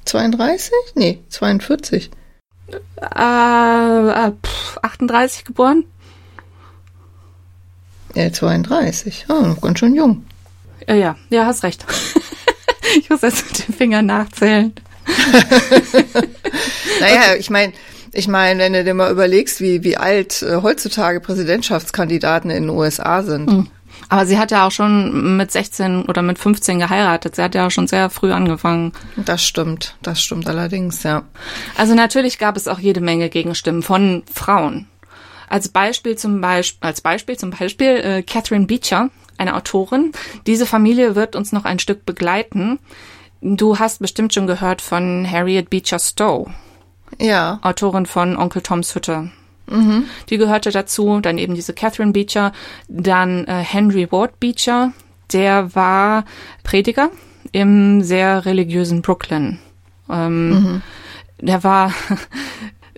32? 0.04 0.72
Nee, 0.94 1.20
42. 1.30 2.10
Äh, 2.68 4.28
äh, 4.28 4.32
pff, 4.42 4.78
38 4.82 5.44
geboren. 5.44 5.84
Ja, 8.14 8.32
32. 8.32 9.26
Oh, 9.28 9.40
noch 9.42 9.60
ganz 9.60 9.78
schön 9.78 9.94
jung. 9.94 10.24
Ja, 10.88 10.94
ja, 10.94 11.16
ja, 11.28 11.46
hast 11.46 11.62
recht. 11.62 11.84
ich 12.98 13.10
muss 13.10 13.22
jetzt 13.22 13.46
mit 13.46 13.68
den 13.68 13.74
Fingern 13.74 14.06
nachzählen. 14.06 14.72
naja, 17.00 17.34
ich 17.38 17.50
meine, 17.50 17.72
ich 18.12 18.28
meine, 18.28 18.60
wenn 18.60 18.72
du 18.72 18.82
dir 18.82 18.94
mal 18.94 19.10
überlegst, 19.10 19.60
wie, 19.60 19.84
wie 19.84 19.96
alt 19.96 20.42
äh, 20.42 20.62
heutzutage 20.62 21.20
Präsidentschaftskandidaten 21.20 22.50
in 22.50 22.64
den 22.64 22.70
USA 22.70 23.22
sind. 23.22 23.50
Mhm. 23.50 23.68
Aber 24.08 24.26
sie 24.26 24.38
hat 24.38 24.50
ja 24.50 24.66
auch 24.66 24.70
schon 24.70 25.36
mit 25.36 25.50
16 25.50 26.04
oder 26.04 26.22
mit 26.22 26.38
15 26.38 26.78
geheiratet. 26.78 27.36
Sie 27.36 27.42
hat 27.42 27.54
ja 27.54 27.66
auch 27.66 27.70
schon 27.70 27.88
sehr 27.88 28.08
früh 28.10 28.32
angefangen. 28.32 28.92
Das 29.16 29.42
stimmt, 29.44 29.96
das 30.02 30.20
stimmt 30.20 30.48
allerdings, 30.48 31.02
ja. 31.02 31.24
Also 31.76 31.94
natürlich 31.94 32.38
gab 32.38 32.56
es 32.56 32.68
auch 32.68 32.78
jede 32.78 33.00
Menge 33.00 33.28
Gegenstimmen 33.28 33.82
von 33.82 34.22
Frauen. 34.32 34.86
Als 35.48 35.68
Beispiel 35.68 36.16
zum 36.16 36.40
Beispiel, 36.40 36.86
als 36.86 37.00
Beispiel 37.00 37.36
zum 37.36 37.50
Beispiel 37.50 37.88
äh, 37.88 38.22
Catherine 38.22 38.66
Beecher, 38.66 39.10
eine 39.38 39.54
Autorin. 39.54 40.12
Diese 40.46 40.66
Familie 40.66 41.14
wird 41.14 41.36
uns 41.36 41.52
noch 41.52 41.64
ein 41.64 41.78
Stück 41.78 42.06
begleiten. 42.06 42.78
Du 43.42 43.78
hast 43.78 44.00
bestimmt 44.00 44.34
schon 44.34 44.46
gehört 44.46 44.82
von 44.82 45.28
Harriet 45.30 45.70
Beecher 45.70 45.98
Stowe. 45.98 46.50
Ja. 47.18 47.58
Autorin 47.62 48.06
von 48.06 48.36
Onkel 48.36 48.62
Toms 48.62 48.94
Hütte. 48.94 49.30
Mhm. 49.68 50.04
Die 50.30 50.38
gehörte 50.38 50.70
dazu. 50.70 51.20
Dann 51.20 51.38
eben 51.38 51.54
diese 51.54 51.72
Catherine 51.72 52.12
Beecher. 52.12 52.52
Dann 52.88 53.44
äh, 53.46 53.62
Henry 53.62 54.10
Ward 54.10 54.38
Beecher. 54.40 54.92
Der 55.32 55.74
war 55.74 56.24
Prediger 56.62 57.10
im 57.52 58.02
sehr 58.02 58.44
religiösen 58.44 59.02
Brooklyn. 59.02 59.58
Ähm, 60.10 60.50
mhm. 60.50 60.82
Der 61.40 61.64
war 61.64 61.92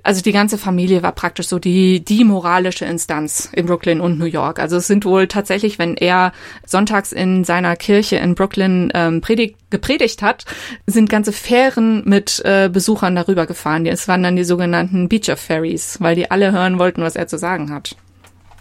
also 0.09 0.23
die 0.23 0.33
ganze 0.33 0.57
Familie 0.57 1.03
war 1.03 1.13
praktisch 1.13 1.49
so 1.49 1.59
die, 1.59 2.03
die 2.03 2.25
moralische 2.25 2.87
Instanz 2.87 3.51
in 3.53 3.67
Brooklyn 3.67 4.01
und 4.01 4.19
New 4.19 4.25
York. 4.25 4.59
Also 4.59 4.79
es 4.79 4.87
sind 4.87 5.05
wohl 5.05 5.27
tatsächlich, 5.27 5.79
wenn 5.79 5.99
er 5.99 6.33
sonntags 6.65 7.13
in 7.13 7.45
seiner 7.45 7.77
Kirche 7.77 8.17
in 8.17 8.35
Brooklyn 8.35 8.91
ähm, 8.95 9.21
predigt, 9.21 9.57
gepredigt 9.69 10.23
hat, 10.23 10.47
sind 10.87 11.11
ganze 11.11 11.33
Fähren 11.33 12.05
mit 12.07 12.41
äh, 12.47 12.71
Besuchern 12.73 13.17
darüber 13.17 13.45
gefahren. 13.45 13.85
Es 13.85 14.09
waren 14.09 14.23
dann 14.23 14.37
die 14.37 14.45
sogenannten 14.45 15.11
Beecher 15.11 15.37
Ferries, 15.37 15.99
weil 16.01 16.15
die 16.15 16.31
alle 16.31 16.53
hören 16.53 16.79
wollten, 16.79 17.03
was 17.03 17.15
er 17.15 17.27
zu 17.27 17.37
sagen 17.37 17.71
hat. 17.71 17.95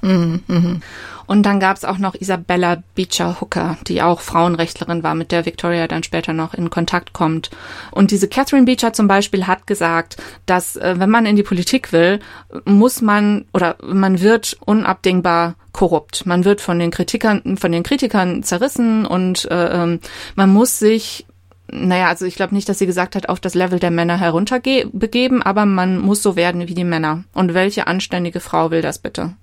Mhm, 0.02 0.44
mh. 0.48 0.80
Und 1.28 1.44
dann 1.44 1.60
gab 1.60 1.76
es 1.76 1.84
auch 1.84 1.98
noch 1.98 2.16
Isabella 2.16 2.82
Beecher 2.96 3.42
Hooker, 3.42 3.78
die 3.88 4.02
auch 4.02 4.22
Frauenrechtlerin 4.22 5.04
war, 5.04 5.14
mit 5.14 5.34
der 5.34 5.46
Victoria 5.46 5.88
dann 5.88 6.04
später 6.04 6.32
noch 6.32 6.54
in 6.54 6.70
Kontakt 6.70 7.12
kommt. 7.12 7.52
Und 7.92 8.12
diese 8.12 8.30
Catherine 8.30 8.66
Beecher 8.66 8.94
zum 8.94 9.08
Beispiel 9.08 9.46
hat 9.46 9.68
gesagt, 9.68 10.16
dass 10.46 10.78
äh, 10.78 10.96
wenn 10.98 11.10
man 11.10 11.26
in 11.26 11.36
die 11.36 11.44
Politik 11.44 11.92
will, 11.92 12.20
muss 12.64 13.02
man 13.02 13.46
oder 13.54 13.76
man 13.84 14.22
wird 14.22 14.58
unabdingbar 14.66 15.56
korrupt. 15.74 16.26
Man 16.26 16.46
wird 16.46 16.62
von 16.62 16.80
den 16.80 16.92
Kritikern, 16.92 17.58
von 17.58 17.72
den 17.72 17.84
Kritikern 17.84 18.42
zerrissen 18.42 19.06
und 19.06 19.46
äh, 19.52 19.84
ähm, 19.84 20.00
man 20.36 20.52
muss 20.52 20.80
sich 20.80 21.26
naja, 21.70 22.08
also 22.08 22.26
ich 22.26 22.36
glaube 22.36 22.56
nicht, 22.56 22.70
dass 22.70 22.80
sie 22.80 22.86
gesagt 22.86 23.18
hat, 23.18 23.28
auf 23.28 23.42
das 23.42 23.54
Level 23.54 23.78
der 23.78 23.92
Männer 23.92 24.18
herunterbegeben, 24.18 25.42
aber 25.42 25.66
man 25.66 26.00
muss 26.00 26.24
so 26.24 26.38
werden 26.38 26.66
wie 26.70 26.76
die 26.76 26.86
Männer. 26.86 27.26
Und 27.34 27.54
welche 27.54 27.88
anständige 27.88 28.40
Frau 28.40 28.72
will 28.72 28.82
das 28.82 29.00
bitte? 29.00 29.34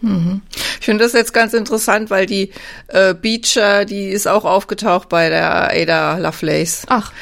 Ich 0.00 0.84
finde 0.84 1.04
das 1.04 1.12
jetzt 1.12 1.32
ganz 1.34 1.54
interessant, 1.54 2.10
weil 2.10 2.26
die 2.26 2.52
äh, 2.88 3.14
Beecher, 3.14 3.84
die 3.84 4.08
ist 4.08 4.28
auch 4.28 4.44
aufgetaucht 4.44 5.08
bei 5.08 5.28
der 5.28 5.70
Ada 5.70 6.18
Lovelace. 6.18 6.82
Ach. 6.88 7.12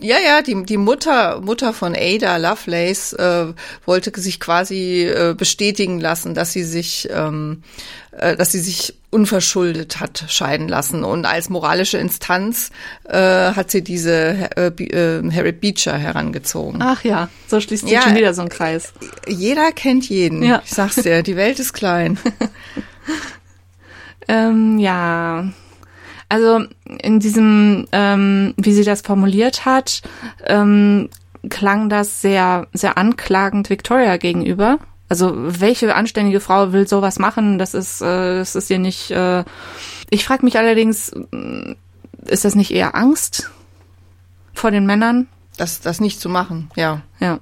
Ja, 0.00 0.16
ja, 0.24 0.42
die, 0.42 0.62
die 0.64 0.76
Mutter, 0.76 1.40
Mutter 1.40 1.72
von 1.72 1.96
Ada 1.96 2.36
Lovelace 2.36 3.14
äh, 3.14 3.46
wollte 3.84 4.12
sich 4.20 4.38
quasi 4.38 5.04
äh, 5.04 5.34
bestätigen 5.36 6.00
lassen, 6.00 6.34
dass 6.34 6.52
sie 6.52 6.62
sich, 6.62 7.08
ähm, 7.10 7.62
äh, 8.12 8.36
dass 8.36 8.52
sie 8.52 8.60
sich 8.60 8.97
unverschuldet 9.10 10.00
hat 10.00 10.24
scheiden 10.28 10.68
lassen. 10.68 11.04
Und 11.04 11.24
als 11.24 11.48
moralische 11.48 11.98
Instanz 11.98 12.70
äh, 13.04 13.52
hat 13.52 13.70
sie 13.70 13.82
diese 13.82 14.50
äh, 14.56 14.66
äh, 14.66 15.30
Harriet 15.32 15.60
Beecher 15.60 15.96
herangezogen. 15.96 16.80
Ach 16.82 17.02
ja, 17.04 17.28
so 17.46 17.60
schließt 17.60 17.84
sich 17.84 17.92
ja, 17.92 18.02
schon 18.02 18.16
wieder 18.16 18.34
so 18.34 18.42
ein 18.42 18.48
Kreis. 18.48 18.92
Jeder 19.26 19.72
kennt 19.72 20.08
jeden. 20.08 20.42
Ja. 20.42 20.62
Ich 20.64 20.70
sag's 20.72 20.96
dir, 20.96 21.22
die 21.22 21.36
Welt 21.36 21.58
ist 21.58 21.72
klein. 21.72 22.18
ähm, 24.28 24.78
ja. 24.78 25.48
Also 26.28 26.64
in 27.00 27.20
diesem, 27.20 27.86
ähm, 27.92 28.52
wie 28.58 28.72
sie 28.72 28.84
das 28.84 29.00
formuliert 29.00 29.64
hat, 29.64 30.02
ähm, 30.44 31.08
klang 31.48 31.88
das 31.88 32.20
sehr, 32.20 32.66
sehr 32.74 32.98
anklagend 32.98 33.70
Victoria 33.70 34.18
gegenüber. 34.18 34.78
Also 35.08 35.32
welche 35.34 35.94
anständige 35.94 36.40
Frau 36.40 36.72
will 36.72 36.86
sowas 36.86 37.18
machen? 37.18 37.58
Das 37.58 37.74
ist, 37.74 38.02
äh, 38.02 38.38
das 38.38 38.54
ist 38.54 38.70
ihr 38.70 38.78
nicht. 38.78 39.10
Äh 39.10 39.44
ich 40.10 40.24
frage 40.24 40.44
mich 40.44 40.58
allerdings, 40.58 41.10
äh, 41.10 41.74
ist 42.26 42.44
das 42.44 42.54
nicht 42.54 42.70
eher 42.70 42.94
Angst 42.94 43.50
vor 44.54 44.70
den 44.70 44.86
Männern? 44.86 45.28
Das, 45.56 45.80
das 45.80 46.00
nicht 46.00 46.20
zu 46.20 46.28
machen, 46.28 46.70
ja. 46.76 47.02
Ja. 47.20 47.40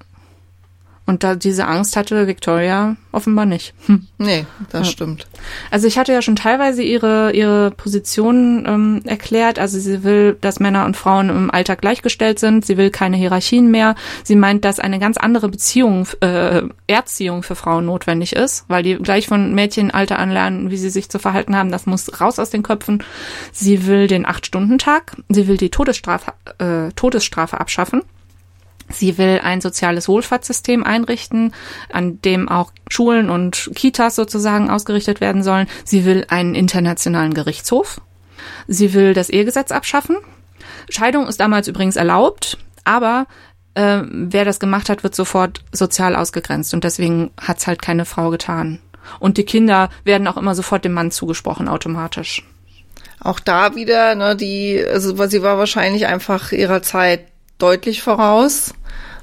Und 1.06 1.22
da 1.22 1.36
diese 1.36 1.66
Angst 1.66 1.96
hatte 1.96 2.26
Victoria 2.26 2.96
offenbar 3.12 3.46
nicht. 3.46 3.74
Hm. 3.86 4.06
Nee, 4.18 4.46
das 4.72 4.86
ja. 4.86 4.92
stimmt. 4.92 5.26
Also 5.70 5.86
ich 5.86 5.98
hatte 5.98 6.12
ja 6.12 6.22
schon 6.22 6.36
teilweise 6.36 6.82
ihre, 6.82 7.32
ihre 7.32 7.70
Position 7.70 8.64
ähm, 8.66 9.02
erklärt. 9.04 9.58
Also 9.58 9.78
sie 9.78 10.02
will, 10.04 10.36
dass 10.40 10.58
Männer 10.58 10.86
und 10.86 10.96
Frauen 10.96 11.28
im 11.28 11.50
Alltag 11.50 11.82
gleichgestellt 11.82 12.38
sind. 12.38 12.64
Sie 12.64 12.78
will 12.78 12.90
keine 12.90 13.18
Hierarchien 13.18 13.70
mehr. 13.70 13.94
Sie 14.24 14.36
meint, 14.36 14.64
dass 14.64 14.80
eine 14.80 14.98
ganz 14.98 15.18
andere 15.18 15.48
Beziehung, 15.48 16.08
äh, 16.20 16.62
Erziehung 16.86 17.42
für 17.42 17.54
Frauen 17.54 17.84
notwendig 17.84 18.34
ist, 18.34 18.64
weil 18.68 18.82
die 18.82 18.94
gleich 18.94 19.28
von 19.28 19.54
Mädchenalter 19.54 20.18
anlernen, 20.18 20.70
wie 20.70 20.78
sie 20.78 20.90
sich 20.90 21.10
zu 21.10 21.18
verhalten 21.18 21.54
haben. 21.54 21.70
Das 21.70 21.86
muss 21.86 22.20
raus 22.20 22.38
aus 22.38 22.50
den 22.50 22.62
Köpfen. 22.62 23.04
Sie 23.52 23.86
will 23.86 24.06
den 24.06 24.26
Acht-Stunden-Tag. 24.26 25.16
Sie 25.28 25.46
will 25.46 25.58
die 25.58 25.70
Todesstrafe, 25.70 26.32
äh, 26.58 26.90
Todesstrafe 26.96 27.60
abschaffen. 27.60 28.02
Sie 28.88 29.18
will 29.18 29.40
ein 29.42 29.60
soziales 29.60 30.08
Wohlfahrtssystem 30.08 30.84
einrichten, 30.84 31.52
an 31.92 32.20
dem 32.22 32.48
auch 32.48 32.72
Schulen 32.88 33.30
und 33.30 33.70
Kitas 33.74 34.14
sozusagen 34.14 34.70
ausgerichtet 34.70 35.20
werden 35.20 35.42
sollen. 35.42 35.66
Sie 35.84 36.04
will 36.04 36.24
einen 36.28 36.54
internationalen 36.54 37.34
Gerichtshof. 37.34 38.00
Sie 38.68 38.94
will 38.94 39.12
das 39.12 39.28
Ehegesetz 39.28 39.72
abschaffen. 39.72 40.16
Scheidung 40.88 41.26
ist 41.26 41.40
damals 41.40 41.68
übrigens 41.68 41.96
erlaubt, 41.96 42.58
aber 42.84 43.26
äh, 43.74 44.02
wer 44.04 44.44
das 44.44 44.60
gemacht 44.60 44.88
hat, 44.88 45.02
wird 45.02 45.14
sofort 45.14 45.62
sozial 45.72 46.14
ausgegrenzt 46.14 46.72
und 46.72 46.84
deswegen 46.84 47.30
hat's 47.40 47.66
halt 47.66 47.82
keine 47.82 48.04
Frau 48.04 48.30
getan. 48.30 48.78
Und 49.20 49.36
die 49.36 49.44
Kinder 49.44 49.90
werden 50.04 50.26
auch 50.26 50.36
immer 50.36 50.54
sofort 50.54 50.84
dem 50.84 50.92
Mann 50.92 51.10
zugesprochen 51.10 51.68
automatisch. 51.68 52.44
Auch 53.20 53.40
da 53.40 53.74
wieder, 53.74 54.14
ne, 54.14 54.36
die, 54.36 54.84
also 54.84 55.26
sie 55.26 55.42
war 55.42 55.58
wahrscheinlich 55.58 56.06
einfach 56.06 56.52
ihrer 56.52 56.82
Zeit 56.82 57.26
deutlich 57.58 58.02
voraus. 58.02 58.74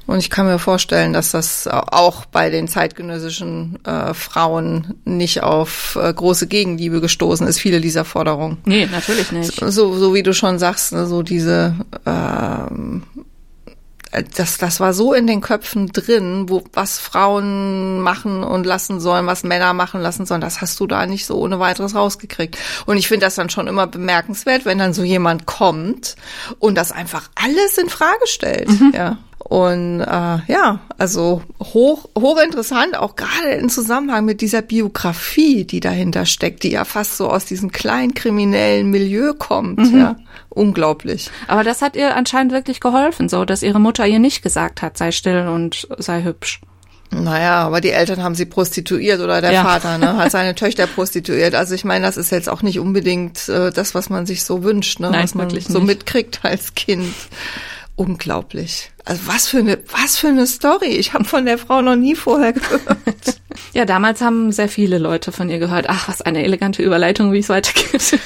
Und 0.06 0.20
ich 0.20 0.30
kann 0.30 0.46
mir 0.46 0.60
vorstellen, 0.60 1.14
dass 1.14 1.32
das 1.32 1.66
auch 1.68 2.26
bei 2.26 2.50
den 2.50 2.68
zeitgenössischen 2.68 3.80
äh, 3.86 4.14
Frauen 4.14 4.96
nicht 5.06 5.44
auf 5.44 5.98
äh, 6.02 6.14
große 6.14 6.48
Gegenliebe 6.48 7.00
gestoßen 7.00 7.48
ist, 7.48 7.60
viele 7.60 7.80
dieser 7.80 8.04
Forderungen. 8.04 8.58
Nee, 8.66 8.86
natürlich 8.86 9.32
nicht. 9.32 9.62
So, 9.66 9.96
so 9.96 10.14
wie 10.14 10.24
du 10.24 10.34
schon 10.34 10.60
sagst, 10.60 10.92
ne, 10.92 11.06
so 11.06 11.24
diese 11.24 11.76
ähm, 12.06 13.04
das, 14.36 14.58
das 14.58 14.80
war 14.80 14.94
so 14.94 15.14
in 15.14 15.28
den 15.28 15.42
Köpfen 15.42 15.92
drin, 15.92 16.46
wo 16.48 16.64
was 16.74 17.00
Frauen 17.00 18.00
machen 18.00 18.44
und 18.44 18.66
lassen 18.66 19.00
sollen, 19.00 19.26
was 19.26 19.44
Männer 19.44 19.74
machen 19.74 20.02
lassen 20.02 20.26
sollen, 20.26 20.42
das 20.42 20.62
hast 20.62 20.80
du 20.80 20.88
da 20.88 21.06
nicht 21.06 21.26
so 21.26 21.38
ohne 21.38 21.60
weiteres 21.60 21.96
rausgekriegt. 21.96 22.58
Und 22.86 22.98
ich 22.98 23.08
finde 23.08 23.26
das 23.26 23.36
dann 23.36 23.50
schon 23.50 23.68
immer 23.68 23.88
bemerkenswert, 23.88 24.66
wenn 24.66 24.78
dann 24.78 24.94
so 24.94 25.04
jemand 25.04 25.46
kommt 25.46 26.16
und 26.60 26.76
das 26.76 26.92
einfach 26.92 27.30
alles 27.36 27.78
in 27.78 27.90
Frage 27.90 28.26
stellt. 28.26 28.70
Mhm. 28.70 28.94
Ja. 28.96 29.18
Und 29.44 30.00
äh, 30.00 30.06
ja, 30.48 30.80
also 30.98 31.42
hoch, 31.62 32.10
hochinteressant, 32.18 32.98
auch 32.98 33.16
gerade 33.16 33.50
im 33.60 33.70
Zusammenhang 33.70 34.24
mit 34.24 34.42
dieser 34.42 34.62
Biografie, 34.62 35.66
die 35.66 35.82
dahinter 35.82 36.26
steckt, 36.26 36.64
die 36.64 36.72
ja 36.72 36.86
fast 36.86 37.18
so 37.18 37.30
aus 37.30 37.46
diesem 37.46 37.72
kleinen 37.72 38.14
kriminellen 38.14 38.90
Milieu 38.90 39.34
kommt. 39.34 39.80
Mhm. 39.80 40.00
Ja, 40.00 40.16
unglaublich. 40.50 41.30
Aber 41.48 41.64
das 41.64 41.82
hat 41.82 41.96
ihr 41.96 42.16
anscheinend 42.16 42.54
wirklich 42.54 42.80
geholfen, 42.80 43.28
so 43.28 43.44
dass 43.44 43.64
ihre 43.64 43.80
Mutter 43.80 44.08
ihr 44.08 44.20
nicht 44.20 44.44
gesagt 44.44 44.82
hat, 44.82 44.98
sei 44.98 45.12
still 45.12 45.48
und 45.48 45.88
sei 45.98 46.24
hübsch. 46.24 46.62
Naja, 47.12 47.64
aber 47.64 47.82
die 47.82 47.92
Eltern 47.92 48.24
haben 48.24 48.34
sie 48.36 48.46
prostituiert 48.46 49.20
oder 49.20 49.42
der 49.42 49.52
ja. 49.52 49.64
Vater 49.64 49.98
ne, 49.98 50.18
hat 50.18 50.32
seine 50.32 50.56
Töchter 50.56 50.88
prostituiert. 50.88 51.54
Also 51.54 51.76
ich 51.76 51.84
meine, 51.84 52.06
das 52.06 52.18
ist 52.18 52.32
jetzt 52.32 52.50
auch 52.50 52.62
nicht 52.62 52.80
unbedingt 52.80 53.50
äh, 53.50 53.72
das, 53.72 53.94
was 53.94 54.10
man 54.10 54.26
sich 54.26 54.44
so 54.44 54.64
wünscht, 54.64 55.00
ne, 55.00 55.12
Nein, 55.12 55.24
was 55.24 55.36
man 55.36 55.50
so 55.50 55.56
nicht. 55.56 55.88
mitkriegt 55.88 56.40
als 56.44 56.74
Kind. 56.76 57.14
Unglaublich. 57.96 58.92
Also 59.06 59.28
was 59.28 59.48
für 59.48 59.60
eine, 59.60 59.78
was 59.92 60.18
für 60.18 60.30
eine 60.30 60.48
Story. 60.48 60.88
Ich 60.88 61.14
habe 61.14 61.26
von 61.26 61.46
der 61.46 61.60
Frau 61.60 61.82
noch 61.82 61.96
nie 61.96 62.16
vorher 62.16 62.54
gehört. 62.54 62.82
ja, 63.74 63.86
damals 63.86 64.22
haben 64.22 64.52
sehr 64.52 64.68
viele 64.68 64.98
Leute 64.98 65.32
von 65.32 65.50
ihr 65.50 65.60
gehört. 65.60 65.86
Ach, 65.90 66.08
was 66.08 66.22
eine 66.22 66.44
elegante 66.44 66.82
Überleitung, 66.82 67.34
wie 67.34 67.40
es 67.40 67.50
weitergeht. 67.50 68.20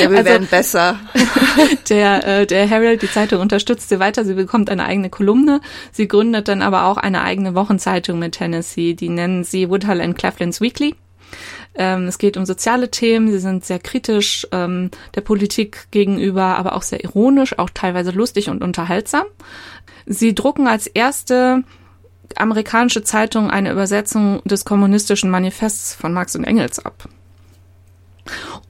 Ja, 0.00 0.10
wir 0.10 0.10
also, 0.18 0.24
werden 0.24 0.48
besser. 0.48 0.98
Der, 1.88 2.26
äh, 2.26 2.46
der 2.46 2.66
Herald, 2.66 3.02
die 3.02 3.10
Zeitung 3.10 3.40
unterstützt 3.40 3.88
sie 3.88 4.00
weiter. 4.00 4.24
Sie 4.24 4.34
bekommt 4.34 4.70
eine 4.70 4.84
eigene 4.84 5.10
Kolumne. 5.10 5.60
Sie 5.92 6.08
gründet 6.08 6.48
dann 6.48 6.62
aber 6.62 6.86
auch 6.86 6.96
eine 6.96 7.22
eigene 7.22 7.54
Wochenzeitung 7.54 8.18
mit 8.18 8.32
Tennessee. 8.32 8.94
Die 8.94 9.08
nennen 9.08 9.44
sie 9.44 9.68
Woodhull 9.68 10.00
and 10.00 10.16
Claflin's 10.16 10.60
Weekly. 10.60 10.94
Ähm, 11.80 12.08
es 12.08 12.18
geht 12.18 12.36
um 12.36 12.44
soziale 12.44 12.90
Themen. 12.90 13.32
Sie 13.32 13.38
sind 13.38 13.64
sehr 13.64 13.78
kritisch 13.78 14.46
ähm, 14.52 14.90
der 15.14 15.22
Politik 15.22 15.86
gegenüber, 15.90 16.58
aber 16.58 16.76
auch 16.76 16.82
sehr 16.82 17.02
ironisch, 17.02 17.58
auch 17.58 17.70
teilweise 17.72 18.10
lustig 18.10 18.50
und 18.50 18.62
unterhaltsam. 18.62 19.24
Sie 20.04 20.34
drucken 20.34 20.68
als 20.68 20.86
erste 20.86 21.64
amerikanische 22.36 23.02
Zeitung 23.02 23.50
eine 23.50 23.72
Übersetzung 23.72 24.42
des 24.44 24.66
kommunistischen 24.66 25.30
Manifests 25.30 25.94
von 25.94 26.12
Marx 26.12 26.36
und 26.36 26.44
Engels 26.44 26.84
ab. 26.84 27.08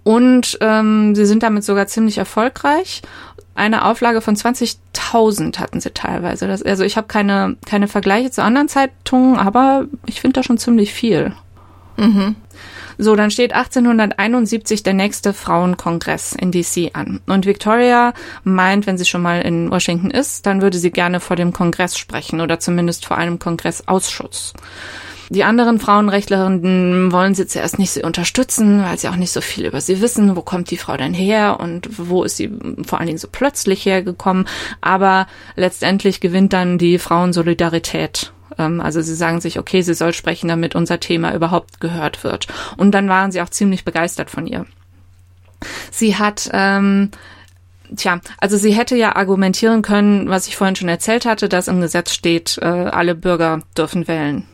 Und 0.04 0.56
ähm, 0.60 1.16
sie 1.16 1.26
sind 1.26 1.42
damit 1.42 1.64
sogar 1.64 1.88
ziemlich 1.88 2.16
erfolgreich. 2.16 3.02
Eine 3.56 3.86
Auflage 3.86 4.20
von 4.20 4.36
20.000 4.36 5.58
hatten 5.58 5.80
sie 5.80 5.90
teilweise. 5.90 6.46
Das, 6.46 6.62
also 6.62 6.84
ich 6.84 6.96
habe 6.96 7.08
keine, 7.08 7.56
keine 7.66 7.88
Vergleiche 7.88 8.30
zu 8.30 8.44
anderen 8.44 8.68
Zeitungen, 8.68 9.36
aber 9.36 9.86
ich 10.06 10.20
finde 10.20 10.34
da 10.34 10.44
schon 10.44 10.58
ziemlich 10.58 10.94
viel. 10.94 11.32
Mhm. 11.96 12.36
So, 13.02 13.16
dann 13.16 13.30
steht 13.30 13.54
1871 13.54 14.82
der 14.82 14.92
nächste 14.92 15.32
Frauenkongress 15.32 16.34
in 16.34 16.52
DC 16.52 16.90
an. 16.92 17.20
Und 17.26 17.46
Victoria 17.46 18.12
meint, 18.44 18.86
wenn 18.86 18.98
sie 18.98 19.06
schon 19.06 19.22
mal 19.22 19.40
in 19.40 19.70
Washington 19.70 20.10
ist, 20.10 20.44
dann 20.44 20.60
würde 20.60 20.76
sie 20.76 20.90
gerne 20.90 21.18
vor 21.18 21.34
dem 21.34 21.54
Kongress 21.54 21.96
sprechen 21.96 22.42
oder 22.42 22.60
zumindest 22.60 23.06
vor 23.06 23.16
einem 23.16 23.38
Kongressausschuss. 23.38 24.52
Die 25.30 25.44
anderen 25.44 25.78
Frauenrechtlerinnen 25.78 27.10
wollen 27.10 27.34
sie 27.34 27.46
zuerst 27.46 27.78
nicht 27.78 27.92
so 27.92 28.02
unterstützen, 28.02 28.82
weil 28.82 28.98
sie 28.98 29.08
auch 29.08 29.16
nicht 29.16 29.32
so 29.32 29.40
viel 29.40 29.64
über 29.64 29.80
sie 29.80 30.02
wissen. 30.02 30.36
Wo 30.36 30.42
kommt 30.42 30.70
die 30.70 30.76
Frau 30.76 30.98
denn 30.98 31.14
her 31.14 31.58
und 31.58 31.88
wo 31.96 32.24
ist 32.24 32.36
sie 32.36 32.50
vor 32.86 32.98
allen 32.98 33.06
Dingen 33.06 33.18
so 33.18 33.28
plötzlich 33.32 33.86
hergekommen? 33.86 34.46
Aber 34.82 35.26
letztendlich 35.56 36.20
gewinnt 36.20 36.52
dann 36.52 36.76
die 36.76 36.98
Frauensolidarität 36.98 38.32
also 38.56 39.00
sie 39.00 39.14
sagen 39.14 39.40
sich, 39.40 39.58
okay, 39.58 39.82
sie 39.82 39.94
soll 39.94 40.12
sprechen, 40.12 40.48
damit 40.48 40.74
unser 40.74 41.00
Thema 41.00 41.34
überhaupt 41.34 41.80
gehört 41.80 42.24
wird. 42.24 42.48
Und 42.76 42.92
dann 42.92 43.08
waren 43.08 43.32
sie 43.32 43.40
auch 43.42 43.48
ziemlich 43.48 43.84
begeistert 43.84 44.30
von 44.30 44.46
ihr. 44.46 44.66
Sie 45.90 46.16
hat 46.16 46.48
ähm, 46.52 47.10
Tja, 47.96 48.20
also 48.38 48.56
sie 48.56 48.72
hätte 48.72 48.96
ja 48.96 49.16
argumentieren 49.16 49.82
können, 49.82 50.28
was 50.28 50.46
ich 50.46 50.56
vorhin 50.56 50.76
schon 50.76 50.88
erzählt 50.88 51.26
hatte, 51.26 51.48
dass 51.48 51.68
im 51.68 51.80
Gesetz 51.80 52.12
steht, 52.12 52.58
äh, 52.58 52.64
alle 52.64 53.14
Bürger 53.14 53.62
dürfen 53.76 54.06
wählen. 54.06 54.46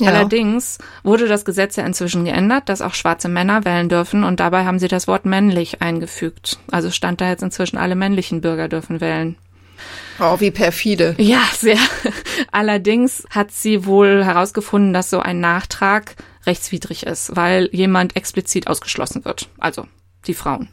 Ja. 0.00 0.08
Allerdings 0.08 0.78
wurde 1.02 1.26
das 1.26 1.44
Gesetz 1.44 1.76
ja 1.76 1.84
inzwischen 1.84 2.24
geändert, 2.24 2.68
dass 2.68 2.82
auch 2.82 2.94
schwarze 2.94 3.28
Männer 3.28 3.64
wählen 3.64 3.88
dürfen 3.88 4.24
und 4.24 4.40
dabei 4.40 4.64
haben 4.64 4.78
sie 4.78 4.88
das 4.88 5.08
Wort 5.08 5.24
männlich 5.24 5.82
eingefügt. 5.82 6.58
Also 6.70 6.90
stand 6.90 7.20
da 7.20 7.28
jetzt 7.28 7.42
inzwischen 7.42 7.78
alle 7.78 7.94
männlichen 7.94 8.40
Bürger 8.40 8.68
dürfen 8.68 9.00
wählen. 9.00 9.36
Oh, 10.18 10.40
wie 10.40 10.50
perfide. 10.50 11.14
Ja, 11.18 11.42
sehr. 11.56 11.78
Allerdings 12.52 13.24
hat 13.30 13.50
sie 13.50 13.86
wohl 13.86 14.24
herausgefunden, 14.24 14.92
dass 14.92 15.10
so 15.10 15.20
ein 15.20 15.40
Nachtrag 15.40 16.16
rechtswidrig 16.46 17.06
ist, 17.06 17.34
weil 17.36 17.68
jemand 17.72 18.16
explizit 18.16 18.66
ausgeschlossen 18.66 19.24
wird. 19.24 19.48
Also 19.58 19.86
die 20.26 20.34
Frauen. 20.34 20.68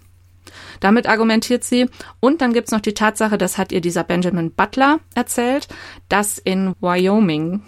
Damit 0.79 1.07
argumentiert 1.07 1.63
sie. 1.63 1.89
Und 2.19 2.41
dann 2.41 2.53
gibt's 2.53 2.71
noch 2.71 2.79
die 2.79 2.93
Tatsache, 2.93 3.37
das 3.37 3.57
hat 3.57 3.71
ihr 3.71 3.81
dieser 3.81 4.03
Benjamin 4.03 4.51
Butler 4.51 4.99
erzählt, 5.15 5.67
dass 6.07 6.37
in 6.37 6.73
Wyoming, 6.79 7.61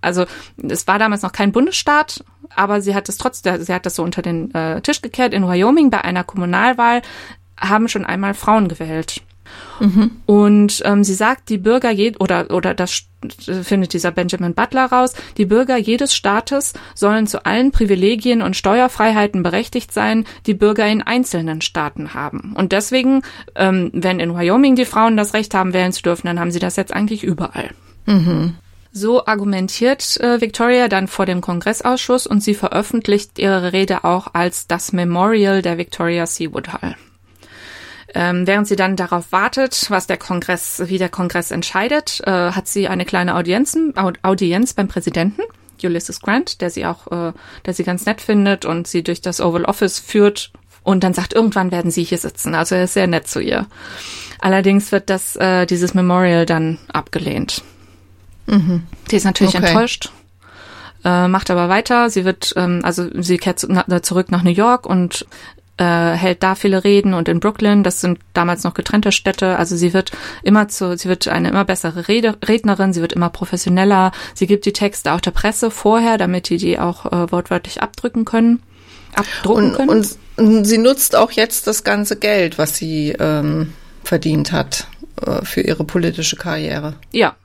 also 0.00 0.26
es 0.56 0.86
war 0.86 0.98
damals 0.98 1.22
noch 1.22 1.32
kein 1.32 1.52
Bundesstaat, 1.52 2.24
aber 2.54 2.80
sie 2.80 2.94
hat 2.94 3.08
es 3.08 3.16
trotzdem, 3.16 3.62
sie 3.62 3.72
hat 3.72 3.86
das 3.86 3.96
so 3.96 4.02
unter 4.02 4.22
den 4.22 4.54
äh, 4.54 4.80
Tisch 4.82 5.02
gekehrt, 5.02 5.34
in 5.34 5.46
Wyoming 5.46 5.90
bei 5.90 6.02
einer 6.02 6.24
Kommunalwahl 6.24 7.02
haben 7.58 7.88
schon 7.88 8.06
einmal 8.06 8.34
Frauen 8.34 8.68
gewählt. 8.68 9.22
Mhm. 9.80 10.10
Und 10.26 10.82
ähm, 10.84 11.04
sie 11.04 11.14
sagt, 11.14 11.48
die 11.48 11.58
Bürger 11.58 11.90
je 11.90 12.16
oder 12.18 12.50
oder 12.50 12.74
das 12.74 13.06
findet 13.62 13.92
dieser 13.92 14.12
Benjamin 14.12 14.54
Butler 14.54 14.86
raus, 14.86 15.14
die 15.36 15.44
Bürger 15.44 15.76
jedes 15.76 16.14
Staates 16.14 16.72
sollen 16.94 17.26
zu 17.26 17.44
allen 17.44 17.70
Privilegien 17.70 18.40
und 18.40 18.56
Steuerfreiheiten 18.56 19.42
berechtigt 19.42 19.92
sein, 19.92 20.24
die 20.46 20.54
Bürger 20.54 20.86
in 20.86 21.02
einzelnen 21.02 21.60
Staaten 21.60 22.14
haben. 22.14 22.54
Und 22.56 22.72
deswegen, 22.72 23.22
ähm, 23.56 23.90
wenn 23.92 24.20
in 24.20 24.34
Wyoming 24.34 24.74
die 24.74 24.84
Frauen 24.86 25.16
das 25.16 25.34
Recht 25.34 25.54
haben, 25.54 25.72
wählen 25.72 25.92
zu 25.92 26.02
dürfen, 26.02 26.26
dann 26.26 26.40
haben 26.40 26.50
sie 26.50 26.60
das 26.60 26.76
jetzt 26.76 26.94
eigentlich 26.94 27.22
überall. 27.22 27.70
Mhm. 28.06 28.54
So 28.92 29.26
argumentiert 29.26 30.18
äh, 30.20 30.40
Victoria 30.40 30.88
dann 30.88 31.06
vor 31.06 31.24
dem 31.24 31.40
Kongressausschuss 31.40 32.26
und 32.26 32.42
sie 32.42 32.54
veröffentlicht 32.54 33.38
ihre 33.38 33.72
Rede 33.72 34.02
auch 34.04 34.28
als 34.32 34.66
das 34.66 34.92
Memorial 34.92 35.62
der 35.62 35.78
Victoria 35.78 36.26
C. 36.26 36.52
Woodhull. 36.52 36.96
Ähm, 38.14 38.46
während 38.46 38.66
sie 38.66 38.76
dann 38.76 38.96
darauf 38.96 39.30
wartet, 39.30 39.86
was 39.88 40.06
der 40.06 40.16
Kongress, 40.16 40.82
wie 40.86 40.98
der 40.98 41.08
Kongress 41.08 41.50
entscheidet, 41.50 42.20
äh, 42.26 42.30
hat 42.30 42.66
sie 42.66 42.88
eine 42.88 43.04
kleine 43.04 43.36
Audienzen, 43.36 43.94
Audienz 44.22 44.74
beim 44.74 44.88
Präsidenten. 44.88 45.42
Ulysses 45.82 46.20
Grant, 46.20 46.60
der 46.60 46.70
sie 46.70 46.84
auch, 46.84 47.06
äh, 47.10 47.32
der 47.64 47.74
sie 47.74 47.84
ganz 47.84 48.04
nett 48.04 48.20
findet 48.20 48.64
und 48.64 48.86
sie 48.86 49.02
durch 49.02 49.20
das 49.22 49.40
Oval 49.40 49.64
Office 49.64 49.98
führt 49.98 50.52
und 50.82 51.04
dann 51.04 51.14
sagt, 51.14 51.32
irgendwann 51.32 51.70
werden 51.70 51.90
sie 51.90 52.04
hier 52.04 52.18
sitzen. 52.18 52.54
Also 52.54 52.74
er 52.74 52.84
ist 52.84 52.94
sehr 52.94 53.06
nett 53.06 53.28
zu 53.28 53.40
ihr. 53.40 53.66
Allerdings 54.40 54.92
wird 54.92 55.10
das, 55.10 55.36
äh, 55.36 55.66
dieses 55.66 55.94
Memorial 55.94 56.46
dann 56.46 56.78
abgelehnt. 56.92 57.62
Mhm. 58.46 58.82
Die 59.10 59.16
ist 59.16 59.24
natürlich 59.24 59.54
okay. 59.54 59.66
enttäuscht, 59.66 60.10
äh, 61.04 61.28
macht 61.28 61.50
aber 61.50 61.68
weiter. 61.68 62.10
Sie 62.10 62.24
wird, 62.24 62.54
ähm, 62.56 62.80
also 62.82 63.08
sie 63.22 63.38
kehrt 63.38 63.60
zurück 63.60 64.30
nach 64.30 64.42
New 64.42 64.50
York 64.50 64.86
und 64.86 65.26
äh, 65.80 66.12
hält 66.12 66.42
da 66.42 66.54
viele 66.54 66.84
Reden 66.84 67.14
und 67.14 67.26
in 67.26 67.40
Brooklyn, 67.40 67.82
das 67.82 68.02
sind 68.02 68.18
damals 68.34 68.64
noch 68.64 68.74
getrennte 68.74 69.12
Städte, 69.12 69.56
also 69.56 69.76
sie 69.76 69.94
wird 69.94 70.12
immer 70.42 70.68
zu, 70.68 70.96
sie 70.96 71.08
wird 71.08 71.26
eine 71.26 71.48
immer 71.48 71.64
bessere 71.64 72.06
Rede, 72.06 72.36
Rednerin, 72.46 72.92
sie 72.92 73.00
wird 73.00 73.14
immer 73.14 73.30
professioneller, 73.30 74.12
sie 74.34 74.46
gibt 74.46 74.66
die 74.66 74.74
Texte 74.74 75.12
auch 75.12 75.20
der 75.20 75.30
Presse 75.30 75.70
vorher, 75.70 76.18
damit 76.18 76.50
die 76.50 76.58
die 76.58 76.78
auch 76.78 77.06
äh, 77.06 77.32
wortwörtlich 77.32 77.82
abdrücken 77.82 78.26
können, 78.26 78.62
abdrucken 79.14 79.70
und, 79.70 79.76
können. 79.76 80.06
Und 80.36 80.64
sie 80.66 80.78
nutzt 80.78 81.16
auch 81.16 81.30
jetzt 81.32 81.66
das 81.66 81.82
ganze 81.82 82.16
Geld, 82.16 82.58
was 82.58 82.76
sie 82.76 83.16
ähm, 83.18 83.72
verdient 84.04 84.52
hat 84.52 84.86
äh, 85.22 85.42
für 85.44 85.62
ihre 85.62 85.84
politische 85.84 86.36
Karriere. 86.36 86.94
Ja. 87.10 87.36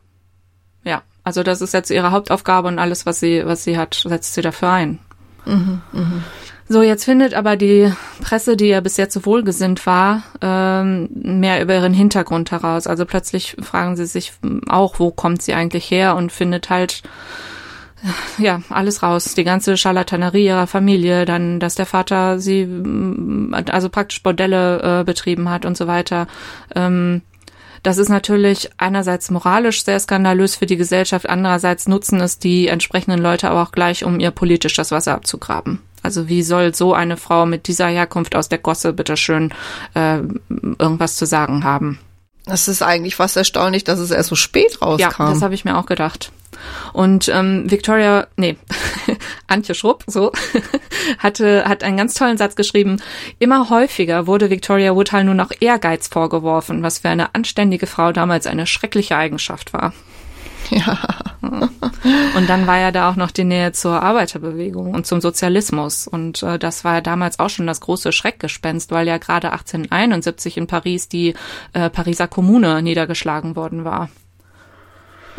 Ja. 0.83 1.03
Also 1.23 1.41
das 1.41 1.61
ist 1.61 1.73
jetzt 1.73 1.89
ihre 1.89 2.11
Hauptaufgabe 2.11 2.67
und 2.67 2.79
alles, 2.79 3.05
was 3.05 3.21
sie, 3.21 3.45
was 3.45 3.63
sie 3.63 3.77
hat, 3.77 4.03
setzt 4.05 4.33
sie 4.33 4.41
dafür 4.41 4.71
ein. 4.71 4.99
Mhm, 5.45 5.81
mh. 5.93 6.23
So, 6.67 6.81
jetzt 6.81 7.05
findet 7.05 7.35
aber 7.35 7.57
die 7.57 7.91
Presse, 8.21 8.57
die 8.57 8.65
ja 8.65 8.81
bis 8.81 8.97
jetzt 8.97 9.13
so 9.13 9.25
wohlgesinnt 9.25 9.85
war, 9.85 10.23
ähm, 10.41 11.09
mehr 11.13 11.61
über 11.61 11.75
ihren 11.75 11.93
Hintergrund 11.93 12.51
heraus. 12.51 12.87
Also 12.87 13.05
plötzlich 13.05 13.55
fragen 13.61 13.95
sie 13.95 14.07
sich 14.07 14.33
auch, 14.67 14.99
wo 14.99 15.11
kommt 15.11 15.43
sie 15.43 15.53
eigentlich 15.53 15.91
her 15.91 16.15
und 16.15 16.31
findet 16.31 16.71
halt 16.71 17.03
ja, 18.37 18.61
alles 18.69 19.03
raus. 19.03 19.35
Die 19.35 19.43
ganze 19.43 19.77
Scharlatanerie 19.77 20.45
ihrer 20.45 20.67
Familie, 20.67 21.25
dann, 21.25 21.59
dass 21.59 21.75
der 21.75 21.85
Vater 21.85 22.39
sie, 22.39 22.67
also 23.71 23.89
praktisch 23.89 24.23
Bordelle 24.23 25.01
äh, 25.01 25.03
betrieben 25.03 25.49
hat 25.49 25.65
und 25.65 25.77
so 25.77 25.87
weiter. 25.87 26.27
Ähm, 26.75 27.21
das 27.83 27.99
ist 27.99 28.09
natürlich 28.09 28.71
einerseits 28.77 29.29
moralisch 29.29 29.83
sehr 29.83 29.99
skandalös 29.99 30.55
für 30.55 30.65
die 30.65 30.77
Gesellschaft, 30.77 31.29
andererseits 31.29 31.87
nutzen 31.87 32.19
es 32.19 32.39
die 32.39 32.67
entsprechenden 32.67 33.21
Leute 33.21 33.49
aber 33.49 33.61
auch 33.61 33.71
gleich, 33.71 34.03
um 34.03 34.19
ihr 34.19 34.31
politisch 34.31 34.73
das 34.73 34.89
Wasser 34.91 35.13
abzugraben. 35.13 35.81
Also 36.05 36.29
wie 36.29 36.43
soll 36.43 36.73
so 36.75 36.93
eine 36.93 37.17
Frau 37.17 37.45
mit 37.45 37.67
dieser 37.67 37.87
Herkunft 37.87 38.35
aus 38.35 38.47
der 38.47 38.59
Gosse 38.59 38.93
bitteschön 38.93 39.53
äh, 39.95 40.19
irgendwas 40.77 41.15
zu 41.15 41.25
sagen 41.25 41.63
haben? 41.63 41.99
Das 42.45 42.67
ist 42.67 42.83
eigentlich 42.83 43.15
fast 43.15 43.35
erstaunlich, 43.37 43.83
dass 43.83 43.97
es 43.97 44.11
erst 44.11 44.29
so 44.29 44.35
spät 44.35 44.81
rauskam. 44.81 45.23
Ja, 45.23 45.29
das 45.31 45.41
habe 45.41 45.55
ich 45.55 45.65
mir 45.65 45.77
auch 45.77 45.87
gedacht. 45.87 46.31
Und 46.93 47.27
ähm, 47.27 47.69
Victoria, 47.69 48.27
nee, 48.37 48.55
Antje 49.47 49.73
Schrupp, 49.73 50.03
so, 50.05 50.31
hatte, 51.17 51.65
hat 51.65 51.83
einen 51.83 51.97
ganz 51.97 52.13
tollen 52.13 52.37
Satz 52.37 52.55
geschrieben. 52.55 53.01
Immer 53.39 53.71
häufiger 53.71 54.27
wurde 54.27 54.51
Victoria 54.51 54.95
Woodhull 54.95 55.23
nur 55.23 55.33
noch 55.33 55.51
Ehrgeiz 55.59 56.07
vorgeworfen, 56.07 56.83
was 56.83 56.99
für 56.99 57.09
eine 57.09 57.33
anständige 57.33 57.87
Frau 57.87 58.11
damals 58.11 58.45
eine 58.45 58.67
schreckliche 58.67 59.17
Eigenschaft 59.17 59.73
war. 59.73 59.93
Ja. 60.69 60.97
Und 62.35 62.49
dann 62.49 62.67
war 62.67 62.77
ja 62.79 62.91
da 62.91 63.09
auch 63.09 63.15
noch 63.15 63.31
die 63.31 63.43
Nähe 63.43 63.71
zur 63.71 64.01
Arbeiterbewegung 64.01 64.93
und 64.93 65.05
zum 65.05 65.21
Sozialismus. 65.21 66.07
Und 66.07 66.43
äh, 66.43 66.59
das 66.59 66.83
war 66.83 66.95
ja 66.95 67.01
damals 67.01 67.39
auch 67.39 67.49
schon 67.49 67.67
das 67.67 67.81
große 67.81 68.11
Schreckgespenst, 68.11 68.91
weil 68.91 69.07
ja 69.07 69.17
gerade 69.17 69.51
1871 69.51 70.57
in 70.57 70.67
Paris 70.67 71.07
die 71.07 71.33
äh, 71.73 71.89
Pariser 71.89 72.27
Kommune 72.27 72.81
niedergeschlagen 72.81 73.55
worden 73.55 73.85
war. 73.85 74.09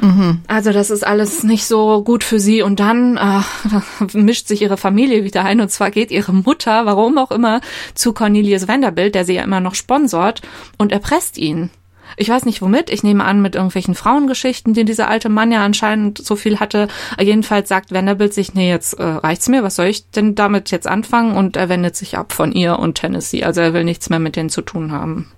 Mhm. 0.01 0.43
Also 0.47 0.73
das 0.73 0.91
ist 0.91 1.07
alles 1.07 1.43
nicht 1.43 1.67
so 1.67 2.03
gut 2.03 2.25
für 2.25 2.39
sie. 2.39 2.63
Und 2.63 2.81
dann 2.81 3.17
äh, 3.17 4.17
mischt 4.17 4.49
sich 4.49 4.63
ihre 4.63 4.77
Familie 4.77 5.25
wieder 5.25 5.45
ein. 5.45 5.61
Und 5.61 5.71
zwar 5.71 5.91
geht 5.91 6.11
ihre 6.11 6.33
Mutter, 6.33 6.87
warum 6.87 7.19
auch 7.19 7.31
immer, 7.31 7.61
zu 7.95 8.13
Cornelius 8.13 8.69
Vanderbilt, 8.69 9.15
der 9.15 9.25
sie 9.25 9.35
ja 9.35 9.45
immer 9.45 9.61
noch 9.61 9.75
sponsort, 9.75 10.43
und 10.79 10.93
erpresst 10.93 11.39
ihn. 11.39 11.71
Ich 12.17 12.29
weiß 12.29 12.45
nicht 12.45 12.63
womit. 12.63 12.91
Ich 12.91 13.03
nehme 13.03 13.25
an 13.25 13.43
mit 13.43 13.55
irgendwelchen 13.55 13.95
Frauengeschichten, 13.95 14.75
die 14.75 14.85
dieser 14.85 15.09
alte 15.09 15.29
Mann 15.29 15.53
ja 15.53 15.65
anscheinend 15.65 16.19
so 16.19 16.37
viel 16.37 16.61
hatte. 16.61 16.89
Jedenfalls 17.21 17.69
sagt 17.69 17.93
Vanderbilt 17.93 18.35
sich, 18.35 18.55
nee, 18.55 18.71
jetzt 18.71 18.95
äh, 18.95 19.05
reicht's 19.05 19.49
mir. 19.49 19.63
Was 19.63 19.77
soll 19.77 19.87
ich 19.87 20.11
denn 20.11 20.35
damit 20.35 20.71
jetzt 20.71 20.87
anfangen? 20.87 21.37
Und 21.37 21.57
er 21.57 21.69
wendet 21.69 21.97
sich 21.97 22.17
ab 22.17 22.33
von 22.33 22.53
ihr 22.53 22.79
und 22.79 22.95
Tennessee. 22.95 23.45
Also 23.45 23.61
er 23.61 23.75
will 23.75 23.85
nichts 23.85 24.09
mehr 24.11 24.19
mit 24.19 24.37
denen 24.37 24.51
zu 24.51 24.63
tun 24.63 24.93
haben. 24.93 25.31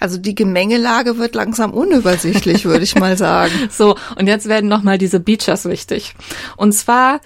Also 0.00 0.18
die 0.18 0.34
Gemengelage 0.34 1.18
wird 1.18 1.34
langsam 1.34 1.72
unübersichtlich, 1.72 2.64
würde 2.64 2.84
ich 2.84 2.94
mal 2.94 3.16
sagen. 3.16 3.52
So, 3.70 3.96
und 4.16 4.26
jetzt 4.26 4.48
werden 4.48 4.68
nochmal 4.68 4.98
diese 4.98 5.20
Beachers 5.20 5.64
wichtig. 5.64 6.14
Und 6.56 6.72
zwar 6.72 7.20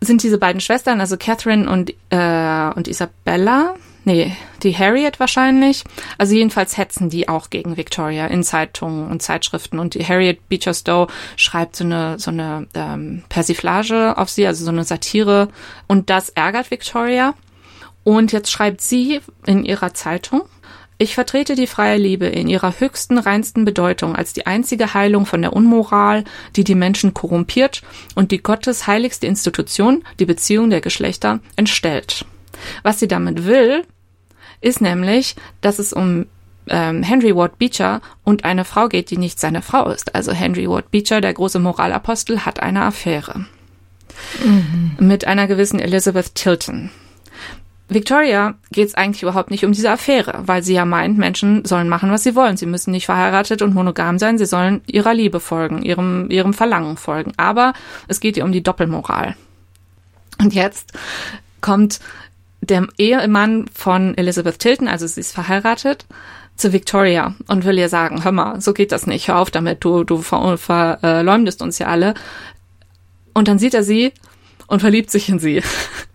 sind 0.00 0.22
diese 0.22 0.38
beiden 0.38 0.60
Schwestern, 0.60 1.00
also 1.00 1.16
Catherine 1.16 1.68
und, 1.68 1.90
äh, 2.10 2.70
und 2.74 2.86
Isabella, 2.86 3.74
nee, 4.08 4.32
die 4.62 4.76
Harriet 4.76 5.20
wahrscheinlich. 5.20 5.84
Also 6.16 6.34
jedenfalls 6.34 6.76
hetzen 6.76 7.10
die 7.10 7.28
auch 7.28 7.50
gegen 7.50 7.76
Victoria 7.76 8.26
in 8.26 8.42
Zeitungen 8.42 9.08
und 9.08 9.22
Zeitschriften. 9.22 9.78
Und 9.78 9.94
die 9.94 10.04
Harriet 10.04 10.48
Beecher 10.48 10.74
Stowe 10.74 11.12
schreibt 11.36 11.76
so 11.76 11.84
eine, 11.84 12.18
so 12.18 12.30
eine 12.30 12.66
ähm, 12.74 13.22
Persiflage 13.28 14.16
auf 14.16 14.30
sie, 14.30 14.46
also 14.46 14.64
so 14.64 14.70
eine 14.70 14.84
Satire. 14.84 15.48
Und 15.86 16.10
das 16.10 16.30
ärgert 16.30 16.70
Victoria. 16.70 17.34
Und 18.02 18.32
jetzt 18.32 18.50
schreibt 18.50 18.80
sie 18.80 19.20
in 19.46 19.64
ihrer 19.64 19.92
Zeitung, 19.92 20.42
ich 21.00 21.14
vertrete 21.14 21.54
die 21.54 21.68
freie 21.68 21.98
Liebe 21.98 22.26
in 22.26 22.48
ihrer 22.48 22.80
höchsten, 22.80 23.18
reinsten 23.18 23.64
Bedeutung 23.64 24.16
als 24.16 24.32
die 24.32 24.46
einzige 24.46 24.94
Heilung 24.94 25.26
von 25.26 25.42
der 25.42 25.52
Unmoral, 25.52 26.24
die 26.56 26.64
die 26.64 26.74
Menschen 26.74 27.14
korrumpiert 27.14 27.82
und 28.16 28.32
die 28.32 28.42
Gottes 28.42 28.88
heiligste 28.88 29.28
Institution, 29.28 30.02
die 30.18 30.26
Beziehung 30.26 30.70
der 30.70 30.80
Geschlechter, 30.80 31.38
entstellt. 31.54 32.24
Was 32.82 32.98
sie 32.98 33.06
damit 33.06 33.44
will, 33.44 33.84
ist 34.60 34.80
nämlich, 34.80 35.36
dass 35.60 35.78
es 35.78 35.92
um 35.92 36.26
ähm, 36.68 37.02
Henry 37.02 37.34
Ward 37.34 37.58
Beecher 37.58 38.00
und 38.24 38.44
eine 38.44 38.64
Frau 38.64 38.88
geht, 38.88 39.10
die 39.10 39.16
nicht 39.16 39.40
seine 39.40 39.62
Frau 39.62 39.88
ist. 39.90 40.14
Also 40.14 40.32
Henry 40.32 40.68
Ward 40.68 40.90
Beecher, 40.90 41.20
der 41.20 41.34
große 41.34 41.58
Moralapostel, 41.58 42.44
hat 42.44 42.60
eine 42.60 42.82
Affäre 42.82 43.46
mhm. 44.44 44.92
mit 44.98 45.26
einer 45.26 45.46
gewissen 45.46 45.80
Elizabeth 45.80 46.34
Tilton. 46.34 46.90
Victoria 47.90 48.54
geht 48.70 48.88
es 48.88 48.94
eigentlich 48.94 49.22
überhaupt 49.22 49.50
nicht 49.50 49.64
um 49.64 49.72
diese 49.72 49.90
Affäre, 49.90 50.42
weil 50.44 50.62
sie 50.62 50.74
ja 50.74 50.84
meint, 50.84 51.16
Menschen 51.16 51.64
sollen 51.64 51.88
machen, 51.88 52.10
was 52.10 52.22
sie 52.22 52.34
wollen. 52.34 52.58
Sie 52.58 52.66
müssen 52.66 52.90
nicht 52.90 53.06
verheiratet 53.06 53.62
und 53.62 53.74
monogam 53.74 54.18
sein, 54.18 54.36
sie 54.36 54.44
sollen 54.44 54.82
ihrer 54.86 55.14
Liebe 55.14 55.40
folgen, 55.40 55.82
ihrem, 55.82 56.30
ihrem 56.30 56.52
Verlangen 56.52 56.98
folgen. 56.98 57.32
Aber 57.38 57.72
es 58.06 58.20
geht 58.20 58.36
ihr 58.36 58.44
um 58.44 58.52
die 58.52 58.62
Doppelmoral. 58.62 59.36
Und 60.38 60.52
jetzt 60.52 60.92
kommt 61.62 62.00
der 62.68 62.86
Ehemann 62.98 63.66
von 63.74 64.16
Elizabeth 64.16 64.58
Tilton, 64.58 64.88
also 64.88 65.06
sie 65.06 65.20
ist 65.20 65.32
verheiratet, 65.32 66.06
zu 66.56 66.72
Victoria 66.72 67.34
und 67.46 67.64
will 67.64 67.78
ihr 67.78 67.88
sagen, 67.88 68.24
hör 68.24 68.32
mal, 68.32 68.60
so 68.60 68.72
geht 68.72 68.92
das 68.92 69.06
nicht, 69.06 69.28
hör 69.28 69.38
auf 69.38 69.50
damit, 69.50 69.84
du, 69.84 70.04
du 70.04 70.22
verleumdest 70.22 71.62
uns 71.62 71.78
ja 71.78 71.86
alle. 71.86 72.14
Und 73.32 73.48
dann 73.48 73.58
sieht 73.58 73.74
er 73.74 73.84
sie 73.84 74.12
und 74.66 74.80
verliebt 74.80 75.10
sich 75.10 75.28
in 75.28 75.38
sie. 75.38 75.62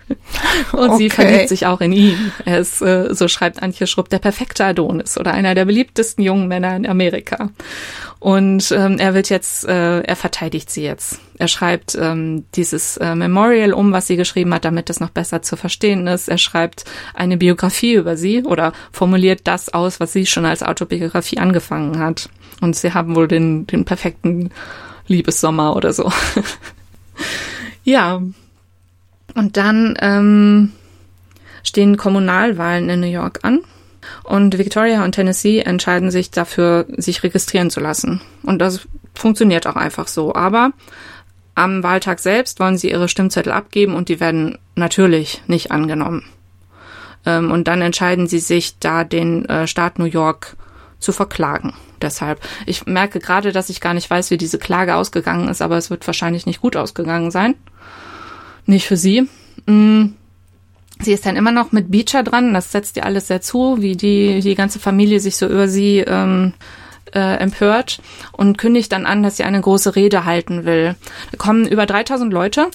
Und 0.71 0.89
okay. 0.89 0.97
sie 0.97 1.09
verliebt 1.09 1.49
sich 1.49 1.65
auch 1.65 1.81
in 1.81 1.91
ihn. 1.91 2.31
Er 2.45 2.59
ist, 2.59 2.81
äh, 2.81 3.13
so 3.13 3.27
schreibt 3.27 3.61
Antje 3.61 3.87
Schrupp, 3.87 4.09
der 4.09 4.19
perfekte 4.19 4.65
Adonis 4.65 5.17
oder 5.17 5.33
einer 5.33 5.55
der 5.55 5.65
beliebtesten 5.65 6.23
jungen 6.23 6.47
Männer 6.47 6.75
in 6.75 6.85
Amerika. 6.85 7.49
Und 8.19 8.71
ähm, 8.71 8.99
er 8.99 9.13
wird 9.13 9.29
jetzt, 9.29 9.65
äh, 9.65 9.99
er 9.99 10.15
verteidigt 10.15 10.69
sie 10.69 10.83
jetzt. 10.83 11.19
Er 11.37 11.47
schreibt 11.47 11.97
ähm, 11.99 12.45
dieses 12.55 12.97
äh, 12.97 13.15
Memorial 13.15 13.73
um, 13.73 13.91
was 13.91 14.07
sie 14.07 14.15
geschrieben 14.15 14.53
hat, 14.53 14.65
damit 14.65 14.89
es 14.89 14.99
noch 14.99 15.09
besser 15.09 15.41
zu 15.41 15.57
verstehen 15.57 16.07
ist. 16.07 16.29
Er 16.29 16.37
schreibt 16.37 16.85
eine 17.13 17.37
Biografie 17.37 17.95
über 17.95 18.15
sie 18.15 18.43
oder 18.43 18.71
formuliert 18.91 19.41
das 19.43 19.73
aus, 19.73 19.99
was 19.99 20.13
sie 20.13 20.25
schon 20.25 20.45
als 20.45 20.63
Autobiografie 20.63 21.37
angefangen 21.37 21.99
hat. 21.99 22.29
Und 22.61 22.75
sie 22.75 22.93
haben 22.93 23.15
wohl 23.15 23.27
den, 23.27 23.67
den 23.67 23.83
perfekten 23.83 24.51
Liebessommer 25.07 25.75
oder 25.75 25.91
so. 25.91 26.11
ja, 27.83 28.21
und 29.35 29.57
dann 29.57 29.97
ähm, 29.99 30.71
stehen 31.63 31.97
Kommunalwahlen 31.97 32.89
in 32.89 32.99
New 32.99 33.07
York 33.07 33.39
an. 33.43 33.61
Und 34.23 34.57
Victoria 34.57 35.03
und 35.03 35.13
Tennessee 35.13 35.59
entscheiden 35.59 36.11
sich 36.11 36.29
dafür, 36.29 36.85
sich 36.97 37.23
registrieren 37.23 37.69
zu 37.69 37.79
lassen. 37.79 38.21
Und 38.43 38.59
das 38.59 38.87
funktioniert 39.15 39.65
auch 39.65 39.77
einfach 39.77 40.07
so. 40.07 40.35
Aber 40.35 40.71
am 41.55 41.83
Wahltag 41.83 42.19
selbst 42.19 42.59
wollen 42.59 42.77
sie 42.77 42.91
ihre 42.91 43.07
Stimmzettel 43.07 43.53
abgeben 43.53 43.95
und 43.95 44.09
die 44.09 44.19
werden 44.19 44.57
natürlich 44.75 45.41
nicht 45.47 45.71
angenommen. 45.71 46.23
Ähm, 47.25 47.51
und 47.51 47.67
dann 47.67 47.81
entscheiden 47.81 48.27
sie 48.27 48.39
sich, 48.39 48.79
da 48.79 49.03
den 49.03 49.45
äh, 49.45 49.67
Staat 49.67 49.99
New 49.99 50.05
York 50.05 50.57
zu 50.99 51.11
verklagen. 51.11 51.73
Deshalb. 52.01 52.41
Ich 52.65 52.85
merke 52.85 53.19
gerade, 53.19 53.53
dass 53.53 53.69
ich 53.69 53.79
gar 53.79 53.93
nicht 53.93 54.09
weiß, 54.09 54.31
wie 54.31 54.37
diese 54.37 54.57
Klage 54.57 54.95
ausgegangen 54.95 55.47
ist, 55.47 55.61
aber 55.61 55.77
es 55.77 55.89
wird 55.89 56.05
wahrscheinlich 56.05 56.45
nicht 56.45 56.59
gut 56.59 56.75
ausgegangen 56.75 57.31
sein 57.31 57.55
nicht 58.65 58.87
für 58.87 58.97
sie. 58.97 59.27
Mm. 59.65 60.13
Sie 60.99 61.11
ist 61.11 61.25
dann 61.25 61.35
immer 61.35 61.51
noch 61.51 61.71
mit 61.71 61.91
Beecher 61.91 62.23
dran, 62.23 62.53
das 62.53 62.71
setzt 62.71 62.95
ihr 62.95 63.05
alles 63.05 63.27
sehr 63.27 63.41
zu, 63.41 63.81
wie 63.81 63.97
die, 63.97 64.39
die 64.39 64.55
ganze 64.55 64.79
Familie 64.79 65.19
sich 65.19 65.35
so 65.35 65.47
über 65.47 65.67
sie 65.67 65.99
ähm, 65.99 66.53
äh, 67.13 67.37
empört 67.37 67.99
und 68.31 68.57
kündigt 68.57 68.91
dann 68.91 69.05
an, 69.05 69.23
dass 69.23 69.37
sie 69.37 69.43
eine 69.43 69.59
große 69.59 69.95
Rede 69.95 70.25
halten 70.25 70.65
will. 70.65 70.95
Da 71.31 71.37
kommen 71.37 71.67
über 71.67 71.85
3000 71.85 72.31
Leute 72.31 72.67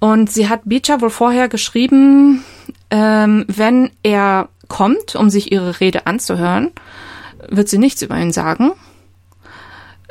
und 0.00 0.30
sie 0.30 0.48
hat 0.48 0.62
Beecher 0.64 1.00
wohl 1.00 1.10
vorher 1.10 1.48
geschrieben, 1.48 2.44
ähm, 2.90 3.44
wenn 3.48 3.90
er 4.02 4.48
kommt, 4.68 5.14
um 5.16 5.30
sich 5.30 5.52
ihre 5.52 5.80
Rede 5.80 6.06
anzuhören, 6.06 6.70
wird 7.48 7.68
sie 7.68 7.78
nichts 7.78 8.02
über 8.02 8.18
ihn 8.18 8.32
sagen. 8.32 8.72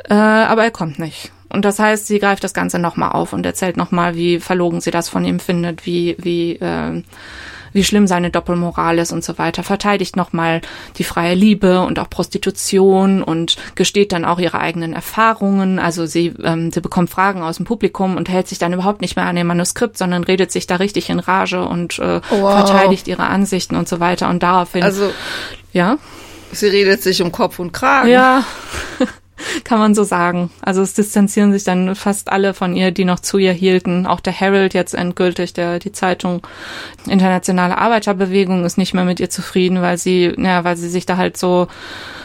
Äh, 0.09 0.13
aber 0.13 0.63
er 0.63 0.71
kommt 0.71 0.99
nicht. 0.99 1.31
Und 1.49 1.65
das 1.65 1.79
heißt, 1.79 2.07
sie 2.07 2.19
greift 2.19 2.43
das 2.43 2.53
Ganze 2.53 2.79
nochmal 2.79 3.11
auf 3.11 3.33
und 3.33 3.45
erzählt 3.45 3.75
nochmal, 3.75 4.15
wie 4.15 4.39
verlogen 4.39 4.81
sie 4.81 4.91
das 4.91 5.09
von 5.09 5.25
ihm 5.25 5.39
findet, 5.39 5.85
wie, 5.85 6.15
wie, 6.19 6.53
äh, 6.57 7.01
wie 7.73 7.83
schlimm 7.83 8.07
seine 8.07 8.29
Doppelmoral 8.29 8.99
ist 8.99 9.11
und 9.11 9.23
so 9.23 9.37
weiter, 9.37 9.63
verteidigt 9.63 10.15
nochmal 10.15 10.61
die 10.97 11.03
freie 11.03 11.35
Liebe 11.35 11.81
und 11.81 11.99
auch 11.99 12.09
Prostitution 12.09 13.23
und 13.23 13.57
gesteht 13.75 14.11
dann 14.11 14.25
auch 14.25 14.39
ihre 14.39 14.59
eigenen 14.59 14.93
Erfahrungen. 14.93 15.79
Also 15.79 16.05
sie, 16.05 16.33
ähm, 16.43 16.71
sie 16.71 16.81
bekommt 16.81 17.09
Fragen 17.09 17.41
aus 17.41 17.57
dem 17.57 17.65
Publikum 17.65 18.15
und 18.15 18.29
hält 18.29 18.47
sich 18.47 18.59
dann 18.59 18.73
überhaupt 18.73 19.01
nicht 19.01 19.15
mehr 19.15 19.25
an 19.25 19.35
dem 19.35 19.47
Manuskript, 19.47 19.97
sondern 19.97 20.23
redet 20.23 20.51
sich 20.51 20.67
da 20.67 20.75
richtig 20.77 21.09
in 21.09 21.19
Rage 21.19 21.65
und 21.65 21.99
äh, 21.99 22.21
wow. 22.29 22.65
verteidigt 22.65 23.07
ihre 23.07 23.23
Ansichten 23.23 23.75
und 23.75 23.87
so 23.87 23.99
weiter. 23.99 24.29
Und 24.29 24.43
daraufhin, 24.43 24.83
also 24.83 25.11
ja. 25.73 25.97
Sie 26.51 26.67
redet 26.67 27.03
sich 27.03 27.21
um 27.21 27.31
Kopf 27.31 27.59
und 27.59 27.73
Kragen. 27.73 28.09
Ja, 28.09 28.43
kann 29.63 29.79
man 29.79 29.95
so 29.95 30.03
sagen. 30.03 30.49
Also 30.61 30.81
es 30.81 30.93
distanzieren 30.93 31.51
sich 31.51 31.63
dann 31.63 31.95
fast 31.95 32.31
alle 32.31 32.53
von 32.53 32.75
ihr, 32.75 32.91
die 32.91 33.05
noch 33.05 33.19
zu 33.19 33.37
ihr 33.37 33.53
hielten. 33.53 34.05
Auch 34.05 34.19
der 34.19 34.33
Herald 34.33 34.73
jetzt 34.73 34.93
endgültig, 34.93 35.53
der 35.53 35.79
die 35.79 35.91
Zeitung 35.91 36.45
Internationale 37.07 37.77
Arbeiterbewegung 37.77 38.65
ist 38.65 38.77
nicht 38.77 38.93
mehr 38.93 39.05
mit 39.05 39.19
ihr 39.19 39.29
zufrieden, 39.29 39.81
weil 39.81 39.97
sie, 39.97 40.33
naja, 40.35 40.63
weil 40.63 40.77
sie 40.77 40.89
sich 40.89 41.05
da 41.05 41.17
halt 41.17 41.37
so 41.37 41.67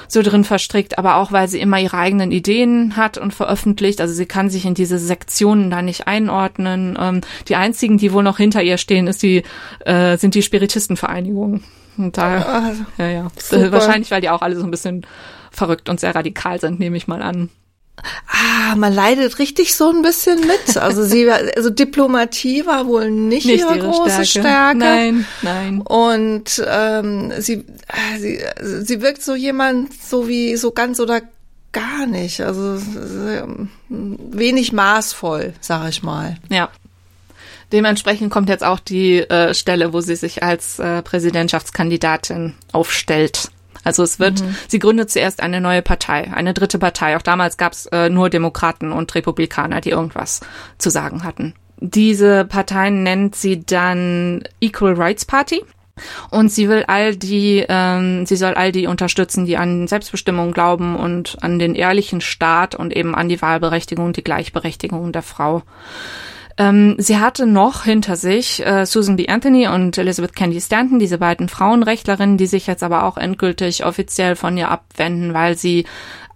so 0.07 0.23
drin 0.23 0.45
verstrickt, 0.45 0.99
aber 0.99 1.17
auch 1.17 1.33
weil 1.33 1.49
sie 1.49 1.61
immer 1.61 1.79
ihre 1.79 1.97
eigenen 1.97 2.31
Ideen 2.31 2.97
hat 2.97 3.19
und 3.19 3.35
veröffentlicht. 3.35 4.01
Also 4.01 4.15
sie 4.15 4.27
kann 4.27 4.51
sich 4.51 4.65
in 4.65 4.75
diese 4.75 4.99
Sektionen 4.99 5.71
da 5.71 5.83
nicht 5.83 6.07
einordnen. 6.07 6.97
Ähm, 7.01 7.21
die 7.49 7.57
einzigen, 7.57 7.99
die 7.99 8.13
wohl 8.13 8.23
noch 8.23 8.37
hinter 8.37 8.63
ihr 8.63 8.79
stehen, 8.79 9.07
ist 9.07 9.23
die, 9.23 9.43
äh, 9.85 10.17
sind 10.17 10.35
die 10.35 10.43
Spiritistenvereinigungen. 10.43 11.65
Und 11.97 12.17
da, 12.17 12.39
ah, 12.39 12.73
ja, 12.99 13.09
ja. 13.09 13.29
Super. 13.37 13.73
Wahrscheinlich, 13.73 14.11
weil 14.11 14.21
die 14.21 14.31
auch 14.31 14.43
alle 14.43 14.57
so 14.57 14.65
ein 14.65 14.71
bisschen 14.71 15.07
verrückt 15.57 15.89
und 15.89 16.01
sehr 16.01 16.15
radikal 16.15 16.61
sind, 16.61 16.79
nehme 16.79 16.97
ich 16.97 17.07
mal 17.07 17.23
an. 17.23 17.51
Ah, 18.27 18.75
man 18.77 18.93
leidet 18.93 19.39
richtig 19.39 19.75
so 19.75 19.91
ein 19.91 20.03
bisschen 20.03 20.41
mit. 20.41 20.77
Also 20.77 21.05
sie, 21.05 21.31
also 21.31 21.71
Diplomatie 21.71 22.67
war 22.67 22.87
wohl 22.87 23.11
nicht, 23.11 23.47
nicht 23.47 23.61
ihre, 23.61 23.77
ihre, 23.77 23.89
große 23.89 24.25
Stärke. 24.25 24.49
Stärke. 24.49 24.79
Nein, 24.79 25.27
nein. 25.43 25.81
Und 25.81 26.63
ähm, 26.67 27.33
sie, 27.39 27.65
sie, 28.19 28.41
sie 28.61 29.01
wirkt 29.01 29.23
so 29.23 29.35
jemand, 29.35 29.93
so 29.95 30.27
wie 30.27 30.57
so 30.57 30.73
ganz 30.73 30.99
oder 30.99 31.23
gar 31.73 32.07
nicht. 32.07 32.41
Also 32.41 32.81
wenig 33.89 34.73
maßvoll, 34.73 35.55
sag 35.61 35.89
ich 35.89 36.03
mal. 36.03 36.39
Ja. 36.49 36.71
Dementsprechend 37.73 38.31
kommt 38.31 38.49
jetzt 38.49 38.65
auch 38.65 38.79
die 38.79 39.19
äh, 39.19 39.55
Stelle, 39.55 39.93
wo 39.93 40.01
sie 40.01 40.17
sich 40.17 40.43
als 40.43 40.79
äh, 40.79 41.03
Präsidentschaftskandidatin 41.03 42.55
aufstellt. 42.73 43.51
Also 43.85 44.03
es 44.03 44.19
wird, 44.19 44.41
mhm. 44.41 44.57
sie 44.69 44.79
gründet 44.79 45.11
zuerst 45.11 45.43
eine 45.43 45.61
neue 45.61 45.83
Partei, 45.83 46.33
eine 46.33 46.55
dritte 46.55 46.79
Partei. 46.79 47.17
Auch 47.17 47.23
damals 47.23 47.57
gab 47.57 47.73
es 47.73 47.87
äh, 47.87 48.09
nur 48.09 48.31
Demokraten 48.31 48.93
und 48.93 49.15
Republikaner, 49.15 49.81
die 49.81 49.91
irgendwas 49.91 50.41
zu 50.79 50.91
sagen 50.91 51.23
hatten. 51.23 51.55
Diese 51.79 52.45
Partei 52.45 52.91
nennt 52.91 53.37
sie 53.37 53.65
dann 53.65 54.45
Equal 54.61 54.95
Rights 54.95 55.25
Party. 55.25 55.63
Und 56.31 56.51
sie 56.51 56.69
will 56.69 56.85
all 56.89 57.15
die, 57.15 57.65
ähm, 57.69 58.27
sie 58.27 58.35
soll 58.35 58.55
all 58.55 58.73
die 58.73 58.89
unterstützen, 58.89 59.47
die 59.47 59.57
an 59.57 59.87
Selbstbestimmung 59.87 60.53
glauben 60.53 60.97
und 60.97 61.37
an 61.41 61.61
den 61.61 61.77
ehrlichen 61.77 62.21
Staat 62.21 62.75
und 62.75 62.95
eben 62.95 63.15
an 63.15 63.29
die 63.29 63.41
Wahlberechtigung, 63.41 64.13
die 64.13 64.25
Gleichberechtigung 64.25 65.13
der 65.13 65.23
Frau. 65.23 65.63
Ähm, 66.57 66.95
sie 66.99 67.19
hatte 67.19 67.47
noch 67.47 67.85
hinter 67.85 68.17
sich 68.17 68.65
äh, 68.65 68.87
Susan 68.87 69.17
B. 69.17 69.29
Anthony 69.29 69.67
und 69.67 69.99
Elizabeth 69.99 70.37
Candy 70.37 70.61
Stanton, 70.61 70.99
diese 70.99 71.19
beiden 71.19 71.49
Frauenrechtlerinnen, 71.49 72.39
die 72.39 72.47
sich 72.47 72.67
jetzt 72.67 72.83
aber 72.85 73.05
auch 73.05 73.17
endgültig 73.17 73.85
offiziell 73.85 74.37
von 74.37 74.57
ihr 74.57 74.71
abwenden, 74.71 75.35
weil 75.35 75.57
sie 75.57 75.85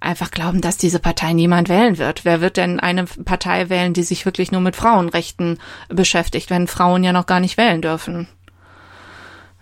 einfach 0.01 0.31
glauben, 0.31 0.61
dass 0.61 0.77
diese 0.77 0.99
Partei 0.99 1.33
niemand 1.33 1.69
wählen 1.69 1.99
wird. 1.99 2.25
Wer 2.25 2.41
wird 2.41 2.57
denn 2.57 2.81
eine 2.81 3.05
Partei 3.05 3.69
wählen, 3.69 3.95
die 3.95 4.03
sich 4.03 4.25
wirklich 4.25 4.51
nur 4.51 4.61
mit 4.61 4.77
Frauenrechten 4.77 5.59
beschäftigt, 5.89 6.51
wenn 6.51 6.67
Frauen 6.67 7.05
ja 7.05 7.13
noch 7.13 7.27
gar 7.27 7.41
nicht 7.41 7.57
wählen 7.57 7.83
dürfen? 7.83 8.29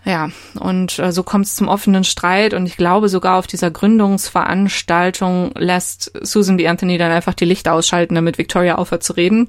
Ja, 0.04 0.30
und 0.60 1.00
äh, 1.00 1.10
so 1.10 1.24
kommt 1.24 1.46
es 1.46 1.56
zum 1.56 1.66
offenen 1.66 2.04
Streit 2.04 2.54
und 2.54 2.64
ich 2.64 2.76
glaube 2.76 3.08
sogar 3.08 3.38
auf 3.38 3.48
dieser 3.48 3.72
Gründungsveranstaltung 3.72 5.50
lässt 5.56 6.12
Susan 6.24 6.58
B. 6.58 6.68
Anthony 6.68 6.96
dann 6.96 7.10
einfach 7.10 7.34
die 7.34 7.44
Lichter 7.44 7.72
ausschalten, 7.72 8.14
damit 8.14 8.38
Victoria 8.38 8.76
aufhört 8.76 9.02
zu 9.02 9.14
reden. 9.14 9.48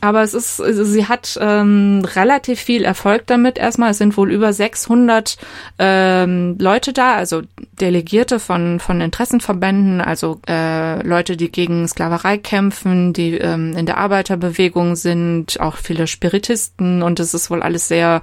Aber 0.00 0.22
es 0.22 0.34
ist, 0.34 0.60
also 0.60 0.84
sie 0.84 1.06
hat 1.06 1.38
ähm, 1.40 2.02
relativ 2.14 2.60
viel 2.60 2.84
Erfolg 2.84 3.26
damit. 3.26 3.58
Erstmal, 3.58 3.90
es 3.90 3.98
sind 3.98 4.16
wohl 4.16 4.30
über 4.30 4.52
600 4.52 5.36
ähm, 5.78 6.56
Leute 6.58 6.92
da, 6.92 7.14
also 7.14 7.42
Delegierte 7.80 8.38
von 8.38 8.80
von 8.80 9.00
Interessenverbänden, 9.00 10.00
also 10.00 10.40
äh, 10.48 11.02
Leute, 11.06 11.36
die 11.36 11.50
gegen 11.50 11.86
Sklaverei 11.88 12.38
kämpfen, 12.38 13.12
die 13.12 13.34
ähm, 13.34 13.76
in 13.76 13.86
der 13.86 13.98
Arbeiterbewegung 13.98 14.96
sind, 14.96 15.60
auch 15.60 15.76
viele 15.76 16.06
Spiritisten 16.06 17.02
und 17.02 17.20
es 17.20 17.34
ist 17.34 17.50
wohl 17.50 17.62
alles 17.62 17.88
sehr 17.88 18.20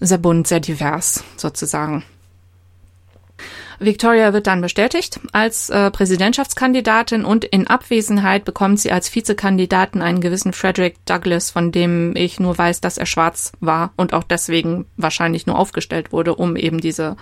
sehr 0.00 0.18
bunt, 0.18 0.46
sehr 0.46 0.60
divers 0.60 1.24
sozusagen. 1.36 2.04
Victoria 3.80 4.32
wird 4.32 4.48
dann 4.48 4.60
bestätigt 4.60 5.20
als 5.32 5.70
äh, 5.70 5.90
Präsidentschaftskandidatin 5.90 7.24
und 7.24 7.44
in 7.44 7.68
Abwesenheit 7.68 8.44
bekommt 8.44 8.80
sie 8.80 8.90
als 8.90 9.14
Vizekandidaten 9.14 10.02
einen 10.02 10.20
gewissen 10.20 10.52
Frederick 10.52 10.96
Douglass, 11.06 11.50
von 11.50 11.70
dem 11.70 12.16
ich 12.16 12.40
nur 12.40 12.58
weiß, 12.58 12.80
dass 12.80 12.98
er 12.98 13.06
schwarz 13.06 13.52
war 13.60 13.92
und 13.96 14.14
auch 14.14 14.24
deswegen 14.24 14.86
wahrscheinlich 14.96 15.46
nur 15.46 15.58
aufgestellt 15.58 16.12
wurde, 16.12 16.34
um 16.34 16.56
eben 16.56 16.80
diese, 16.80 17.16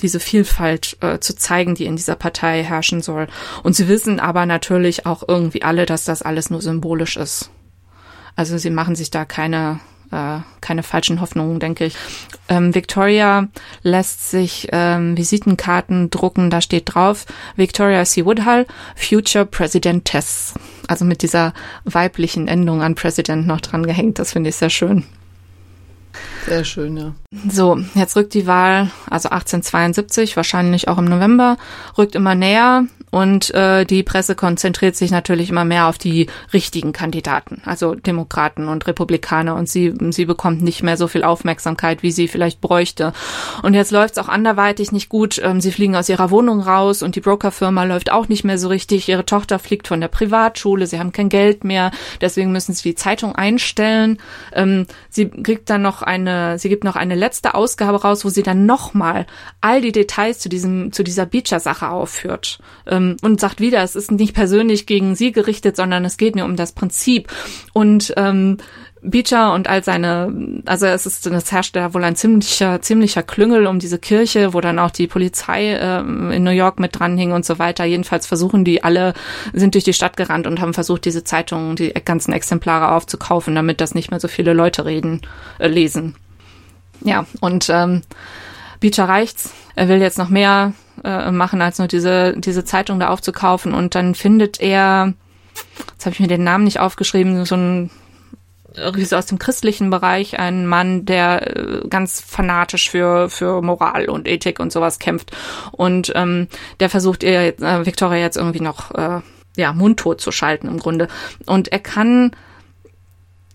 diese 0.00 0.20
Vielfalt 0.20 0.96
äh, 1.00 1.18
zu 1.18 1.34
zeigen, 1.34 1.74
die 1.74 1.86
in 1.86 1.96
dieser 1.96 2.16
Partei 2.16 2.62
herrschen 2.62 3.02
soll. 3.02 3.26
Und 3.64 3.74
sie 3.74 3.88
wissen 3.88 4.20
aber 4.20 4.46
natürlich 4.46 5.06
auch 5.06 5.24
irgendwie 5.26 5.62
alle, 5.62 5.86
dass 5.86 6.04
das 6.04 6.22
alles 6.22 6.50
nur 6.50 6.62
symbolisch 6.62 7.16
ist. 7.16 7.50
Also 8.36 8.58
sie 8.58 8.70
machen 8.70 8.94
sich 8.94 9.10
da 9.10 9.24
keine 9.24 9.80
äh, 10.10 10.40
keine 10.60 10.82
falschen 10.82 11.20
Hoffnungen, 11.20 11.60
denke 11.60 11.86
ich. 11.86 11.96
Ähm, 12.48 12.74
Victoria 12.74 13.48
lässt 13.82 14.30
sich 14.30 14.68
ähm, 14.72 15.16
Visitenkarten 15.16 16.10
drucken, 16.10 16.50
da 16.50 16.60
steht 16.60 16.94
drauf 16.94 17.26
Victoria 17.56 18.04
C. 18.04 18.24
Woodhull, 18.24 18.66
Future 18.94 19.46
President 19.46 20.04
Tess. 20.04 20.54
Also 20.88 21.04
mit 21.04 21.22
dieser 21.22 21.52
weiblichen 21.84 22.48
Endung 22.48 22.82
an 22.82 22.94
President 22.94 23.46
noch 23.46 23.60
dran 23.60 23.86
gehängt. 23.86 24.18
Das 24.18 24.32
finde 24.32 24.50
ich 24.50 24.56
sehr 24.56 24.70
schön. 24.70 25.04
Sehr 26.46 26.64
schön, 26.64 26.96
ja. 26.96 27.12
So, 27.50 27.78
jetzt 27.94 28.16
rückt 28.16 28.34
die 28.34 28.46
Wahl, 28.46 28.90
also 29.10 29.28
1872, 29.30 30.36
wahrscheinlich 30.36 30.88
auch 30.88 30.98
im 30.98 31.06
November, 31.06 31.56
rückt 31.98 32.14
immer 32.14 32.34
näher 32.34 32.84
und 33.16 33.54
äh, 33.54 33.86
die 33.86 34.02
Presse 34.02 34.34
konzentriert 34.34 34.94
sich 34.94 35.10
natürlich 35.10 35.48
immer 35.48 35.64
mehr 35.64 35.86
auf 35.86 35.96
die 35.96 36.26
richtigen 36.52 36.92
Kandidaten, 36.92 37.62
also 37.64 37.94
Demokraten 37.94 38.68
und 38.68 38.86
Republikaner. 38.86 39.54
Und 39.54 39.70
sie, 39.70 39.94
sie 40.10 40.26
bekommt 40.26 40.60
nicht 40.60 40.82
mehr 40.82 40.98
so 40.98 41.08
viel 41.08 41.22
Aufmerksamkeit, 41.22 42.02
wie 42.02 42.10
sie 42.10 42.28
vielleicht 42.28 42.60
bräuchte. 42.60 43.14
Und 43.62 43.72
jetzt 43.72 43.90
läuft 43.90 44.18
es 44.18 44.22
auch 44.22 44.28
anderweitig 44.28 44.92
nicht 44.92 45.08
gut. 45.08 45.40
Ähm, 45.42 45.62
sie 45.62 45.72
fliegen 45.72 45.96
aus 45.96 46.08
ihrer 46.10 46.30
Wohnung 46.30 46.60
raus 46.60 47.02
und 47.02 47.16
die 47.16 47.20
Brokerfirma 47.20 47.84
läuft 47.84 48.12
auch 48.12 48.28
nicht 48.28 48.44
mehr 48.44 48.58
so 48.58 48.68
richtig. 48.68 49.08
Ihre 49.08 49.24
Tochter 49.24 49.58
fliegt 49.58 49.88
von 49.88 50.02
der 50.02 50.08
Privatschule, 50.08 50.86
sie 50.86 50.98
haben 50.98 51.12
kein 51.12 51.28
Geld 51.28 51.64
mehr, 51.64 51.92
deswegen 52.20 52.52
müssen 52.52 52.74
sie 52.74 52.90
die 52.90 52.94
Zeitung 52.96 53.34
einstellen. 53.34 54.18
Ähm, 54.52 54.86
sie 55.08 55.30
kriegt 55.30 55.70
dann 55.70 55.80
noch 55.80 56.02
eine, 56.06 56.58
sie 56.58 56.68
gibt 56.68 56.84
noch 56.84 56.96
eine 56.96 57.14
letzte 57.14 57.54
Ausgabe 57.54 58.02
raus, 58.02 58.24
wo 58.24 58.28
sie 58.28 58.42
dann 58.42 58.66
nochmal 58.66 59.26
all 59.60 59.80
die 59.80 59.92
Details 59.92 60.38
zu 60.38 60.48
diesem, 60.48 60.92
zu 60.92 61.02
dieser 61.02 61.26
Beecher-Sache 61.26 61.88
aufführt. 61.88 62.58
Ähm, 62.86 63.16
und 63.22 63.40
sagt 63.40 63.60
wieder, 63.60 63.82
es 63.82 63.96
ist 63.96 64.10
nicht 64.10 64.34
persönlich 64.34 64.86
gegen 64.86 65.14
sie 65.14 65.32
gerichtet, 65.32 65.76
sondern 65.76 66.04
es 66.04 66.16
geht 66.16 66.34
mir 66.34 66.44
um 66.44 66.56
das 66.56 66.72
Prinzip. 66.72 67.32
Und 67.72 68.12
ähm, 68.16 68.58
Beecher 69.02 69.52
und 69.52 69.68
all 69.68 69.84
seine, 69.84 70.62
also 70.64 70.86
es 70.86 71.06
ist, 71.06 71.26
es 71.26 71.52
herrscht 71.52 71.76
da 71.76 71.94
wohl 71.94 72.02
ein 72.02 72.16
ziemlicher, 72.16 72.80
ziemlicher 72.80 73.22
Klüngel 73.22 73.66
um 73.66 73.78
diese 73.78 73.98
Kirche, 73.98 74.52
wo 74.54 74.60
dann 74.60 74.78
auch 74.78 74.90
die 74.90 75.06
Polizei 75.06 75.76
ähm, 75.78 76.32
in 76.32 76.42
New 76.42 76.50
York 76.50 76.80
mit 76.80 76.98
dran 76.98 77.16
hing 77.16 77.32
und 77.32 77.44
so 77.44 77.58
weiter. 77.58 77.84
Jedenfalls 77.84 78.26
versuchen 78.26 78.64
die 78.64 78.82
alle, 78.82 79.14
sind 79.52 79.74
durch 79.74 79.84
die 79.84 79.92
Stadt 79.92 80.16
gerannt 80.16 80.46
und 80.46 80.60
haben 80.60 80.74
versucht, 80.74 81.04
diese 81.04 81.24
Zeitungen, 81.24 81.76
die 81.76 81.90
ganzen 81.90 82.32
Exemplare 82.32 82.92
aufzukaufen, 82.92 83.54
damit 83.54 83.80
das 83.80 83.94
nicht 83.94 84.10
mehr 84.10 84.20
so 84.20 84.28
viele 84.28 84.54
Leute 84.54 84.84
reden, 84.84 85.20
äh, 85.58 85.68
lesen. 85.68 86.16
Ja, 87.02 87.26
und 87.40 87.68
ähm, 87.68 88.02
Beecher 88.80 89.08
reicht's. 89.08 89.52
Er 89.74 89.88
will 89.88 90.00
jetzt 90.00 90.18
noch 90.18 90.30
mehr 90.30 90.72
äh, 91.04 91.30
machen, 91.30 91.60
als 91.62 91.78
nur 91.78 91.88
diese, 91.88 92.34
diese 92.38 92.64
Zeitung 92.64 92.98
da 92.98 93.08
aufzukaufen. 93.08 93.74
Und 93.74 93.94
dann 93.94 94.14
findet 94.14 94.60
er, 94.60 95.12
jetzt 95.92 96.06
habe 96.06 96.14
ich 96.14 96.20
mir 96.20 96.28
den 96.28 96.44
Namen 96.44 96.64
nicht 96.64 96.80
aufgeschrieben, 96.80 97.44
so 97.44 97.56
ein 97.56 97.90
so 99.04 99.16
aus 99.16 99.26
dem 99.26 99.38
christlichen 99.38 99.90
Bereich, 99.90 100.38
ein 100.38 100.66
Mann, 100.66 101.04
der 101.04 101.56
äh, 101.56 101.88
ganz 101.88 102.20
fanatisch 102.20 102.90
für, 102.90 103.30
für 103.30 103.62
Moral 103.62 104.08
und 104.08 104.28
Ethik 104.28 104.60
und 104.60 104.72
sowas 104.72 104.98
kämpft. 104.98 105.32
Und 105.72 106.12
ähm, 106.14 106.48
der 106.80 106.90
versucht 106.90 107.22
ihr 107.22 107.60
äh, 107.60 107.86
Victoria 107.86 108.20
jetzt 108.20 108.36
irgendwie 108.36 108.60
noch 108.60 108.92
äh, 108.94 109.20
ja, 109.56 109.72
mundtot 109.72 110.20
zu 110.20 110.32
schalten 110.32 110.68
im 110.68 110.78
Grunde. 110.78 111.08
Und 111.46 111.68
er 111.68 111.80
kann 111.80 112.32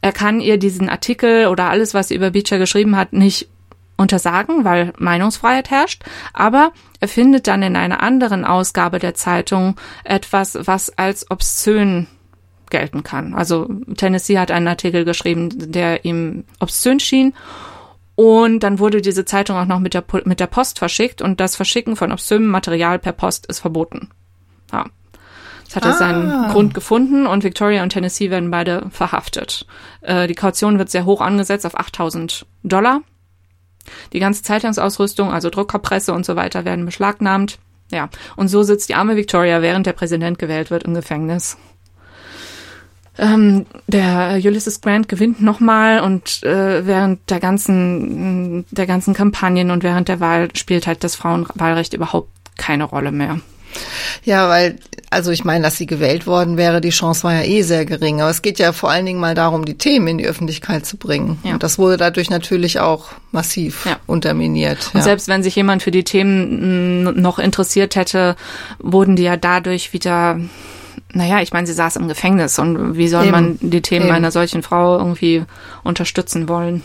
er 0.01 0.11
kann 0.11 0.41
ihr 0.41 0.57
diesen 0.57 0.89
Artikel 0.89 1.47
oder 1.47 1.69
alles, 1.69 1.93
was 1.93 2.07
sie 2.07 2.15
über 2.15 2.31
Beecher 2.31 2.57
geschrieben 2.57 2.95
hat, 2.95 3.13
nicht 3.13 3.47
untersagen, 3.97 4.65
weil 4.65 4.93
Meinungsfreiheit 4.97 5.69
herrscht, 5.69 6.03
aber 6.33 6.71
er 6.99 7.07
findet 7.07 7.47
dann 7.47 7.61
in 7.61 7.75
einer 7.75 8.01
anderen 8.01 8.43
Ausgabe 8.43 8.97
der 8.97 9.13
Zeitung 9.13 9.75
etwas, 10.03 10.57
was 10.59 10.97
als 10.97 11.29
obszön 11.29 12.07
gelten 12.71 13.03
kann. 13.03 13.35
Also 13.35 13.69
Tennessee 13.95 14.39
hat 14.39 14.49
einen 14.51 14.67
Artikel 14.67 15.05
geschrieben, 15.05 15.49
der 15.71 16.05
ihm 16.05 16.45
obszön 16.59 16.99
schien. 16.99 17.33
Und 18.15 18.61
dann 18.61 18.79
wurde 18.79 19.01
diese 19.01 19.25
Zeitung 19.25 19.57
auch 19.57 19.65
noch 19.65 19.79
mit 19.79 19.93
der, 19.93 20.03
mit 20.25 20.39
der 20.39 20.47
Post 20.47 20.79
verschickt 20.79 21.21
und 21.21 21.39
das 21.39 21.55
Verschicken 21.55 21.95
von 21.95 22.11
obszönem 22.11 22.49
Material 22.49 22.99
per 22.99 23.13
Post 23.13 23.45
ist 23.45 23.59
verboten. 23.59 24.09
Ja. 24.71 24.85
Das 25.65 25.77
hat 25.77 25.85
er 25.85 25.91
ah. 25.91 25.97
seinen 25.97 26.51
Grund 26.51 26.73
gefunden 26.73 27.25
und 27.25 27.45
Victoria 27.45 27.81
und 27.81 27.89
Tennessee 27.89 28.29
werden 28.29 28.51
beide 28.51 28.87
verhaftet. 28.89 29.65
Äh, 30.01 30.27
die 30.27 30.35
Kaution 30.35 30.77
wird 30.77 30.89
sehr 30.89 31.05
hoch 31.05 31.21
angesetzt 31.21 31.65
auf 31.65 31.79
8000 31.79 32.45
Dollar. 32.63 33.01
Die 34.13 34.19
ganze 34.19 34.43
Zeitungsausrüstung, 34.43 35.31
also 35.31 35.49
Druckerpresse 35.49 36.13
und 36.13 36.25
so 36.25 36.35
weiter, 36.35 36.65
werden 36.65 36.85
beschlagnahmt. 36.85 37.57
Ja, 37.91 38.09
und 38.35 38.47
so 38.47 38.63
sitzt 38.63 38.89
die 38.89 38.95
arme 38.95 39.15
Victoria, 39.15 39.61
während 39.61 39.85
der 39.85 39.93
Präsident 39.93 40.39
gewählt 40.39 40.71
wird, 40.71 40.83
im 40.83 40.93
Gefängnis. 40.93 41.57
Ähm, 43.21 43.67
der 43.87 44.39
Ulysses 44.43 44.81
Grant 44.81 45.07
gewinnt 45.07 45.41
nochmal 45.41 45.99
und 45.99 46.41
äh, 46.41 46.87
während 46.87 47.29
der 47.29 47.39
ganzen 47.39 48.65
der 48.71 48.87
ganzen 48.87 49.13
Kampagnen 49.13 49.69
und 49.69 49.83
während 49.83 50.07
der 50.07 50.19
Wahl 50.19 50.49
spielt 50.55 50.87
halt 50.87 51.03
das 51.03 51.15
Frauenwahlrecht 51.15 51.93
überhaupt 51.93 52.29
keine 52.57 52.83
Rolle 52.83 53.11
mehr. 53.11 53.39
Ja, 54.23 54.49
weil, 54.49 54.79
also 55.09 55.31
ich 55.31 55.43
meine, 55.43 55.63
dass 55.63 55.77
sie 55.77 55.85
gewählt 55.85 56.27
worden 56.27 56.57
wäre, 56.57 56.81
die 56.81 56.89
Chance 56.89 57.23
war 57.23 57.33
ja 57.33 57.43
eh 57.43 57.61
sehr 57.61 57.85
gering. 57.85 58.21
Aber 58.21 58.29
es 58.29 58.41
geht 58.41 58.59
ja 58.59 58.73
vor 58.73 58.89
allen 58.89 59.05
Dingen 59.05 59.19
mal 59.19 59.35
darum, 59.35 59.65
die 59.65 59.77
Themen 59.77 60.07
in 60.07 60.17
die 60.17 60.25
Öffentlichkeit 60.25 60.85
zu 60.85 60.97
bringen. 60.97 61.39
Ja. 61.43 61.53
Und 61.53 61.63
das 61.63 61.79
wurde 61.79 61.97
dadurch 61.97 62.29
natürlich 62.29 62.79
auch 62.79 63.09
massiv 63.31 63.85
ja. 63.85 63.97
unterminiert. 64.07 64.89
Und 64.93 64.99
ja. 64.99 65.03
selbst 65.03 65.27
wenn 65.27 65.43
sich 65.43 65.55
jemand 65.55 65.83
für 65.83 65.91
die 65.91 66.03
Themen 66.03 67.21
noch 67.21 67.39
interessiert 67.39 67.95
hätte, 67.95 68.35
wurden 68.79 69.15
die 69.15 69.23
ja 69.23 69.37
dadurch 69.37 69.93
wieder 69.93 70.39
naja, 71.13 71.41
ich 71.41 71.51
meine, 71.53 71.67
sie 71.67 71.73
saß 71.73 71.97
im 71.97 72.07
Gefängnis 72.07 72.59
und 72.59 72.97
wie 72.97 73.07
soll 73.07 73.23
Eben. 73.23 73.31
man 73.31 73.57
die 73.61 73.81
Themen 73.81 74.07
Eben. 74.07 74.15
einer 74.15 74.31
solchen 74.31 74.63
Frau 74.63 74.97
irgendwie 74.97 75.43
unterstützen 75.83 76.47
wollen? 76.47 76.83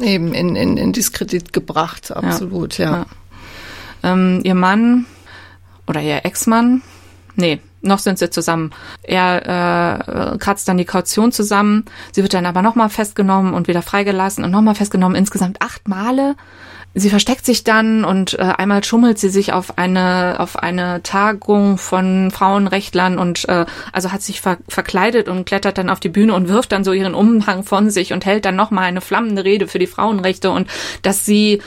Eben 0.00 0.34
in, 0.34 0.54
in, 0.54 0.76
in 0.76 0.92
Diskredit 0.92 1.52
gebracht, 1.52 2.14
absolut, 2.14 2.78
ja. 2.78 2.92
ja. 2.92 3.06
Ähm, 4.12 4.40
ihr 4.44 4.54
Mann 4.54 5.06
oder 5.86 6.00
ihr 6.00 6.24
Ex-Mann, 6.24 6.82
nee, 7.34 7.60
noch 7.84 7.98
sind 7.98 8.18
sie 8.18 8.30
zusammen. 8.30 8.70
Er 9.02 10.32
äh, 10.32 10.38
kratzt 10.38 10.68
dann 10.68 10.78
die 10.78 10.84
Kaution 10.84 11.32
zusammen. 11.32 11.84
Sie 12.12 12.22
wird 12.22 12.34
dann 12.34 12.46
aber 12.46 12.62
nochmal 12.62 12.88
festgenommen 12.88 13.52
und 13.52 13.68
wieder 13.68 13.82
freigelassen 13.82 14.42
und 14.44 14.50
nochmal 14.50 14.74
festgenommen. 14.74 15.16
Insgesamt 15.16 15.60
acht 15.60 15.86
Male. 15.86 16.34
Sie 16.96 17.10
versteckt 17.10 17.44
sich 17.44 17.64
dann 17.64 18.04
und 18.04 18.38
äh, 18.38 18.42
einmal 18.42 18.84
schummelt 18.84 19.18
sie 19.18 19.28
sich 19.28 19.52
auf 19.52 19.78
eine 19.78 20.36
auf 20.38 20.56
eine 20.56 21.02
Tagung 21.02 21.76
von 21.76 22.30
Frauenrechtlern 22.30 23.18
und 23.18 23.48
äh, 23.48 23.66
also 23.92 24.12
hat 24.12 24.22
sich 24.22 24.40
ver 24.40 24.58
verkleidet 24.68 25.28
und 25.28 25.44
klettert 25.44 25.76
dann 25.76 25.90
auf 25.90 25.98
die 25.98 26.08
Bühne 26.08 26.32
und 26.34 26.48
wirft 26.48 26.70
dann 26.70 26.84
so 26.84 26.92
ihren 26.92 27.14
Umhang 27.14 27.64
von 27.64 27.90
sich 27.90 28.12
und 28.12 28.24
hält 28.24 28.44
dann 28.44 28.54
nochmal 28.54 28.84
eine 28.84 29.00
flammende 29.00 29.42
Rede 29.42 29.66
für 29.66 29.80
die 29.80 29.88
Frauenrechte 29.88 30.52
und 30.52 30.68
dass 31.02 31.26
sie 31.26 31.60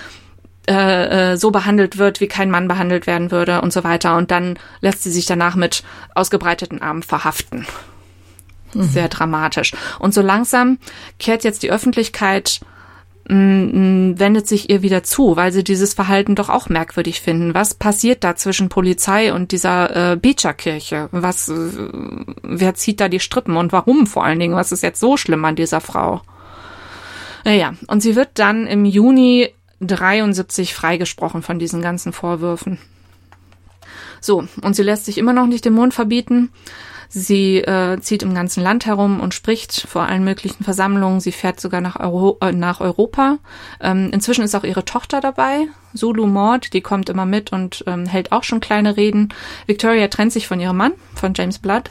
äh, 0.70 1.32
äh, 1.34 1.38
so 1.38 1.52
behandelt 1.52 1.98
wird, 1.98 2.22
wie 2.22 2.28
kein 2.28 2.50
Mann 2.50 2.68
behandelt 2.70 3.06
werden 3.06 3.32
würde 3.32 3.62
und 3.62 3.72
so 3.72 3.84
weiter. 3.84 4.16
Und 4.16 4.32
dann 4.32 4.58
lässt 4.82 5.04
sie 5.04 5.12
sich 5.12 5.26
danach 5.26 5.56
mit 5.56 5.84
ausgebreiteten 6.14 6.82
Armen 6.82 7.04
verhaften. 7.04 7.66
Mhm. 8.74 8.84
Sehr 8.84 9.08
dramatisch. 9.08 9.74
Und 10.00 10.14
so 10.14 10.22
langsam 10.22 10.78
kehrt 11.20 11.44
jetzt 11.44 11.64
die 11.64 11.72
Öffentlichkeit 11.72 12.60
wendet 13.30 14.48
sich 14.48 14.70
ihr 14.70 14.82
wieder 14.82 15.04
zu, 15.04 15.36
weil 15.36 15.52
sie 15.52 15.64
dieses 15.64 15.94
Verhalten 15.94 16.36
doch 16.36 16.50
auch 16.50 16.70
merkwürdig 16.70 17.20
finden. 17.20 17.54
Was 17.54 17.74
passiert 17.74 18.24
da 18.24 18.36
zwischen 18.36 18.70
Polizei 18.70 19.34
und 19.34 19.52
dieser 19.52 20.14
äh, 20.14 20.16
Beecher-Kirche? 20.16 21.10
Was, 21.12 21.50
äh, 21.50 21.56
wer 22.44 22.76
zieht 22.76 23.02
da 23.02 23.10
die 23.10 23.20
Strippen 23.20 23.58
und 23.58 23.74
warum 23.74 24.08
vor 24.08 24.24
allen 24.24 24.40
Dingen? 24.40 24.56
Was 24.56 24.72
ist 24.72 24.84
jetzt 24.84 25.00
so 25.00 25.18
schlimm 25.18 25.44
an 25.44 25.58
dieser 25.58 25.82
Frau? 25.82 26.22
Naja, 27.44 27.74
und 27.88 28.02
sie 28.02 28.16
wird 28.16 28.30
dann 28.36 28.66
im 28.66 28.86
Juni 28.86 29.54
73 29.82 30.74
freigesprochen 30.74 31.42
von 31.42 31.60
diesen 31.60 31.82
ganzen 31.82 32.14
Vorwürfen. 32.14 32.78
So, 34.22 34.48
und 34.62 34.76
sie 34.76 34.84
lässt 34.84 35.06
sich 35.06 35.18
immer 35.18 35.34
noch 35.34 35.48
nicht 35.48 35.66
den 35.66 35.74
Mund 35.74 35.94
verbieten. 35.94 36.50
Sie 37.10 37.58
äh, 37.58 38.00
zieht 38.02 38.24
im 38.24 38.34
ganzen 38.34 38.62
Land 38.62 38.86
herum 38.86 39.20
und 39.20 39.34
spricht 39.34 39.88
vor 39.88 40.04
allen 40.04 40.24
möglichen 40.24 40.64
Versammlungen. 40.64 41.20
Sie 41.20 41.32
fährt 41.32 41.60
sogar 41.60 41.82
nach, 41.82 42.00
Euro 42.00 42.38
äh, 42.42 42.52
nach 42.52 42.82
Europa. 42.82 43.38
Ähm, 43.82 44.10
inzwischen 44.12 44.44
ist 44.44 44.56
auch 44.56 44.64
ihre 44.64 44.86
Tochter 44.86 45.22
dabei, 45.22 45.68
Zulu 45.94 46.28
Maud, 46.28 46.74
die 46.74 46.82
kommt 46.82 47.10
immer 47.10 47.26
mit 47.26 47.52
und 47.52 47.84
ähm, 47.88 48.06
hält 48.06 48.32
auch 48.32 48.44
schon 48.44 48.60
kleine 48.60 48.98
Reden. 48.98 49.30
Victoria 49.66 50.08
trennt 50.08 50.34
sich 50.34 50.48
von 50.48 50.60
ihrem 50.60 50.78
Mann, 50.78 50.94
von 51.16 51.34
James 51.36 51.60
Blood. 51.60 51.90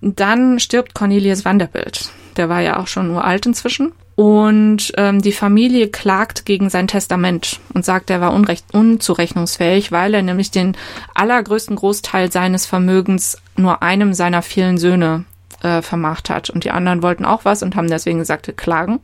Dann 0.00 0.58
stirbt 0.58 0.94
Cornelius 0.94 1.44
Vanderbilt. 1.44 2.10
Der 2.36 2.48
war 2.48 2.60
ja 2.60 2.78
auch 2.78 2.86
schon 2.86 3.10
uralt 3.10 3.46
inzwischen. 3.46 3.92
Und 4.20 4.92
ähm, 4.98 5.22
die 5.22 5.32
Familie 5.32 5.88
klagt 5.88 6.44
gegen 6.44 6.68
sein 6.68 6.88
Testament 6.88 7.58
und 7.72 7.86
sagt, 7.86 8.10
er 8.10 8.20
war 8.20 8.34
unrecht, 8.34 8.66
unzurechnungsfähig, 8.70 9.92
weil 9.92 10.12
er 10.12 10.20
nämlich 10.20 10.50
den 10.50 10.76
allergrößten 11.14 11.74
Großteil 11.74 12.30
seines 12.30 12.66
Vermögens 12.66 13.38
nur 13.56 13.82
einem 13.82 14.12
seiner 14.12 14.42
vielen 14.42 14.76
Söhne 14.76 15.24
äh, 15.62 15.80
vermacht 15.80 16.28
hat. 16.28 16.50
Und 16.50 16.64
die 16.64 16.70
anderen 16.70 17.02
wollten 17.02 17.24
auch 17.24 17.46
was 17.46 17.62
und 17.62 17.76
haben 17.76 17.88
deswegen 17.88 18.18
gesagt, 18.18 18.54
klagen. 18.58 19.00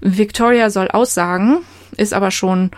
Victoria 0.00 0.70
soll 0.70 0.88
aussagen, 0.88 1.58
ist 1.98 2.14
aber 2.14 2.30
schon 2.30 2.70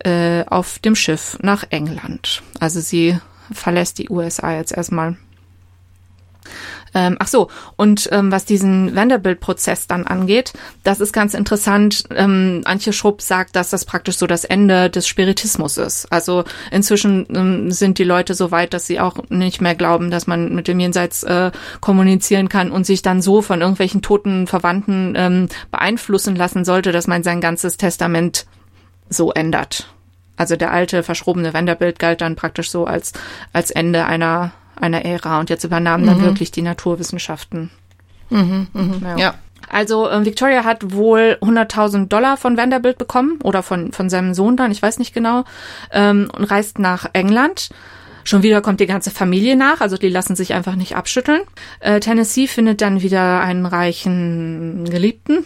äh, 0.00 0.44
auf 0.46 0.80
dem 0.80 0.96
Schiff 0.96 1.38
nach 1.40 1.62
England. 1.70 2.42
Also 2.58 2.80
sie 2.80 3.16
verlässt 3.52 3.98
die 3.98 4.10
USA 4.10 4.56
jetzt 4.56 4.72
erstmal. 4.72 5.16
Ähm, 6.94 7.16
ach 7.18 7.28
so, 7.28 7.48
und 7.76 8.08
ähm, 8.12 8.32
was 8.32 8.44
diesen 8.44 8.94
Vanderbilt-Prozess 8.94 9.86
dann 9.86 10.06
angeht, 10.06 10.52
das 10.82 11.00
ist 11.00 11.12
ganz 11.12 11.34
interessant. 11.34 12.04
Ähm, 12.14 12.62
Antje 12.64 12.92
Schrupp 12.92 13.22
sagt, 13.22 13.56
dass 13.56 13.70
das 13.70 13.84
praktisch 13.84 14.16
so 14.16 14.26
das 14.26 14.44
Ende 14.44 14.90
des 14.90 15.06
Spiritismus 15.06 15.76
ist. 15.76 16.10
Also 16.12 16.44
inzwischen 16.70 17.26
ähm, 17.34 17.70
sind 17.70 17.98
die 17.98 18.04
Leute 18.04 18.34
so 18.34 18.50
weit, 18.50 18.74
dass 18.74 18.86
sie 18.86 19.00
auch 19.00 19.16
nicht 19.28 19.60
mehr 19.60 19.74
glauben, 19.74 20.10
dass 20.10 20.26
man 20.26 20.54
mit 20.54 20.68
dem 20.68 20.80
Jenseits 20.80 21.22
äh, 21.22 21.50
kommunizieren 21.80 22.48
kann 22.48 22.70
und 22.70 22.86
sich 22.86 23.02
dann 23.02 23.22
so 23.22 23.42
von 23.42 23.60
irgendwelchen 23.60 24.02
toten 24.02 24.46
Verwandten 24.46 25.14
ähm, 25.16 25.48
beeinflussen 25.70 26.36
lassen 26.36 26.64
sollte, 26.64 26.92
dass 26.92 27.06
man 27.06 27.22
sein 27.22 27.40
ganzes 27.40 27.76
Testament 27.76 28.46
so 29.08 29.32
ändert. 29.32 29.88
Also 30.36 30.56
der 30.56 30.72
alte 30.72 31.02
verschrobene 31.02 31.52
Vanderbilt 31.52 31.98
galt 31.98 32.22
dann 32.22 32.34
praktisch 32.34 32.70
so 32.70 32.86
als 32.86 33.12
als 33.52 33.70
Ende 33.70 34.06
einer 34.06 34.52
einer 34.80 35.04
Ära 35.04 35.40
und 35.40 35.50
jetzt 35.50 35.64
übernahmen 35.64 36.06
dann 36.06 36.18
mhm. 36.18 36.24
wirklich 36.24 36.50
die 36.50 36.62
Naturwissenschaften. 36.62 37.70
Mhm, 38.30 38.68
mh, 38.72 39.08
ja. 39.10 39.16
ja. 39.18 39.34
Also 39.68 40.08
äh, 40.08 40.24
Victoria 40.24 40.64
hat 40.64 40.92
wohl 40.92 41.38
100.000 41.40 42.08
Dollar 42.08 42.36
von 42.36 42.56
Vanderbilt 42.56 42.98
bekommen 42.98 43.38
oder 43.42 43.62
von, 43.62 43.92
von 43.92 44.10
seinem 44.10 44.34
Sohn 44.34 44.56
dann, 44.56 44.72
ich 44.72 44.82
weiß 44.82 44.98
nicht 44.98 45.14
genau, 45.14 45.44
ähm, 45.92 46.30
und 46.36 46.44
reist 46.44 46.78
nach 46.78 47.10
England. 47.12 47.70
Schon 48.24 48.42
wieder 48.42 48.60
kommt 48.60 48.80
die 48.80 48.86
ganze 48.86 49.10
Familie 49.10 49.56
nach, 49.56 49.80
also 49.80 49.96
die 49.96 50.08
lassen 50.08 50.36
sich 50.36 50.52
einfach 50.52 50.76
nicht 50.76 50.96
abschütteln. 50.96 51.42
Äh, 51.80 52.00
Tennessee 52.00 52.46
findet 52.46 52.80
dann 52.80 53.02
wieder 53.02 53.40
einen 53.40 53.66
reichen 53.66 54.84
Geliebten, 54.84 55.44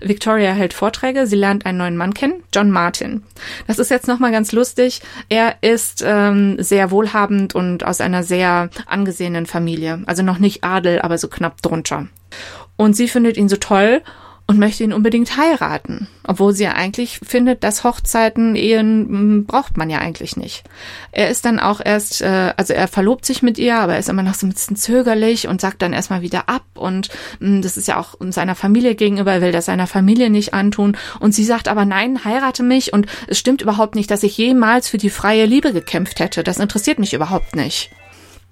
Victoria 0.00 0.52
hält 0.52 0.74
Vorträge, 0.74 1.26
sie 1.26 1.36
lernt 1.36 1.66
einen 1.66 1.78
neuen 1.78 1.96
Mann 1.96 2.14
kennen, 2.14 2.42
John 2.54 2.70
Martin. 2.70 3.22
Das 3.66 3.78
ist 3.78 3.90
jetzt 3.90 4.08
nochmal 4.08 4.32
ganz 4.32 4.52
lustig. 4.52 5.02
Er 5.28 5.56
ist 5.62 6.02
ähm, 6.06 6.56
sehr 6.58 6.90
wohlhabend 6.90 7.54
und 7.54 7.84
aus 7.84 8.00
einer 8.00 8.22
sehr 8.22 8.70
angesehenen 8.86 9.46
Familie. 9.46 10.02
Also 10.06 10.22
noch 10.22 10.38
nicht 10.38 10.64
Adel, 10.64 11.00
aber 11.00 11.18
so 11.18 11.28
knapp 11.28 11.62
drunter. 11.62 12.06
Und 12.76 12.94
sie 12.94 13.08
findet 13.08 13.36
ihn 13.36 13.48
so 13.48 13.56
toll 13.56 14.02
und 14.48 14.58
möchte 14.58 14.84
ihn 14.84 14.92
unbedingt 14.92 15.36
heiraten, 15.36 16.06
obwohl 16.24 16.52
sie 16.52 16.64
ja 16.64 16.72
eigentlich 16.72 17.18
findet, 17.24 17.64
dass 17.64 17.82
Hochzeiten, 17.82 18.54
Ehen 18.54 19.08
hm, 19.08 19.46
braucht 19.46 19.76
man 19.76 19.90
ja 19.90 19.98
eigentlich 19.98 20.36
nicht. 20.36 20.62
Er 21.10 21.30
ist 21.30 21.44
dann 21.44 21.58
auch 21.58 21.80
erst, 21.84 22.22
äh, 22.22 22.52
also 22.56 22.72
er 22.72 22.86
verlobt 22.86 23.26
sich 23.26 23.42
mit 23.42 23.58
ihr, 23.58 23.76
aber 23.76 23.94
er 23.94 23.98
ist 23.98 24.08
immer 24.08 24.22
noch 24.22 24.34
so 24.34 24.46
ein 24.46 24.52
bisschen 24.52 24.76
zögerlich 24.76 25.48
und 25.48 25.60
sagt 25.60 25.82
dann 25.82 25.92
erstmal 25.92 26.22
wieder 26.22 26.48
ab 26.48 26.64
und 26.74 27.08
mh, 27.40 27.48
hm, 27.48 27.62
das 27.62 27.76
ist 27.76 27.88
ja 27.88 27.98
auch 27.98 28.14
seiner 28.30 28.54
Familie 28.54 28.94
gegenüber, 28.94 29.32
er 29.32 29.42
will 29.42 29.52
das 29.52 29.66
seiner 29.66 29.88
Familie 29.88 30.30
nicht 30.30 30.54
antun 30.54 30.96
und 31.18 31.34
sie 31.34 31.44
sagt 31.44 31.66
aber 31.66 31.84
nein, 31.84 32.24
heirate 32.24 32.62
mich 32.62 32.92
und 32.92 33.06
es 33.26 33.38
stimmt 33.38 33.62
überhaupt 33.62 33.96
nicht, 33.96 34.10
dass 34.10 34.22
ich 34.22 34.38
jemals 34.38 34.88
für 34.88 34.98
die 34.98 35.10
freie 35.10 35.46
Liebe 35.46 35.72
gekämpft 35.72 36.20
hätte. 36.20 36.44
Das 36.44 36.58
interessiert 36.58 37.00
mich 37.00 37.14
überhaupt 37.14 37.56
nicht. 37.56 37.90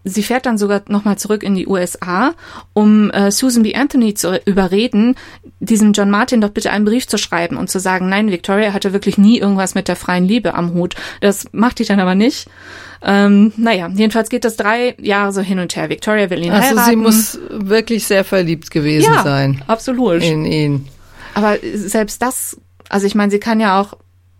Sie 0.05 0.23
fährt 0.23 0.45
dann 0.45 0.59
sogar 0.59 0.83
nochmal 0.89 1.17
zurück 1.17 1.43
in 1.43 1.55
die 1.55 1.67
USA, 1.67 2.35
um 2.75 3.11
äh, 3.11 3.31
Susan 3.31 3.63
B. 3.63 3.75
Anthony 3.75 4.13
zu 4.13 4.39
überreden, 4.45 5.17
diesem 5.61 5.93
John 5.93 6.11
Martin 6.11 6.43
doch 6.43 6.51
bitte 6.51 6.71
einen 6.71 6.85
Brief 6.85 7.09
zu 7.09 7.17
schreiben 7.17 7.57
und 7.57 7.71
zu 7.71 7.81
sagen, 7.81 8.11
nein, 8.11 8.31
Victoria 8.31 8.75
hatte 8.75 8.93
wirklich 8.93 9.17
nie 9.17 9.39
irgendwas 9.39 9.75
mit 9.75 9.89
der 9.89 9.97
freien 9.97 10.27
Liebe 10.27 10.55
am 10.55 10.75
Hut. 10.75 10.95
Das 11.21 11.47
macht 11.53 11.79
die 11.79 11.85
dann 11.85 12.01
aber 12.01 12.15
nicht. 12.15 12.49
Ähm, 13.03 13.53
naja, 13.57 13.89
jedenfalls 13.89 14.29
geht 14.29 14.45
das 14.45 14.57
drei 14.57 14.95
Jahre 15.01 15.33
so 15.33 15.41
hin 15.41 15.59
und 15.59 15.75
her. 15.75 15.89
Victoria 15.89 16.29
will 16.31 16.45
ihn 16.45 16.53
also 16.53 16.69
heiraten. 16.69 16.79
Also 16.79 16.91
sie 16.91 16.97
muss 16.97 17.39
wirklich 17.51 18.07
sehr 18.07 18.25
verliebt 18.25 18.71
gewesen 18.71 19.13
ja, 19.13 19.23
sein. 19.23 19.63
absolut. 19.67 20.23
In 20.23 20.45
ihn. 20.45 20.89
Aber 21.35 21.57
selbst 21.75 22.23
das, 22.23 22.59
also 22.89 23.07
ich 23.07 23.15
meine, 23.15 23.31
sie 23.31 23.41
kann 23.41 23.61
ja 23.61 23.81
auch 23.81 23.95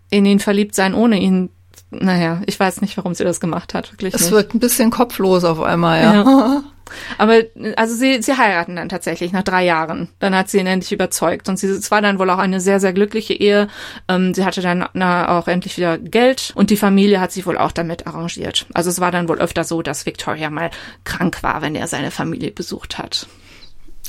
in 0.09 0.25
ihn 0.25 0.39
verliebt 0.39 0.75
sein, 0.75 0.93
ohne 0.93 1.19
ihn 1.19 1.49
naja, 1.99 2.41
ich 2.45 2.59
weiß 2.59 2.81
nicht, 2.81 2.97
warum 2.97 3.13
sie 3.13 3.23
das 3.23 3.39
gemacht 3.39 3.73
hat, 3.73 3.91
wirklich. 3.91 4.13
Es 4.13 4.21
nicht. 4.21 4.31
wird 4.31 4.53
ein 4.53 4.59
bisschen 4.59 4.91
kopflos 4.91 5.43
auf 5.43 5.61
einmal, 5.61 6.01
ja. 6.01 6.13
ja. 6.13 6.63
Aber 7.17 7.41
also 7.75 7.95
sie, 7.95 8.21
sie 8.21 8.37
heiraten 8.37 8.75
dann 8.75 8.89
tatsächlich 8.89 9.31
nach 9.31 9.43
drei 9.43 9.65
Jahren. 9.65 10.09
Dann 10.19 10.35
hat 10.35 10.49
sie 10.49 10.59
ihn 10.59 10.67
endlich 10.67 10.91
überzeugt. 10.91 11.49
Und 11.49 11.57
sie, 11.57 11.67
es 11.67 11.91
war 11.91 12.01
dann 12.01 12.19
wohl 12.19 12.29
auch 12.29 12.37
eine 12.37 12.61
sehr, 12.61 12.79
sehr 12.79 12.93
glückliche 12.93 13.33
Ehe. 13.33 13.67
Ähm, 14.07 14.33
sie 14.33 14.45
hatte 14.45 14.61
dann 14.61 14.87
na, 14.93 15.37
auch 15.37 15.47
endlich 15.47 15.77
wieder 15.77 15.97
Geld 15.97 16.53
und 16.55 16.69
die 16.69 16.77
Familie 16.77 17.19
hat 17.19 17.31
sich 17.31 17.45
wohl 17.45 17.57
auch 17.57 17.71
damit 17.71 18.07
arrangiert. 18.07 18.67
Also 18.73 18.89
es 18.89 18.99
war 18.99 19.11
dann 19.11 19.27
wohl 19.27 19.39
öfter 19.39 19.63
so, 19.63 19.81
dass 19.81 20.05
Victoria 20.05 20.49
mal 20.49 20.69
krank 21.03 21.41
war, 21.43 21.61
wenn 21.61 21.75
er 21.75 21.87
seine 21.87 22.11
Familie 22.11 22.51
besucht 22.51 22.97
hat. 22.97 23.27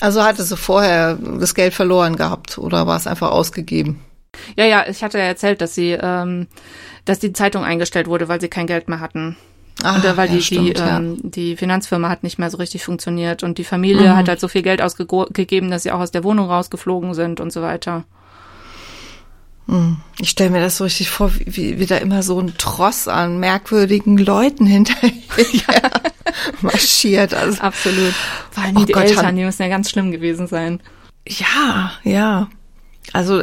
Also 0.01 0.23
hatte 0.23 0.43
sie 0.43 0.57
vorher 0.57 1.17
das 1.17 1.55
Geld 1.55 1.73
verloren 1.73 2.17
gehabt 2.17 2.59
oder 2.59 2.87
war 2.87 2.97
es 2.97 3.07
einfach 3.07 3.31
ausgegeben? 3.31 4.01
Ja, 4.57 4.65
ja, 4.65 4.85
ich 4.89 5.03
hatte 5.03 5.19
ja 5.19 5.25
erzählt, 5.25 5.61
dass 5.61 5.75
sie, 5.75 5.91
ähm, 6.01 6.47
dass 7.05 7.19
die 7.19 7.33
Zeitung 7.33 7.65
eingestellt 7.65 8.07
wurde, 8.09 8.29
weil 8.29 8.41
sie 8.41 8.49
kein 8.49 8.67
Geld 8.67 8.89
mehr 8.89 9.01
hatten. 9.01 9.37
Ah, 9.83 9.95
und 9.97 10.05
äh, 10.05 10.17
weil 10.17 10.29
ja, 10.31 10.35
die, 10.37 10.43
stimmt, 10.43 10.79
die, 10.79 10.81
ja. 10.81 10.97
ähm, 10.99 11.19
die 11.23 11.57
Finanzfirma 11.57 12.09
hat 12.09 12.23
nicht 12.23 12.39
mehr 12.39 12.51
so 12.51 12.57
richtig 12.57 12.83
funktioniert 12.85 13.43
und 13.43 13.59
die 13.59 13.65
Familie 13.65 14.13
Mhm. 14.13 14.17
hat 14.17 14.29
halt 14.29 14.41
so 14.41 14.49
viel 14.49 14.63
Geld 14.63 14.81
ausgegeben, 14.81 15.71
dass 15.71 15.83
sie 15.83 15.91
auch 15.93 16.01
aus 16.01 16.11
der 16.11 16.25
Wohnung 16.25 16.49
rausgeflogen 16.49 17.13
sind 17.15 17.41
und 17.41 17.53
so 17.53 17.61
weiter. 17.63 18.05
Ich 20.21 20.31
stelle 20.31 20.51
mir 20.51 20.61
das 20.61 20.77
so 20.77 20.85
richtig 20.85 21.11
vor, 21.11 21.35
wie, 21.35 21.45
wie, 21.57 21.81
wie 21.81 21.87
da 21.87 21.97
immer 21.97 22.23
so 22.23 22.39
ein 22.39 22.55
Tross 22.57 23.09
an 23.09 23.41
merkwürdigen 23.41 24.17
Leuten 24.17 24.65
hinterher 24.67 25.91
marschiert. 26.63 27.35
Also, 27.35 27.61
Absolut. 27.61 28.15
Vor 28.53 28.63
allem 28.63 28.77
Oh 28.77 28.85
die 28.85 28.93
Gott, 28.93 29.05
Eltern, 29.07 29.35
die 29.35 29.43
müssen 29.45 29.63
ja 29.63 29.69
ganz 29.69 29.91
schlimm 29.91 30.13
gewesen 30.13 30.47
sein. 30.47 30.81
ja, 31.27 31.91
ja. 32.05 32.49
Also 33.13 33.43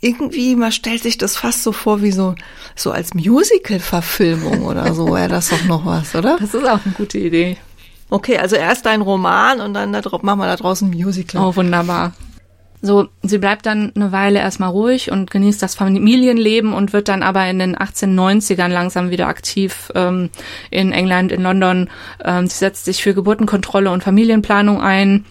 irgendwie, 0.00 0.56
man 0.56 0.72
stellt 0.72 1.02
sich 1.02 1.18
das 1.18 1.36
fast 1.36 1.62
so 1.62 1.72
vor 1.72 2.02
wie 2.02 2.12
so, 2.12 2.34
so 2.74 2.90
als 2.90 3.14
Musical-Verfilmung 3.14 4.62
oder 4.62 4.94
so, 4.94 5.06
wäre 5.14 5.28
das 5.28 5.48
doch 5.50 5.64
noch 5.64 5.86
was, 5.86 6.14
oder? 6.14 6.36
Das 6.38 6.54
ist 6.54 6.66
auch 6.66 6.84
eine 6.84 6.94
gute 6.96 7.18
Idee. 7.18 7.56
Okay, 8.08 8.38
also 8.38 8.56
erst 8.56 8.86
ein 8.86 9.02
Roman 9.02 9.60
und 9.60 9.74
dann 9.74 9.92
da 9.92 10.00
drauf, 10.00 10.22
machen 10.22 10.38
wir 10.38 10.46
da 10.46 10.56
draußen 10.56 10.88
ein 10.88 10.96
Musical. 10.96 11.42
Oh, 11.42 11.56
wunderbar. 11.56 12.12
So, 12.82 13.08
sie 13.22 13.38
bleibt 13.38 13.66
dann 13.66 13.92
eine 13.96 14.12
Weile 14.12 14.38
erstmal 14.38 14.70
ruhig 14.70 15.10
und 15.10 15.30
genießt 15.30 15.60
das 15.60 15.74
Familienleben 15.74 16.72
und 16.72 16.92
wird 16.92 17.08
dann 17.08 17.22
aber 17.22 17.48
in 17.48 17.58
den 17.58 17.76
1890ern 17.76 18.68
langsam 18.68 19.10
wieder 19.10 19.26
aktiv 19.26 19.90
ähm, 19.94 20.30
in 20.70 20.92
England, 20.92 21.32
in 21.32 21.42
London. 21.42 21.88
Ähm, 22.22 22.46
sie 22.46 22.58
setzt 22.58 22.84
sich 22.84 23.02
für 23.02 23.14
Geburtenkontrolle 23.14 23.90
und 23.90 24.04
Familienplanung 24.04 24.80
ein 24.80 25.24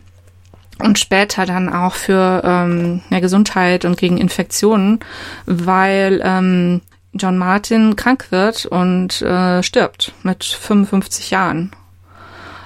und 0.79 0.99
später 0.99 1.45
dann 1.45 1.71
auch 1.71 1.93
für 1.93 2.41
ähm, 2.43 3.01
ja, 3.09 3.19
Gesundheit 3.19 3.85
und 3.85 3.97
gegen 3.97 4.17
Infektionen, 4.17 4.99
weil 5.45 6.21
ähm, 6.23 6.81
John 7.13 7.37
Martin 7.37 7.95
krank 7.95 8.27
wird 8.31 8.65
und 8.65 9.21
äh, 9.21 9.63
stirbt 9.63 10.13
mit 10.23 10.43
55 10.43 11.31
Jahren. 11.31 11.71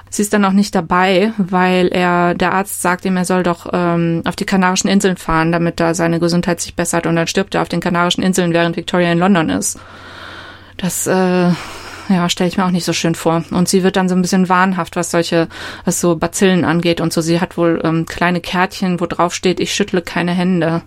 Sie 0.10 0.24
ist 0.24 0.34
dann 0.34 0.44
auch 0.44 0.54
nicht 0.54 0.74
dabei, 0.74 1.34
weil 1.38 1.90
er, 1.90 2.34
der 2.34 2.54
Arzt 2.54 2.82
sagt 2.82 3.06
ihm, 3.06 3.16
er 3.16 3.26
soll 3.26 3.44
doch 3.44 3.68
ähm, 3.72 4.24
auf 4.26 4.36
die 4.36 4.46
Kanarischen 4.46 4.90
Inseln 4.90 5.18
fahren, 5.18 5.52
damit 5.52 5.80
da 5.80 5.94
seine 5.94 6.20
Gesundheit 6.20 6.60
sich 6.62 6.76
bessert 6.76 7.06
und 7.06 7.16
dann 7.16 7.28
stirbt 7.28 7.54
er 7.54 7.62
auf 7.62 7.70
den 7.70 7.80
Kanarischen 7.80 8.24
Inseln, 8.24 8.54
während 8.54 8.76
Victoria 8.76 9.12
in 9.12 9.20
London 9.20 9.50
ist. 9.50 9.80
Das, 10.78 11.06
äh, 11.06 11.52
ja, 12.10 12.28
stelle 12.30 12.50
ich 12.50 12.58
mir 12.58 12.66
auch 12.66 12.72
nicht 12.72 12.86
so 12.86 12.94
schön 12.94 13.16
vor. 13.16 13.44
Und 13.52 13.70
sie 13.70 13.84
wird 13.84 13.96
dann 13.96 14.10
so 14.10 14.16
ein 14.16 14.22
bisschen 14.22 14.50
wahnhaft, 14.50 14.96
was 14.96 15.12
solche, 15.12 15.48
was 15.86 16.02
so 16.02 16.16
Bazillen 16.16 16.66
angeht 16.66 17.02
und 17.02 17.14
so. 17.14 17.22
Sie 17.22 17.40
hat 17.40 17.58
wohl 17.58 17.80
ähm, 17.84 18.06
kleine 18.06 18.42
Kärtchen, 18.42 19.00
wo 19.00 19.06
drauf 19.06 19.34
steht, 19.34 19.60
ich 19.60 19.74
schüttle 19.74 20.02
keine 20.02 20.32
Hände. 20.32 20.82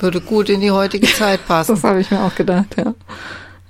Würde 0.00 0.20
gut 0.20 0.48
in 0.50 0.60
die 0.60 0.70
heutige 0.70 1.06
Zeit 1.14 1.46
passen. 1.46 1.74
Das 1.74 1.84
habe 1.84 2.00
ich 2.00 2.10
mir 2.10 2.20
auch 2.20 2.34
gedacht, 2.34 2.76
ja. 2.76 2.94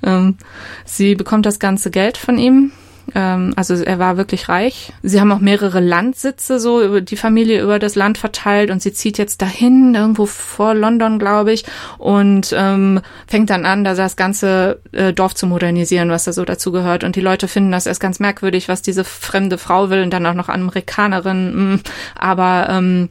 Ähm, 0.02 0.36
sie 0.84 1.14
bekommt 1.14 1.46
das 1.46 1.58
ganze 1.58 1.90
Geld 1.90 2.16
von 2.16 2.38
ihm. 2.38 2.72
Ähm, 3.14 3.52
also 3.56 3.74
er 3.74 3.98
war 3.98 4.16
wirklich 4.16 4.48
reich. 4.48 4.92
Sie 5.02 5.20
haben 5.20 5.32
auch 5.32 5.40
mehrere 5.40 5.80
Landsitze 5.80 6.60
so 6.60 6.82
über 6.82 7.00
die 7.00 7.16
Familie 7.16 7.62
über 7.62 7.78
das 7.78 7.94
Land 7.94 8.18
verteilt 8.18 8.70
und 8.70 8.82
sie 8.82 8.92
zieht 8.92 9.18
jetzt 9.18 9.42
dahin, 9.42 9.94
irgendwo 9.94 10.26
vor 10.26 10.74
London, 10.74 11.18
glaube 11.18 11.52
ich, 11.52 11.64
und 11.98 12.54
ähm, 12.56 13.00
fängt 13.26 13.50
dann 13.50 13.66
an, 13.66 13.84
da 13.84 13.94
das 13.94 14.16
ganze 14.16 14.80
äh, 14.92 15.12
Dorf 15.12 15.34
zu 15.34 15.46
modernisieren, 15.46 16.10
was 16.10 16.24
da 16.24 16.32
so 16.32 16.44
dazu 16.44 16.72
gehört. 16.72 17.04
Und 17.04 17.16
die 17.16 17.20
Leute 17.20 17.48
finden 17.48 17.72
das 17.72 17.86
erst 17.86 18.00
ganz 18.00 18.20
merkwürdig, 18.20 18.68
was 18.68 18.82
diese 18.82 19.04
fremde 19.04 19.58
Frau 19.58 19.90
will 19.90 20.02
und 20.02 20.10
dann 20.10 20.26
auch 20.26 20.34
noch 20.34 20.48
Amerikanerin. 20.48 21.74
mh. 21.74 21.78
Aber 22.14 22.68
ähm, 22.70 23.08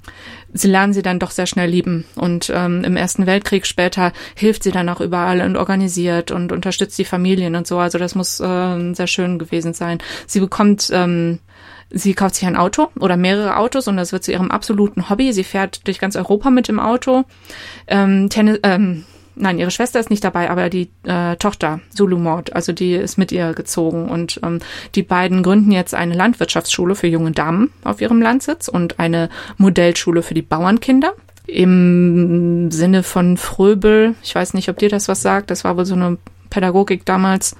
sie 0.53 0.67
lernen 0.67 0.93
sie 0.93 1.01
dann 1.01 1.19
doch 1.19 1.31
sehr 1.31 1.45
schnell 1.45 1.69
lieben. 1.69 2.05
Und 2.15 2.51
ähm, 2.53 2.83
im 2.83 2.95
Ersten 2.95 3.25
Weltkrieg 3.25 3.65
später 3.65 4.13
hilft 4.35 4.63
sie 4.63 4.71
dann 4.71 4.89
auch 4.89 5.01
überall 5.01 5.41
und 5.41 5.57
organisiert 5.57 6.31
und 6.31 6.51
unterstützt 6.51 6.97
die 6.97 7.05
Familien 7.05 7.55
und 7.55 7.67
so. 7.67 7.79
Also 7.79 7.97
das 7.97 8.15
muss 8.15 8.41
ähm, 8.43 8.95
sehr 8.95 9.07
schön 9.07 9.39
gewesen 9.39 9.73
sein. 9.73 9.97
Sie 10.27 10.39
bekommt, 10.39 10.89
ähm, 10.93 11.39
sie 11.89 12.13
kauft 12.13 12.35
sich 12.35 12.47
ein 12.47 12.55
Auto 12.55 12.89
oder 12.99 13.17
mehrere 13.17 13.57
Autos 13.57 13.87
und 13.87 13.97
das 13.97 14.11
wird 14.11 14.23
zu 14.23 14.31
ihrem 14.31 14.51
absoluten 14.51 15.09
Hobby. 15.09 15.33
Sie 15.33 15.43
fährt 15.43 15.87
durch 15.87 15.99
ganz 15.99 16.15
Europa 16.15 16.49
mit 16.49 16.67
dem 16.67 16.79
Auto. 16.79 17.23
Ähm, 17.87 18.29
Tennis, 18.29 18.59
ähm, 18.63 19.05
Nein, 19.35 19.57
ihre 19.57 19.71
Schwester 19.71 19.99
ist 19.99 20.09
nicht 20.09 20.23
dabei, 20.23 20.49
aber 20.49 20.69
die 20.69 20.89
äh, 21.03 21.35
Tochter, 21.37 21.79
Zulu 21.89 22.17
Maud, 22.17 22.53
also 22.53 22.71
die 22.71 22.93
ist 22.93 23.17
mit 23.17 23.31
ihr 23.31 23.53
gezogen. 23.53 24.09
Und 24.09 24.39
ähm, 24.43 24.59
die 24.95 25.03
beiden 25.03 25.41
gründen 25.43 25.71
jetzt 25.71 25.95
eine 25.95 26.13
Landwirtschaftsschule 26.13 26.95
für 26.95 27.07
junge 27.07 27.31
Damen 27.31 27.71
auf 27.83 28.01
ihrem 28.01 28.21
Landsitz 28.21 28.67
und 28.67 28.99
eine 28.99 29.29
Modellschule 29.57 30.21
für 30.21 30.33
die 30.33 30.41
Bauernkinder. 30.41 31.13
Im 31.47 32.71
Sinne 32.71 33.03
von 33.03 33.37
Fröbel, 33.37 34.15
ich 34.23 34.33
weiß 34.33 34.53
nicht, 34.53 34.69
ob 34.69 34.77
dir 34.77 34.89
das 34.89 35.07
was 35.07 35.21
sagt, 35.21 35.51
das 35.51 35.63
war 35.63 35.77
wohl 35.77 35.85
so 35.85 35.95
eine 35.95 36.17
Pädagogik 36.49 37.05
damals. 37.05 37.55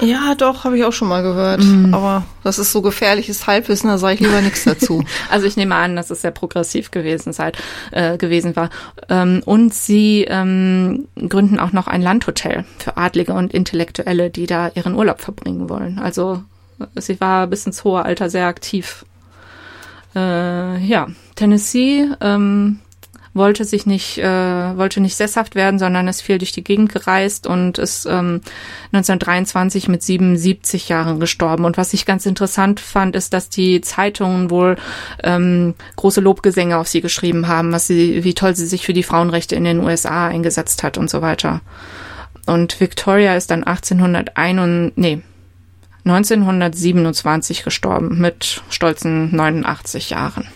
Ja, 0.00 0.34
doch, 0.34 0.64
habe 0.64 0.78
ich 0.78 0.84
auch 0.84 0.92
schon 0.92 1.08
mal 1.08 1.22
gehört. 1.22 1.62
Aber 1.92 2.24
das 2.42 2.58
ist 2.58 2.72
so 2.72 2.82
gefährliches 2.82 3.46
Halbwissen, 3.46 3.88
da 3.88 3.98
sage 3.98 4.14
ich 4.14 4.20
lieber 4.20 4.40
nichts 4.40 4.64
dazu. 4.64 5.04
Also 5.30 5.46
ich 5.46 5.56
nehme 5.56 5.74
an, 5.74 5.96
dass 5.96 6.10
es 6.10 6.22
sehr 6.22 6.30
progressiv 6.30 6.90
gewesen 6.90 7.32
seid, 7.32 7.56
äh, 7.92 8.16
gewesen 8.16 8.56
war. 8.56 8.70
Ähm, 9.08 9.42
und 9.44 9.72
sie 9.74 10.24
ähm, 10.28 11.06
gründen 11.16 11.60
auch 11.60 11.72
noch 11.72 11.86
ein 11.86 12.02
Landhotel 12.02 12.64
für 12.78 12.96
Adlige 12.96 13.32
und 13.32 13.52
Intellektuelle, 13.52 14.30
die 14.30 14.46
da 14.46 14.68
ihren 14.74 14.94
Urlaub 14.94 15.20
verbringen 15.20 15.68
wollen. 15.68 15.98
Also 15.98 16.42
äh, 16.78 17.00
sie 17.00 17.20
war 17.20 17.46
bis 17.46 17.66
ins 17.66 17.84
hohe 17.84 18.04
Alter 18.04 18.30
sehr 18.30 18.46
aktiv. 18.46 19.04
Äh, 20.14 20.78
ja, 20.78 21.08
Tennessee 21.36 22.08
ähm, 22.20 22.80
wollte 23.32 23.64
sich 23.64 23.86
nicht, 23.86 24.18
äh, 24.18 24.76
wollte 24.76 25.00
nicht 25.00 25.16
sesshaft 25.16 25.54
werden, 25.54 25.78
sondern 25.78 26.08
ist 26.08 26.22
viel 26.22 26.38
durch 26.38 26.52
die 26.52 26.64
Gegend 26.64 26.92
gereist 26.92 27.46
und 27.46 27.78
ist 27.78 28.06
ähm, 28.06 28.40
1923 28.92 29.88
mit 29.88 30.02
77 30.02 30.88
Jahren 30.88 31.20
gestorben. 31.20 31.64
Und 31.64 31.76
was 31.76 31.94
ich 31.94 32.06
ganz 32.06 32.26
interessant 32.26 32.80
fand, 32.80 33.14
ist, 33.14 33.32
dass 33.32 33.48
die 33.48 33.80
Zeitungen 33.80 34.50
wohl 34.50 34.76
ähm, 35.22 35.74
große 35.96 36.20
Lobgesänge 36.20 36.76
auf 36.76 36.88
sie 36.88 37.00
geschrieben 37.00 37.46
haben, 37.46 37.70
was 37.72 37.86
sie, 37.86 38.24
wie 38.24 38.34
toll 38.34 38.56
sie 38.56 38.66
sich 38.66 38.84
für 38.84 38.94
die 38.94 39.04
Frauenrechte 39.04 39.54
in 39.54 39.64
den 39.64 39.80
USA 39.80 40.26
eingesetzt 40.26 40.82
hat 40.82 40.98
und 40.98 41.08
so 41.08 41.22
weiter. 41.22 41.60
Und 42.46 42.80
Victoria 42.80 43.36
ist 43.36 43.50
dann 43.52 43.62
1801, 43.62 44.92
nee, 44.96 45.22
1927 46.04 47.62
gestorben 47.62 48.18
mit 48.18 48.62
stolzen 48.70 49.34
89 49.34 50.10
Jahren. 50.10 50.48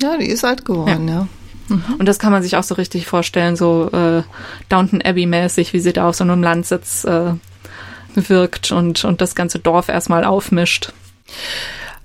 Ja, 0.00 0.16
die 0.16 0.28
ist 0.28 0.44
alt 0.44 0.64
geworden, 0.64 1.08
ja. 1.08 1.28
Und 1.68 2.06
das 2.06 2.18
kann 2.18 2.32
man 2.32 2.42
sich 2.42 2.56
auch 2.56 2.62
so 2.62 2.74
richtig 2.74 3.06
vorstellen, 3.06 3.56
so 3.56 3.90
äh, 3.92 4.22
Downton 4.68 5.02
Abbey-mäßig, 5.02 5.72
wie 5.72 5.80
sie 5.80 5.92
da 5.92 6.08
auf 6.08 6.14
so 6.14 6.24
einem 6.24 6.42
Landsitz 6.42 7.04
äh, 7.04 7.32
wirkt 8.14 8.72
und, 8.72 9.04
und 9.04 9.20
das 9.20 9.34
ganze 9.34 9.58
Dorf 9.58 9.88
erstmal 9.88 10.24
aufmischt. 10.24 10.92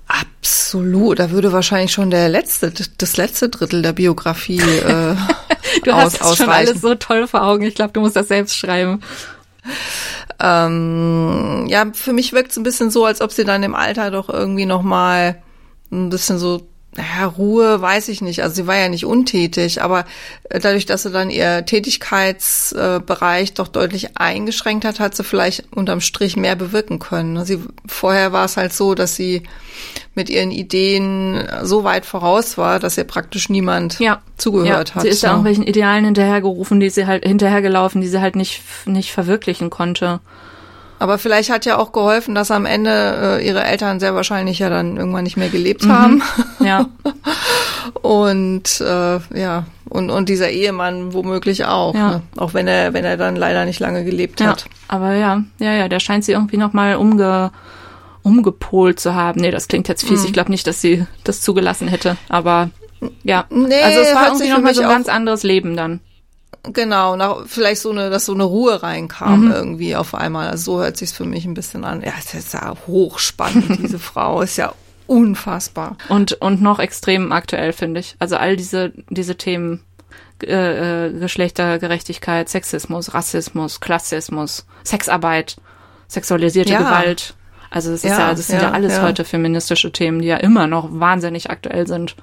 Absolut. 0.06 1.18
Da 1.18 1.30
würde 1.30 1.52
wahrscheinlich 1.52 1.92
schon 1.92 2.10
der 2.10 2.28
letzte, 2.28 2.72
das 2.98 3.16
letzte 3.16 3.48
Drittel 3.48 3.80
der 3.80 3.92
Biografie 3.92 4.60
äh, 4.60 5.16
Du 5.82 5.92
aus, 5.92 6.04
hast 6.04 6.20
das 6.20 6.36
schon 6.36 6.48
alles 6.50 6.80
so 6.80 6.94
toll 6.94 7.26
vor 7.26 7.42
Augen. 7.42 7.64
Ich 7.64 7.74
glaube, 7.74 7.92
du 7.92 8.00
musst 8.00 8.16
das 8.16 8.28
selbst 8.28 8.56
schreiben. 8.56 9.00
Ähm, 10.40 11.66
ja, 11.68 11.86
für 11.92 12.12
mich 12.12 12.32
wirkt 12.32 12.50
es 12.50 12.56
ein 12.56 12.62
bisschen 12.62 12.90
so, 12.90 13.04
als 13.04 13.20
ob 13.20 13.32
sie 13.32 13.44
dann 13.44 13.62
im 13.62 13.74
Alter 13.74 14.10
doch 14.10 14.28
irgendwie 14.28 14.66
noch 14.66 14.82
mal 14.82 15.42
ein 15.90 16.10
bisschen 16.10 16.38
so 16.38 16.66
ja, 16.96 17.26
Ruhe, 17.26 17.80
weiß 17.80 18.08
ich 18.08 18.20
nicht. 18.20 18.42
Also 18.42 18.54
sie 18.56 18.66
war 18.66 18.76
ja 18.76 18.88
nicht 18.88 19.04
untätig, 19.04 19.82
aber 19.82 20.04
äh, 20.48 20.60
dadurch, 20.60 20.86
dass 20.86 21.02
sie 21.02 21.10
dann 21.10 21.30
ihr 21.30 21.64
Tätigkeitsbereich 21.66 23.54
doch 23.54 23.68
deutlich 23.68 24.16
eingeschränkt 24.16 24.84
hat, 24.84 25.00
hat 25.00 25.16
sie 25.16 25.24
vielleicht 25.24 25.64
unterm 25.74 26.00
Strich 26.00 26.36
mehr 26.36 26.54
bewirken 26.56 26.98
können. 27.00 27.44
Sie, 27.44 27.60
vorher 27.86 28.32
war 28.32 28.44
es 28.44 28.56
halt 28.56 28.72
so, 28.72 28.94
dass 28.94 29.16
sie 29.16 29.42
mit 30.14 30.30
ihren 30.30 30.52
Ideen 30.52 31.44
so 31.62 31.82
weit 31.82 32.06
voraus 32.06 32.56
war, 32.56 32.78
dass 32.78 32.96
ihr 32.96 33.04
praktisch 33.04 33.48
niemand 33.48 33.98
Ja. 33.98 34.22
zugehört 34.36 34.90
ja, 34.90 34.94
hat. 34.94 35.02
Sie 35.02 35.08
ist 35.08 35.22
ja. 35.22 35.30
irgendwelchen 35.30 35.66
Idealen 35.66 36.04
hinterhergerufen, 36.04 36.78
die 36.78 36.90
sie 36.90 37.06
halt 37.06 37.24
hinterhergelaufen, 37.24 38.00
die 38.00 38.08
sie 38.08 38.20
halt 38.20 38.36
nicht, 38.36 38.62
nicht 38.86 39.12
verwirklichen 39.12 39.70
konnte. 39.70 40.20
Aber 40.98 41.18
vielleicht 41.18 41.50
hat 41.50 41.66
ja 41.66 41.76
auch 41.78 41.92
geholfen, 41.92 42.34
dass 42.34 42.50
am 42.50 42.66
Ende 42.66 43.38
äh, 43.40 43.46
ihre 43.46 43.64
Eltern 43.64 44.00
sehr 44.00 44.14
wahrscheinlich 44.14 44.58
ja 44.60 44.70
dann 44.70 44.96
irgendwann 44.96 45.24
nicht 45.24 45.36
mehr 45.36 45.48
gelebt 45.48 45.86
haben. 45.88 46.22
Ja. 46.60 46.86
Und 48.02 48.80
äh, 48.80 49.18
ja, 49.38 49.64
und, 49.88 50.10
und 50.10 50.28
dieser 50.28 50.50
Ehemann 50.50 51.12
womöglich 51.12 51.64
auch. 51.66 51.94
Ja. 51.94 52.10
Ne? 52.10 52.22
Auch 52.36 52.54
wenn 52.54 52.66
er, 52.66 52.92
wenn 52.94 53.04
er 53.04 53.16
dann 53.16 53.36
leider 53.36 53.64
nicht 53.64 53.80
lange 53.80 54.04
gelebt 54.04 54.40
Ja, 54.40 54.48
hat. 54.48 54.66
aber 54.88 55.14
ja, 55.14 55.42
ja, 55.58 55.72
ja, 55.74 55.88
der 55.88 56.00
scheint 56.00 56.24
sie 56.24 56.32
irgendwie 56.32 56.56
nochmal 56.56 56.96
umge, 56.96 57.50
umgepolt 58.22 58.98
zu 58.98 59.14
haben. 59.14 59.40
Nee, 59.40 59.50
das 59.50 59.68
klingt 59.68 59.88
jetzt 59.88 60.04
fies. 60.06 60.20
Mhm. 60.20 60.26
Ich 60.26 60.32
glaube 60.32 60.50
nicht, 60.50 60.66
dass 60.66 60.80
sie 60.80 61.06
das 61.22 61.40
zugelassen 61.42 61.88
hätte. 61.88 62.16
Aber 62.28 62.70
ja, 63.22 63.44
Nee, 63.50 63.82
also 63.82 64.00
es 64.00 64.14
war 64.14 64.26
irgendwie 64.26 64.48
nochmal 64.50 64.74
so 64.74 64.82
ein 64.82 64.88
ganz 64.88 65.08
anderes 65.08 65.42
Leben 65.42 65.76
dann. 65.76 66.00
Genau, 66.72 67.14
nach, 67.16 67.46
vielleicht 67.46 67.82
so 67.82 67.90
eine, 67.90 68.08
dass 68.10 68.24
so 68.26 68.32
eine 68.34 68.44
Ruhe 68.44 68.82
reinkam 68.82 69.46
Mhm. 69.46 69.52
irgendwie 69.52 69.96
auf 69.96 70.14
einmal. 70.14 70.48
Also 70.48 70.72
so 70.76 70.80
hört 70.82 70.96
sich's 70.96 71.12
für 71.12 71.24
mich 71.26 71.44
ein 71.44 71.54
bisschen 71.54 71.84
an. 71.84 72.00
Ja, 72.02 72.12
es 72.18 72.32
ist 72.34 72.54
ja 72.54 72.74
hochspannend, 72.86 73.78
diese 73.82 73.98
Frau 73.98 74.40
ist 74.40 74.56
ja 74.56 74.72
unfassbar. 75.06 75.96
Und, 76.08 76.32
und 76.40 76.62
noch 76.62 76.78
extrem 76.78 77.32
aktuell, 77.32 77.72
finde 77.72 78.00
ich. 78.00 78.16
Also 78.18 78.36
all 78.36 78.56
diese, 78.56 78.92
diese 79.10 79.36
Themen. 79.36 79.80
äh, 80.42 81.06
äh, 81.06 81.12
Geschlechtergerechtigkeit, 81.18 82.48
Sexismus, 82.48 83.14
Rassismus, 83.14 83.80
Klassismus, 83.80 84.66
Sexarbeit, 84.82 85.56
sexualisierte 86.08 86.72
Ja. 86.72 86.78
Gewalt. 86.78 87.34
Also 87.70 87.90
es 87.92 88.04
ist 88.04 88.10
Ja, 88.10 88.18
ja, 88.18 88.30
das 88.30 88.46
sind 88.46 88.56
ja, 88.56 88.64
ja, 88.64 88.70
alles 88.72 89.00
heute 89.00 89.24
feministische 89.24 89.92
Themen, 89.92 90.20
die 90.20 90.28
ja 90.28 90.36
immer 90.36 90.66
noch 90.66 90.88
wahnsinnig 90.90 91.50
aktuell 91.50 91.86
sind. 91.86 92.16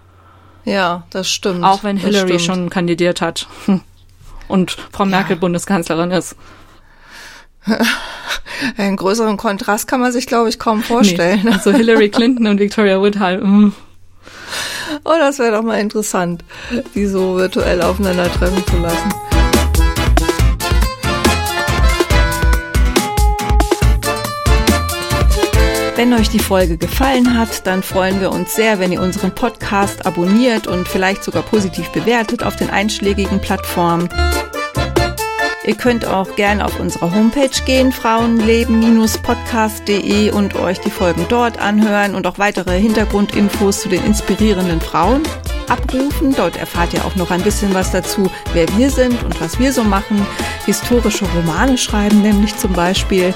Ja, 0.66 1.04
das 1.10 1.30
stimmt. 1.30 1.64
Auch 1.64 1.84
wenn 1.84 1.96
das 1.98 2.06
Hillary 2.06 2.39
schon 2.39 2.70
kandidiert 2.70 3.22
hat 3.22 3.48
und 4.52 4.78
Frau 4.91 5.06
Merkel 5.06 5.36
Bundeskanzlerin 5.36 6.12
ist. 6.12 6.36
Einen 8.78 8.97
größeren 8.97 9.38
Kontrast 9.38 9.88
kann 9.88 10.02
man 10.02 10.12
sich, 10.12 10.28
glaube 10.28 10.49
ich, 10.49 10.60
kaum 10.60 10.84
vorstellen. 10.84 11.41
Nee. 11.43 11.52
Also 11.52 11.72
Hillary 11.72 12.10
Clinton 12.12 12.47
und 12.47 12.60
Victoria 12.60 12.99
Woodhull. 12.99 13.39
mm. 13.39 13.74
Oh, 15.06 15.14
das 15.18 15.39
wäre 15.39 15.54
doch 15.54 15.64
mal 15.64 15.80
interessant, 15.80 16.43
die 16.93 17.06
so 17.06 17.38
virtuell 17.38 17.82
aufeinandertreffen 17.82 18.66
zu 18.68 18.78
lassen. 18.78 19.41
Wenn 26.02 26.16
euch 26.16 26.30
die 26.30 26.39
Folge 26.39 26.78
gefallen 26.78 27.38
hat, 27.38 27.68
dann 27.68 27.84
freuen 27.84 28.22
wir 28.22 28.32
uns 28.32 28.56
sehr, 28.56 28.80
wenn 28.80 28.91
ihr 28.91 29.04
unseren 29.04 29.36
Podcast 29.36 30.04
abonniert 30.04 30.66
und 30.66 30.88
vielleicht 30.88 31.24
sogar 31.24 31.43
positiv 31.43 31.89
bewertet 31.89 32.41
auf 32.41 32.56
den 32.56 32.72
einschlägigen 32.72 33.39
Plattformen. 33.39 34.10
Ihr 35.64 35.76
könnt 35.76 36.08
auch 36.08 36.36
gerne 36.36 36.66
auf 36.66 36.80
unsere 36.80 37.14
Homepage 37.14 37.52
gehen, 37.68 37.91
frauenleben-podcast.de 37.91 40.32
und 40.32 40.56
euch 40.56 40.80
die 40.80 40.89
Folgen 40.89 41.28
dort 41.30 41.60
anhören 41.60 42.16
und 42.16 42.26
auch 42.26 42.39
weitere 42.39 42.80
Hintergrundinfos 42.80 43.82
zu 43.82 43.89
den 43.89 44.04
inspirierenden 44.04 44.82
Frauen 44.82 45.22
abrufen. 45.70 46.34
Dort 46.36 46.58
erfahrt 46.58 46.95
ihr 46.95 47.06
auch 47.06 47.16
noch 47.16 47.30
ein 47.30 47.43
bisschen 47.43 47.76
was 47.76 47.91
dazu, 47.91 48.28
wer 48.54 48.68
wir 48.76 48.89
sind 48.89 49.24
und 49.24 49.39
was 49.39 49.60
wir 49.60 49.72
so 49.72 49.84
machen. 49.84 50.26
Historische 50.66 51.26
Romane 51.36 51.78
schreiben 51.78 52.24
nämlich 52.24 52.58
zum 52.58 52.74
Beispiel. 52.74 53.36